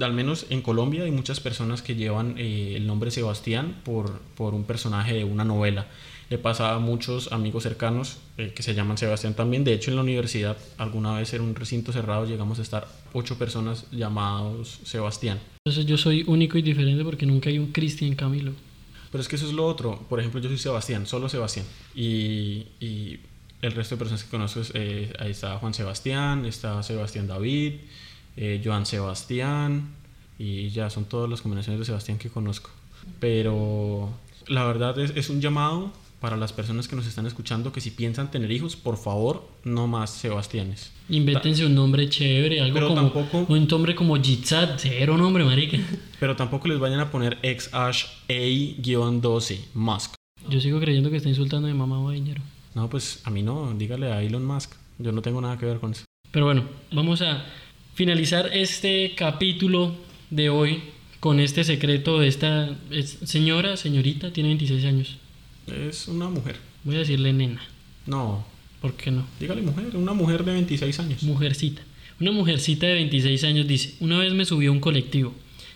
al 0.00 0.12
menos 0.12 0.46
en 0.50 0.62
Colombia 0.62 1.04
hay 1.04 1.12
muchas 1.12 1.38
personas 1.38 1.82
que 1.82 1.94
llevan 1.94 2.34
eh, 2.38 2.74
el 2.76 2.86
nombre 2.88 3.12
Sebastián 3.12 3.76
por, 3.84 4.20
por 4.36 4.54
un 4.54 4.64
personaje 4.64 5.14
de 5.14 5.24
una 5.24 5.44
novela. 5.44 5.86
Le 6.32 6.38
pasa 6.38 6.74
a 6.74 6.78
muchos 6.78 7.30
amigos 7.30 7.62
cercanos 7.62 8.16
eh, 8.38 8.54
que 8.56 8.62
se 8.62 8.72
llaman 8.72 8.96
Sebastián 8.96 9.34
también. 9.34 9.64
De 9.64 9.74
hecho, 9.74 9.90
en 9.90 9.96
la 9.96 10.02
universidad, 10.02 10.56
alguna 10.78 11.18
vez 11.18 11.34
en 11.34 11.42
un 11.42 11.54
recinto 11.54 11.92
cerrado, 11.92 12.24
llegamos 12.24 12.58
a 12.58 12.62
estar 12.62 12.88
ocho 13.12 13.36
personas 13.36 13.84
llamados 13.90 14.80
Sebastián. 14.82 15.38
Entonces 15.62 15.84
yo 15.84 15.98
soy 15.98 16.24
único 16.26 16.56
y 16.56 16.62
diferente 16.62 17.04
porque 17.04 17.26
nunca 17.26 17.50
hay 17.50 17.58
un 17.58 17.70
Cristian 17.70 18.14
Camilo. 18.14 18.52
Pero 19.10 19.20
es 19.20 19.28
que 19.28 19.36
eso 19.36 19.46
es 19.46 19.52
lo 19.52 19.66
otro. 19.66 20.06
Por 20.08 20.20
ejemplo, 20.20 20.40
yo 20.40 20.48
soy 20.48 20.56
Sebastián, 20.56 21.06
solo 21.06 21.28
Sebastián. 21.28 21.66
Y, 21.94 22.64
y 22.80 23.20
el 23.60 23.72
resto 23.72 23.96
de 23.96 23.98
personas 23.98 24.24
que 24.24 24.30
conozco, 24.30 24.60
es, 24.60 24.72
eh, 24.72 25.12
ahí 25.18 25.32
está 25.32 25.58
Juan 25.58 25.74
Sebastián, 25.74 26.46
está 26.46 26.82
Sebastián 26.82 27.26
David, 27.26 27.74
eh, 28.38 28.62
Joan 28.64 28.86
Sebastián, 28.86 29.90
y 30.38 30.70
ya 30.70 30.88
son 30.88 31.04
todas 31.04 31.28
las 31.28 31.42
combinaciones 31.42 31.78
de 31.80 31.84
Sebastián 31.84 32.16
que 32.16 32.30
conozco. 32.30 32.70
Pero 33.20 34.08
la 34.46 34.64
verdad 34.64 34.98
es, 34.98 35.12
es 35.14 35.28
un 35.28 35.42
llamado 35.42 35.92
para 36.22 36.36
las 36.36 36.52
personas 36.52 36.86
que 36.88 36.94
nos 36.96 37.06
están 37.06 37.26
escuchando 37.26 37.72
que 37.72 37.80
si 37.80 37.90
piensan 37.90 38.30
tener 38.30 38.50
hijos, 38.52 38.76
por 38.76 38.96
favor, 38.96 39.46
no 39.64 39.88
más 39.88 40.08
Sebastianes. 40.10 40.92
Invéntense 41.10 41.66
un 41.66 41.74
nombre 41.74 42.08
chévere, 42.08 42.60
algo 42.60 42.74
Pero 42.74 42.88
como 42.88 43.00
tampoco- 43.02 43.46
un 43.52 43.66
nombre 43.66 43.94
como 43.96 44.16
Jitsat, 44.16 44.78
cero 44.78 45.18
nombre, 45.18 45.44
marica. 45.44 45.76
Pero 46.20 46.36
tampoco 46.36 46.68
les 46.68 46.78
vayan 46.78 47.00
a 47.00 47.10
poner 47.10 47.38
XH 47.42 48.06
A-12 48.28 49.58
Musk. 49.74 50.14
Yo 50.48 50.60
sigo 50.60 50.78
creyendo 50.80 51.10
que 51.10 51.16
está 51.16 51.28
insultando 51.28 51.68
a 51.68 51.72
mi 51.72 51.76
mamá 51.78 52.00
Bañero. 52.00 52.40
No, 52.74 52.88
pues 52.88 53.20
a 53.24 53.30
mí 53.30 53.42
no, 53.42 53.74
dígale 53.76 54.12
a 54.12 54.22
Elon 54.22 54.44
Musk. 54.44 54.72
Yo 54.98 55.10
no 55.12 55.22
tengo 55.22 55.40
nada 55.40 55.58
que 55.58 55.66
ver 55.66 55.78
con 55.80 55.90
eso. 55.90 56.04
Pero 56.30 56.46
bueno, 56.46 56.64
vamos 56.92 57.20
a 57.20 57.44
finalizar 57.94 58.48
este 58.52 59.14
capítulo 59.16 59.94
de 60.30 60.50
hoy 60.50 60.82
con 61.20 61.40
este 61.40 61.64
secreto 61.64 62.20
de 62.20 62.28
esta 62.28 62.76
es- 62.90 63.18
señora, 63.24 63.76
señorita, 63.76 64.32
tiene 64.32 64.48
26 64.50 64.84
años. 64.84 65.18
Es 65.66 66.08
una 66.08 66.28
mujer. 66.28 66.56
Voy 66.84 66.96
a 66.96 67.00
decirle 67.00 67.32
nena, 67.32 67.60
No, 68.06 68.44
¿por 68.80 68.94
qué 68.94 69.10
no? 69.10 69.24
dígale 69.38 69.62
mujer, 69.62 69.96
una 69.96 70.12
mujer 70.12 70.44
de 70.44 70.52
26 70.52 70.98
años. 71.00 71.22
Mujercita. 71.22 71.82
Una 72.20 72.32
mujercita 72.32 72.86
de 72.86 72.94
26 72.94 73.44
años 73.44 73.66
dice, 73.66 73.94
una 74.00 74.18
vez 74.18 74.32
me 74.32 74.44
subió 74.44 74.70
a 74.70 74.72
un 74.72 74.80
colectivo. 74.80 75.32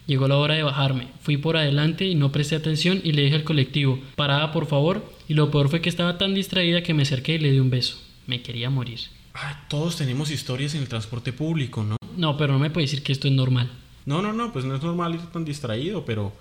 Llegó 0.07 0.29
la 0.29 0.37
hora 0.37 0.55
de 0.55 0.63
bajarme. 0.63 1.09
Fui 1.21 1.37
por 1.37 1.57
adelante 1.57 2.07
y 2.07 2.15
no 2.15 2.31
presté 2.31 2.55
atención 2.55 3.01
y 3.03 3.13
le 3.13 3.23
dije 3.23 3.35
al 3.37 3.45
colectivo, 3.45 3.99
parada 4.15 4.53
por 4.53 4.67
favor. 4.67 5.05
Y 5.29 5.35
lo 5.35 5.51
peor 5.51 5.69
fue 5.69 5.81
que 5.81 5.89
estaba 5.89 6.19
tan 6.19 6.35
distraída 6.35 6.83
que 6.83 6.95
me 6.95 7.03
acerqué 7.03 7.35
y 7.35 7.39
le 7.39 7.51
di 7.51 7.59
un 7.59 7.71
beso. 7.71 8.01
Me 8.29 8.41
quería 8.43 8.71
morir. 8.71 9.01
Ay, 9.35 9.55
todos 9.69 9.97
tenemos 9.97 10.31
historias 10.31 10.75
en 10.75 10.83
el 10.83 10.89
transporte 10.89 11.33
público, 11.33 11.83
¿no? 11.83 11.97
No, 12.17 12.37
pero 12.37 12.53
no 12.53 12.59
me 12.61 12.71
puede 12.71 12.87
decir 12.87 13.03
que 13.03 13.13
esto 13.13 13.27
es 13.27 13.35
normal. 13.35 13.69
No, 14.05 14.23
no, 14.23 14.33
no, 14.33 14.53
pues 14.53 14.65
no 14.65 14.77
es 14.77 14.83
normal 14.83 15.15
ir 15.17 15.21
tan 15.33 15.45
distraído, 15.45 16.05
pero, 16.05 16.33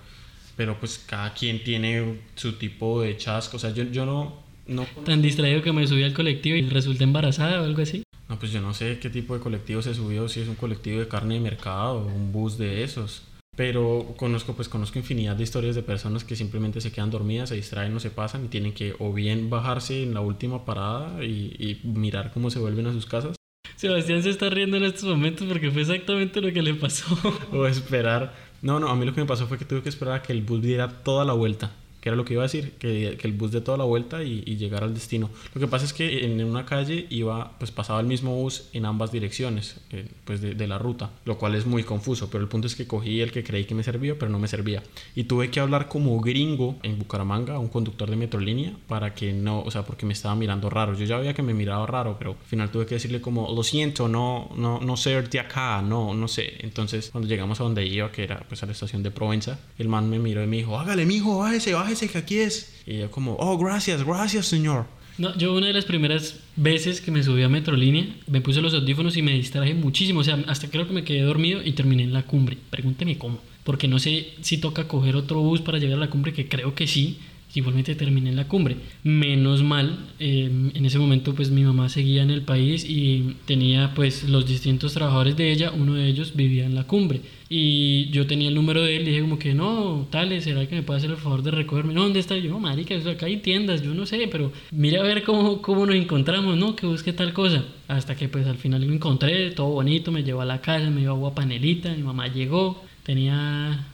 pero 0.56 0.80
pues 0.80 1.04
cada 1.06 1.34
quien 1.34 1.62
tiene 1.62 2.20
su 2.34 2.54
tipo 2.54 3.02
de 3.02 3.16
chasco. 3.16 3.58
O 3.58 3.60
sea, 3.60 3.70
yo, 3.70 3.84
yo 3.84 4.06
no, 4.06 4.42
no, 4.66 4.86
Tan 5.04 5.22
distraído 5.22 5.62
que 5.62 5.72
me 5.72 5.86
subí 5.86 6.02
al 6.02 6.14
colectivo 6.14 6.56
y 6.56 6.62
resulté 6.62 7.04
embarazada 7.04 7.60
o 7.60 7.64
algo 7.64 7.82
así. 7.82 8.02
no, 8.28 8.38
pues 8.38 8.50
yo 8.50 8.60
no 8.60 8.74
sé 8.74 8.98
qué 8.98 9.10
tipo 9.10 9.34
de 9.34 9.40
colectivo 9.40 9.82
se 9.82 9.94
subió, 9.94 10.28
si 10.28 10.40
es 10.40 10.48
un 10.48 10.56
colectivo 10.56 10.98
de 10.98 11.08
carne 11.08 11.34
de 11.34 11.40
mercado 11.40 11.98
o 11.98 12.06
un 12.06 12.32
bus 12.32 12.58
de 12.58 12.82
esos. 12.82 13.22
Pero 13.54 14.14
conozco, 14.18 14.52
pues 14.54 14.68
conozco 14.68 14.98
infinidad 14.98 15.36
de 15.36 15.44
historias 15.44 15.74
de 15.74 15.82
personas 15.82 16.24
que 16.24 16.36
simplemente 16.36 16.82
se 16.82 16.92
quedan 16.92 17.10
dormidas, 17.10 17.48
se 17.48 17.54
distraen 17.54 17.94
o 17.96 18.00
se 18.00 18.10
pasan 18.10 18.44
y 18.44 18.48
tienen 18.48 18.72
que 18.72 18.94
o 18.98 19.14
bien 19.14 19.48
bajarse 19.48 20.02
en 20.02 20.12
la 20.12 20.20
última 20.20 20.66
parada 20.66 21.24
y, 21.24 21.54
y 21.58 21.80
mirar 21.88 22.32
cómo 22.34 22.50
se 22.50 22.58
vuelven 22.58 22.86
a 22.86 22.92
sus 22.92 23.06
casas 23.06 23.36
Sebastián 23.76 24.22
se 24.22 24.30
está 24.30 24.48
riendo 24.48 24.78
en 24.78 24.84
estos 24.84 25.04
momentos 25.04 25.46
porque 25.46 25.70
fue 25.70 25.82
exactamente 25.82 26.40
lo 26.40 26.50
que 26.52 26.62
le 26.62 26.74
pasó. 26.74 27.06
o 27.52 27.66
esperar. 27.66 28.34
No, 28.66 28.80
no, 28.80 28.88
a 28.88 28.96
mí 28.96 29.06
lo 29.06 29.14
que 29.14 29.20
me 29.20 29.28
pasó 29.28 29.46
fue 29.46 29.58
que 29.58 29.64
tuve 29.64 29.80
que 29.80 29.88
esperar 29.88 30.14
a 30.14 30.22
que 30.22 30.32
el 30.32 30.42
bus 30.42 30.60
diera 30.60 30.88
toda 30.88 31.24
la 31.24 31.34
vuelta. 31.34 31.70
Que 32.06 32.10
era 32.10 32.16
lo 32.16 32.24
que 32.24 32.34
iba 32.34 32.44
a 32.44 32.46
decir, 32.46 32.74
que, 32.78 33.18
que 33.20 33.26
el 33.26 33.32
bus 33.32 33.50
dé 33.50 33.60
toda 33.60 33.76
la 33.76 33.82
vuelta 33.82 34.22
y, 34.22 34.44
y 34.46 34.58
llegara 34.58 34.86
al 34.86 34.94
destino. 34.94 35.28
Lo 35.52 35.60
que 35.60 35.66
pasa 35.66 35.84
es 35.84 35.92
que 35.92 36.24
en 36.24 36.40
una 36.44 36.64
calle 36.64 37.08
iba, 37.10 37.58
pues 37.58 37.72
pasaba 37.72 37.98
el 37.98 38.06
mismo 38.06 38.32
bus 38.32 38.68
en 38.72 38.86
ambas 38.86 39.10
direcciones, 39.10 39.80
eh, 39.90 40.06
pues 40.24 40.40
de, 40.40 40.54
de 40.54 40.68
la 40.68 40.78
ruta, 40.78 41.10
lo 41.24 41.36
cual 41.36 41.56
es 41.56 41.66
muy 41.66 41.82
confuso. 41.82 42.30
Pero 42.30 42.44
el 42.44 42.48
punto 42.48 42.68
es 42.68 42.76
que 42.76 42.86
cogí 42.86 43.20
el 43.22 43.32
que 43.32 43.42
creí 43.42 43.64
que 43.64 43.74
me 43.74 43.82
servía, 43.82 44.14
pero 44.16 44.30
no 44.30 44.38
me 44.38 44.46
servía. 44.46 44.84
Y 45.16 45.24
tuve 45.24 45.50
que 45.50 45.58
hablar 45.58 45.88
como 45.88 46.20
gringo 46.20 46.76
en 46.84 46.96
Bucaramanga 46.96 47.56
a 47.56 47.58
un 47.58 47.66
conductor 47.66 48.08
de 48.08 48.14
Metrolínea 48.14 48.76
para 48.86 49.12
que 49.12 49.32
no, 49.32 49.62
o 49.62 49.70
sea, 49.72 49.82
porque 49.82 50.06
me 50.06 50.12
estaba 50.12 50.36
mirando 50.36 50.70
raro. 50.70 50.94
Yo 50.94 51.06
ya 51.06 51.18
veía 51.18 51.34
que 51.34 51.42
me 51.42 51.54
miraba 51.54 51.88
raro, 51.88 52.14
pero 52.20 52.36
al 52.40 52.46
final 52.46 52.70
tuve 52.70 52.86
que 52.86 52.94
decirle 52.94 53.20
como, 53.20 53.52
lo 53.52 53.64
siento, 53.64 54.06
no, 54.06 54.48
no, 54.54 54.78
no 54.78 54.96
ser 54.96 55.28
de 55.28 55.40
acá, 55.40 55.82
no, 55.82 56.14
no 56.14 56.28
sé. 56.28 56.54
Entonces, 56.60 57.08
cuando 57.10 57.28
llegamos 57.28 57.58
a 57.58 57.64
donde 57.64 57.84
iba, 57.84 58.12
que 58.12 58.22
era 58.22 58.44
pues 58.46 58.62
a 58.62 58.66
la 58.66 58.72
estación 58.72 59.02
de 59.02 59.10
Provenza, 59.10 59.58
el 59.76 59.88
man 59.88 60.08
me 60.08 60.20
miró 60.20 60.44
y 60.44 60.46
me 60.46 60.58
dijo, 60.58 60.78
hágale, 60.78 61.04
mijo, 61.04 61.38
bájese, 61.38 61.74
bájese, 61.74 61.95
aquí 62.14 62.38
es. 62.38 62.72
Y 62.86 62.98
yo 62.98 63.10
como, 63.10 63.36
oh, 63.38 63.58
gracias, 63.58 64.04
gracias, 64.04 64.46
señor. 64.46 64.86
No, 65.18 65.36
yo 65.38 65.54
una 65.54 65.68
de 65.68 65.72
las 65.72 65.86
primeras 65.86 66.40
veces 66.56 67.00
que 67.00 67.10
me 67.10 67.22
subí 67.22 67.42
a 67.42 67.48
Metrolínea, 67.48 68.06
me 68.26 68.42
puse 68.42 68.60
los 68.60 68.74
audífonos 68.74 69.16
y 69.16 69.22
me 69.22 69.32
distraje 69.32 69.74
muchísimo. 69.74 70.20
O 70.20 70.24
sea, 70.24 70.42
hasta 70.46 70.68
creo 70.68 70.86
que 70.86 70.92
me 70.92 71.04
quedé 71.04 71.22
dormido 71.22 71.62
y 71.62 71.72
terminé 71.72 72.02
en 72.02 72.12
la 72.12 72.24
cumbre. 72.24 72.58
Pregúnteme 72.70 73.16
cómo. 73.16 73.38
Porque 73.64 73.88
no 73.88 73.98
sé 73.98 74.28
si 74.42 74.58
toca 74.58 74.86
coger 74.86 75.16
otro 75.16 75.40
bus 75.40 75.62
para 75.62 75.78
llegar 75.78 75.96
a 75.96 76.00
la 76.00 76.10
cumbre, 76.10 76.34
que 76.34 76.48
creo 76.48 76.74
que 76.74 76.86
sí. 76.86 77.18
Igualmente 77.54 77.94
terminé 77.94 78.30
en 78.30 78.36
la 78.36 78.48
cumbre. 78.48 78.76
Menos 79.02 79.62
mal, 79.62 79.98
eh, 80.18 80.50
en 80.74 80.84
ese 80.84 80.98
momento 80.98 81.34
pues 81.34 81.50
mi 81.50 81.64
mamá 81.64 81.88
seguía 81.88 82.22
en 82.22 82.30
el 82.30 82.42
país 82.42 82.84
y 82.88 83.36
tenía 83.46 83.92
pues 83.94 84.28
los 84.28 84.46
distintos 84.46 84.92
trabajadores 84.92 85.36
de 85.36 85.52
ella, 85.52 85.72
uno 85.72 85.94
de 85.94 86.06
ellos 86.06 86.36
vivía 86.36 86.66
en 86.66 86.74
la 86.74 86.84
cumbre. 86.84 87.22
Y 87.48 88.10
yo 88.10 88.26
tenía 88.26 88.48
el 88.48 88.54
número 88.54 88.82
de 88.82 88.96
él 88.96 89.02
y 89.02 89.06
dije 89.06 89.20
como 89.20 89.38
que 89.38 89.54
no, 89.54 90.06
tal, 90.10 90.40
¿será 90.42 90.66
que 90.66 90.74
me 90.74 90.82
puede 90.82 90.98
hacer 90.98 91.10
el 91.10 91.16
favor 91.16 91.42
de 91.42 91.52
recogerme? 91.52 91.94
No, 91.94 92.02
¿dónde 92.02 92.18
está? 92.18 92.36
Yo, 92.36 92.50
no, 92.50 92.58
marica, 92.58 92.94
acá 92.96 93.26
hay 93.26 93.36
tiendas, 93.38 93.82
yo 93.82 93.94
no 93.94 94.04
sé, 94.04 94.28
pero 94.30 94.52
mira 94.72 95.00
a 95.00 95.04
ver 95.04 95.22
cómo, 95.22 95.62
cómo 95.62 95.86
nos 95.86 95.94
encontramos, 95.94 96.56
¿no? 96.56 96.74
Que 96.74 96.86
busque 96.86 97.12
tal 97.12 97.32
cosa. 97.32 97.64
Hasta 97.88 98.16
que 98.16 98.28
pues 98.28 98.46
al 98.46 98.56
final 98.58 98.84
lo 98.84 98.92
encontré, 98.92 99.52
todo 99.52 99.68
bonito, 99.68 100.10
me 100.10 100.24
llevó 100.24 100.40
a 100.40 100.44
la 100.44 100.60
casa, 100.60 100.90
me 100.90 101.02
dio 101.02 101.10
agua 101.10 101.34
panelita, 101.34 101.94
mi 101.94 102.02
mamá 102.02 102.26
llegó, 102.26 102.84
tenía 103.04 103.86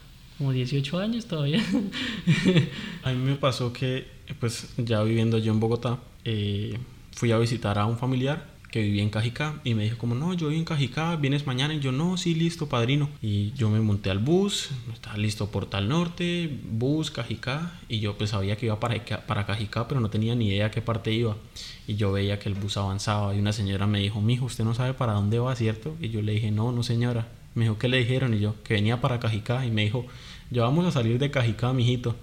como 0.43 0.51
18 0.51 0.99
años 0.99 1.25
todavía. 1.25 1.63
A 3.03 3.11
mí 3.13 3.17
me 3.17 3.35
pasó 3.35 3.71
que, 3.71 4.05
pues 4.41 4.73
ya 4.75 5.01
viviendo 5.01 5.37
yo 5.37 5.53
en 5.53 5.61
Bogotá, 5.61 5.99
eh, 6.25 6.77
fui 7.13 7.31
a 7.31 7.37
visitar 7.37 7.79
a 7.79 7.85
un 7.85 7.97
familiar 7.97 8.51
que 8.69 8.81
vivía 8.81 9.03
en 9.03 9.09
Cajicá 9.09 9.61
y 9.63 9.73
me 9.73 9.83
dijo 9.83 9.97
como, 9.97 10.15
no, 10.15 10.33
yo 10.33 10.49
vivo 10.49 10.59
en 10.59 10.65
Cajicá, 10.65 11.15
vienes 11.15 11.47
mañana 11.47 11.73
y 11.75 11.79
yo, 11.79 11.93
no, 11.93 12.17
sí, 12.17 12.35
listo, 12.35 12.67
padrino. 12.67 13.07
Y 13.21 13.53
yo 13.53 13.69
me 13.69 13.79
monté 13.79 14.09
al 14.09 14.19
bus, 14.19 14.71
estaba 14.91 15.15
listo 15.15 15.49
Portal 15.49 15.87
Norte, 15.87 16.59
bus, 16.69 17.09
Cajicá, 17.09 17.79
y 17.87 18.01
yo 18.01 18.17
pues 18.17 18.31
sabía 18.31 18.57
que 18.57 18.65
iba 18.65 18.81
para, 18.81 19.01
para 19.25 19.45
Cajicá, 19.45 19.87
pero 19.87 20.01
no 20.01 20.09
tenía 20.09 20.35
ni 20.35 20.49
idea 20.49 20.65
a 20.65 20.71
qué 20.71 20.81
parte 20.81 21.13
iba. 21.13 21.37
Y 21.87 21.95
yo 21.95 22.11
veía 22.11 22.37
que 22.37 22.49
el 22.49 22.55
bus 22.55 22.75
avanzaba 22.75 23.33
y 23.33 23.39
una 23.39 23.53
señora 23.53 23.87
me 23.87 23.99
dijo, 23.99 24.19
mijo, 24.19 24.43
usted 24.43 24.65
no 24.65 24.73
sabe 24.73 24.93
para 24.93 25.13
dónde 25.13 25.39
va, 25.39 25.55
¿cierto? 25.55 25.95
Y 26.01 26.09
yo 26.09 26.21
le 26.21 26.33
dije, 26.33 26.51
no, 26.51 26.73
no 26.73 26.83
señora. 26.83 27.29
Me 27.55 27.65
dijo, 27.65 27.77
¿qué 27.77 27.87
le 27.87 27.97
dijeron? 27.97 28.33
Y 28.33 28.39
yo, 28.39 28.55
que 28.63 28.73
venía 28.73 28.99
para 28.99 29.19
Cajicá. 29.19 29.65
Y 29.65 29.71
me 29.71 29.83
dijo, 29.83 30.05
ya 30.49 30.63
vamos 30.63 30.85
a 30.85 30.91
salir 30.91 31.19
de 31.19 31.31
Cajicá, 31.31 31.73
mijito 31.73 32.15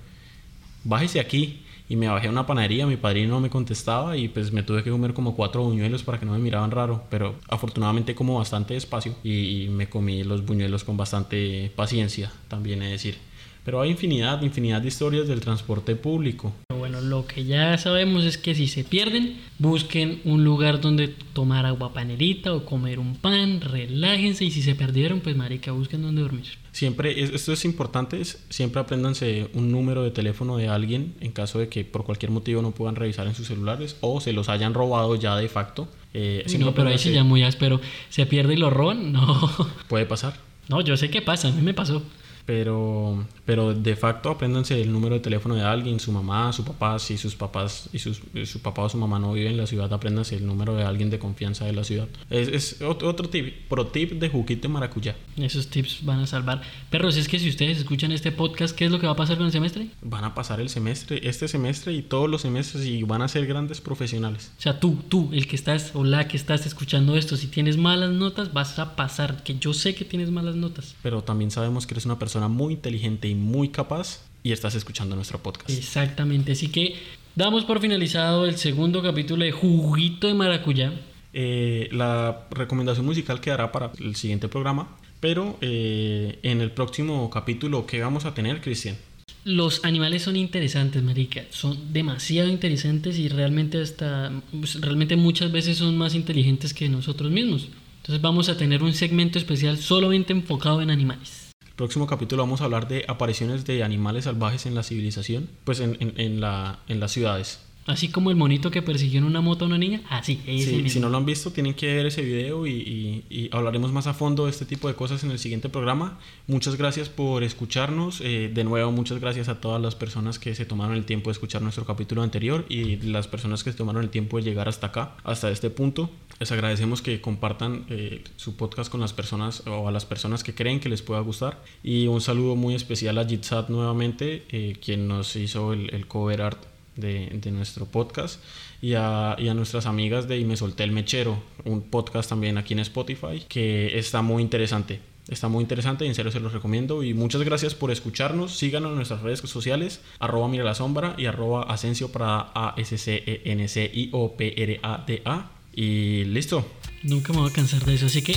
bájese 0.85 1.21
aquí. 1.21 1.63
Y 1.89 1.97
me 1.97 2.07
bajé 2.07 2.29
a 2.29 2.31
una 2.31 2.47
panadería, 2.47 2.87
mi 2.87 2.97
padrino 2.97 3.31
no 3.31 3.41
me 3.41 3.51
contestaba 3.51 4.17
y 4.17 4.29
pues 4.29 4.53
me 4.53 4.63
tuve 4.63 4.85
que 4.85 4.93
comer 4.93 5.13
como 5.13 5.35
cuatro 5.35 5.65
buñuelos 5.65 6.05
para 6.05 6.21
que 6.21 6.27
no 6.27 6.31
me 6.31 6.39
miraban 6.39 6.71
raro. 6.71 7.03
Pero 7.11 7.35
afortunadamente 7.49 8.15
como 8.15 8.39
bastante 8.39 8.75
despacio 8.75 9.17
y, 9.25 9.65
y 9.65 9.69
me 9.69 9.89
comí 9.89 10.23
los 10.23 10.47
buñuelos 10.47 10.85
con 10.85 10.97
bastante 10.97 11.73
paciencia, 11.75 12.31
también 12.47 12.83
es 12.83 12.91
decir. 12.93 13.19
Pero 13.65 13.81
hay 13.81 13.91
infinidad, 13.91 14.41
infinidad 14.43 14.81
de 14.83 14.89
historias 14.89 15.29
del 15.29 15.41
transporte 15.41 15.95
público. 15.97 16.53
Bueno, 16.77 17.01
lo 17.03 17.27
que 17.27 17.45
ya 17.45 17.77
sabemos 17.79 18.25
es 18.25 18.39
que 18.39 18.55
si 18.55 18.67
se 18.67 18.85
pierden, 18.85 19.37
busquen 19.59 20.21
un 20.25 20.45
lugar 20.45 20.81
donde 20.81 21.09
tomar 21.35 21.67
agua 21.67 21.93
panelita 21.93 22.55
o 22.55 22.65
comer 22.65 22.99
un 22.99 23.17
pan, 23.17 23.61
relájense 23.61 24.45
y 24.47 24.51
si 24.51 24.63
se 24.63 24.75
perdieron, 24.75 25.21
pues 25.21 25.37
marica, 25.37 25.73
busquen 25.73 26.03
donde 26.03 26.23
dormir. 26.23 26.45
Siempre, 26.73 27.23
es- 27.23 27.31
esto 27.31 27.53
es 27.53 27.65
importante, 27.65 28.23
siempre 28.49 28.81
apréndanse 28.81 29.49
un 29.55 29.71
número 29.71 30.03
de 30.03 30.11
teléfono 30.11 30.57
de 30.57 30.69
alguien 30.69 31.15
en 31.21 31.33
caso 31.33 31.59
de 31.59 31.69
que 31.69 31.85
por 31.85 32.05
cualquier 32.05 32.31
motivo 32.31 32.63
no 32.63 32.71
puedan 32.71 32.97
revisar 32.97 33.27
en 33.27 33.35
sus 33.35 33.47
celulares 33.49 33.97
o 34.01 34.21
se 34.21 34.33
los 34.33 34.49
hayan 34.49 34.73
robado 34.73 35.17
ya 35.17 35.37
de 35.37 35.49
facto. 35.49 35.87
Eh, 36.15 36.45
no, 36.59 36.75
pero 36.75 36.89
ahí 36.89 36.99
sí 36.99 37.13
ya 37.13 37.25
muy 37.25 37.43
áspero. 37.43 37.81
¿Se 38.09 38.25
pierde 38.27 38.55
y 38.55 38.57
lo 38.57 38.71
roban? 38.71 39.13
No. 39.13 39.51
Puede 39.89 40.07
pasar. 40.07 40.35
No, 40.69 40.81
yo 40.81 40.97
sé 40.97 41.11
qué 41.11 41.21
pasa, 41.21 41.49
a 41.49 41.53
mí 41.53 41.61
me 41.63 41.75
pasó. 41.75 42.03
Pero, 42.47 43.25
pero 43.45 43.75
de 43.75 43.97
facto 43.97 44.31
apréndanse 44.31 44.81
el 44.81 44.93
número 44.93 45.15
de 45.15 45.21
teléfono 45.21 45.55
de 45.55 45.63
alguien, 45.63 46.01
su 46.01 46.13
mamá, 46.13 46.53
su 46.53 46.65
papá, 46.65 46.99
si 46.99 47.17
sus 47.17 47.37
papás 47.37 47.89
y 47.93 47.99
sus, 47.99 48.21
eh, 48.35 48.47
su 48.47 48.61
papá 48.61 48.83
o 48.83 48.89
su 48.89 48.99
mamá 48.99 49.19
no 49.19 49.33
viven 49.33 49.53
en 49.53 49.59
la 49.59 49.67
ciudad, 49.67 49.93
apréndanse 49.93 50.37
el 50.37 50.47
número 50.47 50.75
de 50.75 50.85
alguien 50.85 51.11
de 51.11 51.19
confianza 51.19 51.65
de 51.65 51.73
la 51.73 51.85
ciudad. 51.85 52.09
Es, 52.29 52.49
es 52.49 52.83
otro, 52.83 53.29
tip, 53.29 53.69
pro 53.69 53.87
tip 53.87 54.13
de 54.13 54.29
juguito 54.29 54.63
de 54.63 54.69
maracuyá. 54.69 55.17
Esos 55.37 55.69
tips 55.69 56.05
van 56.05 56.21
a 56.21 56.27
salvar. 56.27 56.63
Perros, 56.91 57.17
es 57.17 57.29
que 57.29 57.39
si 57.39 57.49
ustedes 57.49 57.79
escuchan 57.79 58.13
este 58.13 58.33
podcast, 58.33 58.75
¿qué 58.75 58.87
es 58.87 58.91
lo 58.91 58.99
que 58.99 59.07
va 59.07 59.13
a 59.13 59.17
pasar 59.17 59.37
con 59.37 59.47
el 59.47 59.53
semestre? 59.53 59.89
Van 60.03 60.25
a 60.25 60.35
pasar 60.35 60.61
el 60.61 60.69
semestre, 60.69 61.21
este 61.29 61.47
semestre 61.49 61.93
y 61.93 62.03
todos 62.03 62.29
los 62.29 62.43
semestres 62.43 62.85
y 62.87 63.03
van 63.03 63.23
a 63.23 63.29
ser 63.29 63.47
grandes 63.47 63.81
profesionales. 63.81 64.53
O 64.59 64.63
sea, 64.63 64.81
tú, 64.81 64.99
tú, 65.09 65.31
el 65.33 65.47
que 65.47 65.57
estás 65.57 65.93
o 65.95 66.05
la 66.05 66.27
que 66.29 66.37
estás 66.37 66.67
escuchando 66.67 67.17
esto, 67.17 67.37
si 67.37 67.47
tienes 67.47 67.77
malas 67.77 68.11
notas, 68.11 68.53
vas 68.53 68.79
a 68.79 68.97
pasar. 68.97 69.43
Que 69.43 69.57
yo 69.59 69.73
sé 69.73 69.95
que 69.95 70.05
tienes 70.05 70.31
malas 70.31 70.57
notas. 70.57 70.95
Pero 71.03 71.23
también 71.23 71.51
sabemos 71.51 71.87
que 71.87 71.95
eres 71.95 72.07
una 72.07 72.19
persona 72.19 72.30
muy 72.39 72.75
inteligente 72.75 73.29
y 73.29 73.35
muy 73.35 73.69
capaz 73.69 74.23
y 74.43 74.53
estás 74.53 74.75
escuchando 74.75 75.17
nuestro 75.17 75.39
podcast. 75.43 75.71
Exactamente. 75.71 76.53
Así 76.53 76.69
que 76.69 76.97
damos 77.35 77.65
por 77.65 77.81
finalizado 77.81 78.47
el 78.47 78.57
segundo 78.57 79.03
capítulo 79.03 79.45
de 79.45 79.53
Juguito 79.53 80.27
de 80.27 80.35
Maracuyá. 80.35 80.93
Eh, 81.33 81.89
la 81.93 82.47
recomendación 82.51 83.07
musical 83.07 83.41
quedará 83.41 83.71
para 83.71 83.93
el 83.99 84.17
siguiente 84.17 84.49
programa, 84.49 84.97
pero 85.21 85.59
eh, 85.61 86.39
en 86.43 86.61
el 86.61 86.73
próximo 86.73 87.31
capítulo, 87.31 87.87
¿qué 87.87 88.01
vamos 88.01 88.25
a 88.25 88.35
tener, 88.35 88.61
Cristian? 88.61 88.97
Los 89.45 89.85
animales 89.85 90.23
son 90.23 90.37
interesantes, 90.37 91.03
marica. 91.03 91.45
Son 91.51 91.93
demasiado 91.93 92.49
interesantes 92.49 93.19
y 93.19 93.29
realmente 93.29 93.81
hasta 93.81 94.33
pues, 94.51 94.81
realmente 94.81 95.17
muchas 95.17 95.51
veces 95.51 95.79
son 95.79 95.97
más 95.97 96.15
inteligentes 96.15 96.75
que 96.75 96.89
nosotros 96.89 97.31
mismos. 97.31 97.69
Entonces 98.03 98.21
vamos 98.21 98.49
a 98.49 98.57
tener 98.57 98.83
un 98.83 98.93
segmento 98.93 99.39
especial 99.39 99.79
solamente 99.79 100.33
enfocado 100.33 100.83
en 100.83 100.91
animales. 100.91 101.40
Próximo 101.81 102.07
capítulo 102.07 102.43
vamos 102.43 102.61
a 102.61 102.65
hablar 102.65 102.89
de 102.89 103.07
apariciones 103.09 103.65
de 103.65 103.83
animales 103.83 104.25
salvajes 104.25 104.67
en 104.67 104.75
la 104.75 104.83
civilización, 104.83 105.49
pues 105.65 105.81
en, 105.81 105.97
en- 105.99 106.13
en 106.21 106.39
la, 106.39 106.81
en 106.89 107.01
las 107.01 107.11
ciudades. 107.11 107.59
Así 107.87 108.09
como 108.09 108.31
el 108.31 108.37
monito 108.37 108.71
que 108.71 108.83
persiguió 108.83 109.19
en 109.19 109.25
una 109.25 109.41
moto 109.41 109.65
a 109.65 109.69
una 109.69 109.79
niña, 109.79 110.03
así, 110.11 110.41
ese 110.47 110.83
sí, 110.83 110.91
Si 110.91 111.01
no 111.01 111.09
lo 111.09 111.17
han 111.17 111.25
visto, 111.25 111.51
tienen 111.51 111.75
que 111.75 111.95
ver 111.95 112.07
ese 112.07 112.23
video 112.23 112.67
y, 112.67 113.49
hablaremos 113.53 113.93
más 113.93 114.07
a 114.07 114.15
fondo 114.15 114.45
de 114.45 114.51
este 114.51 114.65
tipo 114.65 114.87
de 114.87 114.95
cosas 114.95 115.25
en 115.25 115.31
el 115.31 115.39
siguiente 115.39 115.69
programa. 115.69 116.19
Muchas 116.47 116.77
gracias 116.77 117.09
por 117.09 117.43
escucharnos. 117.43 118.21
Eh, 118.21 118.51
de 118.53 118.65
nuevo, 118.65 118.93
muchas 118.93 119.19
gracias 119.19 119.49
a 119.49 119.61
todas 119.61 119.81
las 119.81 119.95
personas 119.95 120.39
que 120.39 120.55
se 120.55 120.65
tomaron 120.67 120.97
el 120.97 121.05
tiempo 121.05 121.31
de 121.31 121.33
escuchar 121.33 121.63
nuestro 121.63 121.85
capítulo 121.85 122.23
anterior 122.23 122.65
y 122.69 122.97
las 122.97 123.29
personas 123.29 123.65
que 123.65 123.73
se 123.73 123.79
tomaron 123.79 124.03
el 124.03 124.11
tiempo 124.11 124.37
de 124.37 124.45
llegar 124.45 124.69
hasta 124.69 124.89
acá, 124.89 125.17
hasta 125.25 125.51
este 125.51 125.71
punto. 125.71 126.11
Les 126.39 126.53
agradecemos 126.53 127.03
que 127.03 127.21
compartan 127.21 127.85
eh, 127.91 128.25
su 128.37 128.57
podcast 128.57 128.91
con 128.91 129.01
las 129.01 129.13
personas 129.13 129.63
o 129.67 129.89
a 129.89 129.93
las 129.93 130.07
personas 130.07 130.43
que 130.43 130.55
creen 130.55 130.81
que 130.81 130.89
les 130.89 131.03
pueda 131.03 131.21
gustar. 131.21 131.63
Y 131.83 132.07
un 132.07 132.21
saludo 132.21 132.57
muy 132.57 132.75
especial 132.75 133.19
a 133.19 133.27
Jitsat 133.27 133.69
nuevamente, 133.69 134.45
eh, 134.51 134.77
quien 134.83 135.09
nos 135.09 135.37
hizo 135.37 135.73
el, 135.73 135.93
el 135.93 136.07
cover 136.07 136.43
art 136.43 136.70
de, 137.01 137.51
nuestro 137.51 137.87
podcast 137.87 138.43
y 138.81 138.95
a, 138.95 139.37
y 139.39 139.49
a, 139.49 139.55
nuestras 139.55 139.87
amigas 139.87 140.29
de 140.29 140.39
Y 140.39 140.45
me 140.45 140.57
solté 140.57 140.85
el 140.85 140.93
mechero, 140.93 141.43
un 141.65 141.83
podcast 141.83 142.29
también 142.29 142.59
aquí 142.59 142.75
en 142.75 142.81
Spotify 142.81 143.45
que 143.49 143.99
está 143.99 144.23
muy 144.23 144.43
interesante. 144.43 145.01
Está 145.29 145.49
muy 145.49 145.63
interesante 145.63 146.05
y 146.05 146.09
en 146.09 146.15
serio 146.15 146.33
se 146.33 146.41
los 146.41 146.53
recomiendo. 146.53 147.05
Y 147.05 147.15
muchas 147.15 147.43
gracias 147.43 147.75
por 147.75 147.91
escucharnos. 147.91 148.57
Síganos 148.57 148.91
en 148.91 148.97
nuestras 148.97 149.23
redes 149.23 149.41
sociales, 149.41 150.01
arroba 150.19 150.49
mira 150.49 150.65
la 150.65 150.75
sombra 150.75 151.15
y 151.17 151.27
arroba 151.27 151.63
ascencio 151.63 152.11
para 152.11 152.51
A 152.55 152.75
S 152.77 152.99
C 152.99 153.23
E 153.27 153.43
N 153.45 153.69
C 153.69 153.91
I 153.93 154.11
O 154.13 154.37
P 154.37 154.61
R 154.61 154.81
A 154.83 155.05
D 155.07 155.23
A. 155.25 155.51
Y 155.73 156.25
listo. 156.25 156.67
Nunca 157.05 157.33
me 157.33 157.41
voy 157.41 157.51
a 157.51 157.53
cansar 157.53 157.85
de 157.85 157.95
eso, 157.95 158.07
así 158.07 158.23
que 158.23 158.35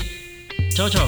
chao 0.75 0.89
chao. 0.89 1.07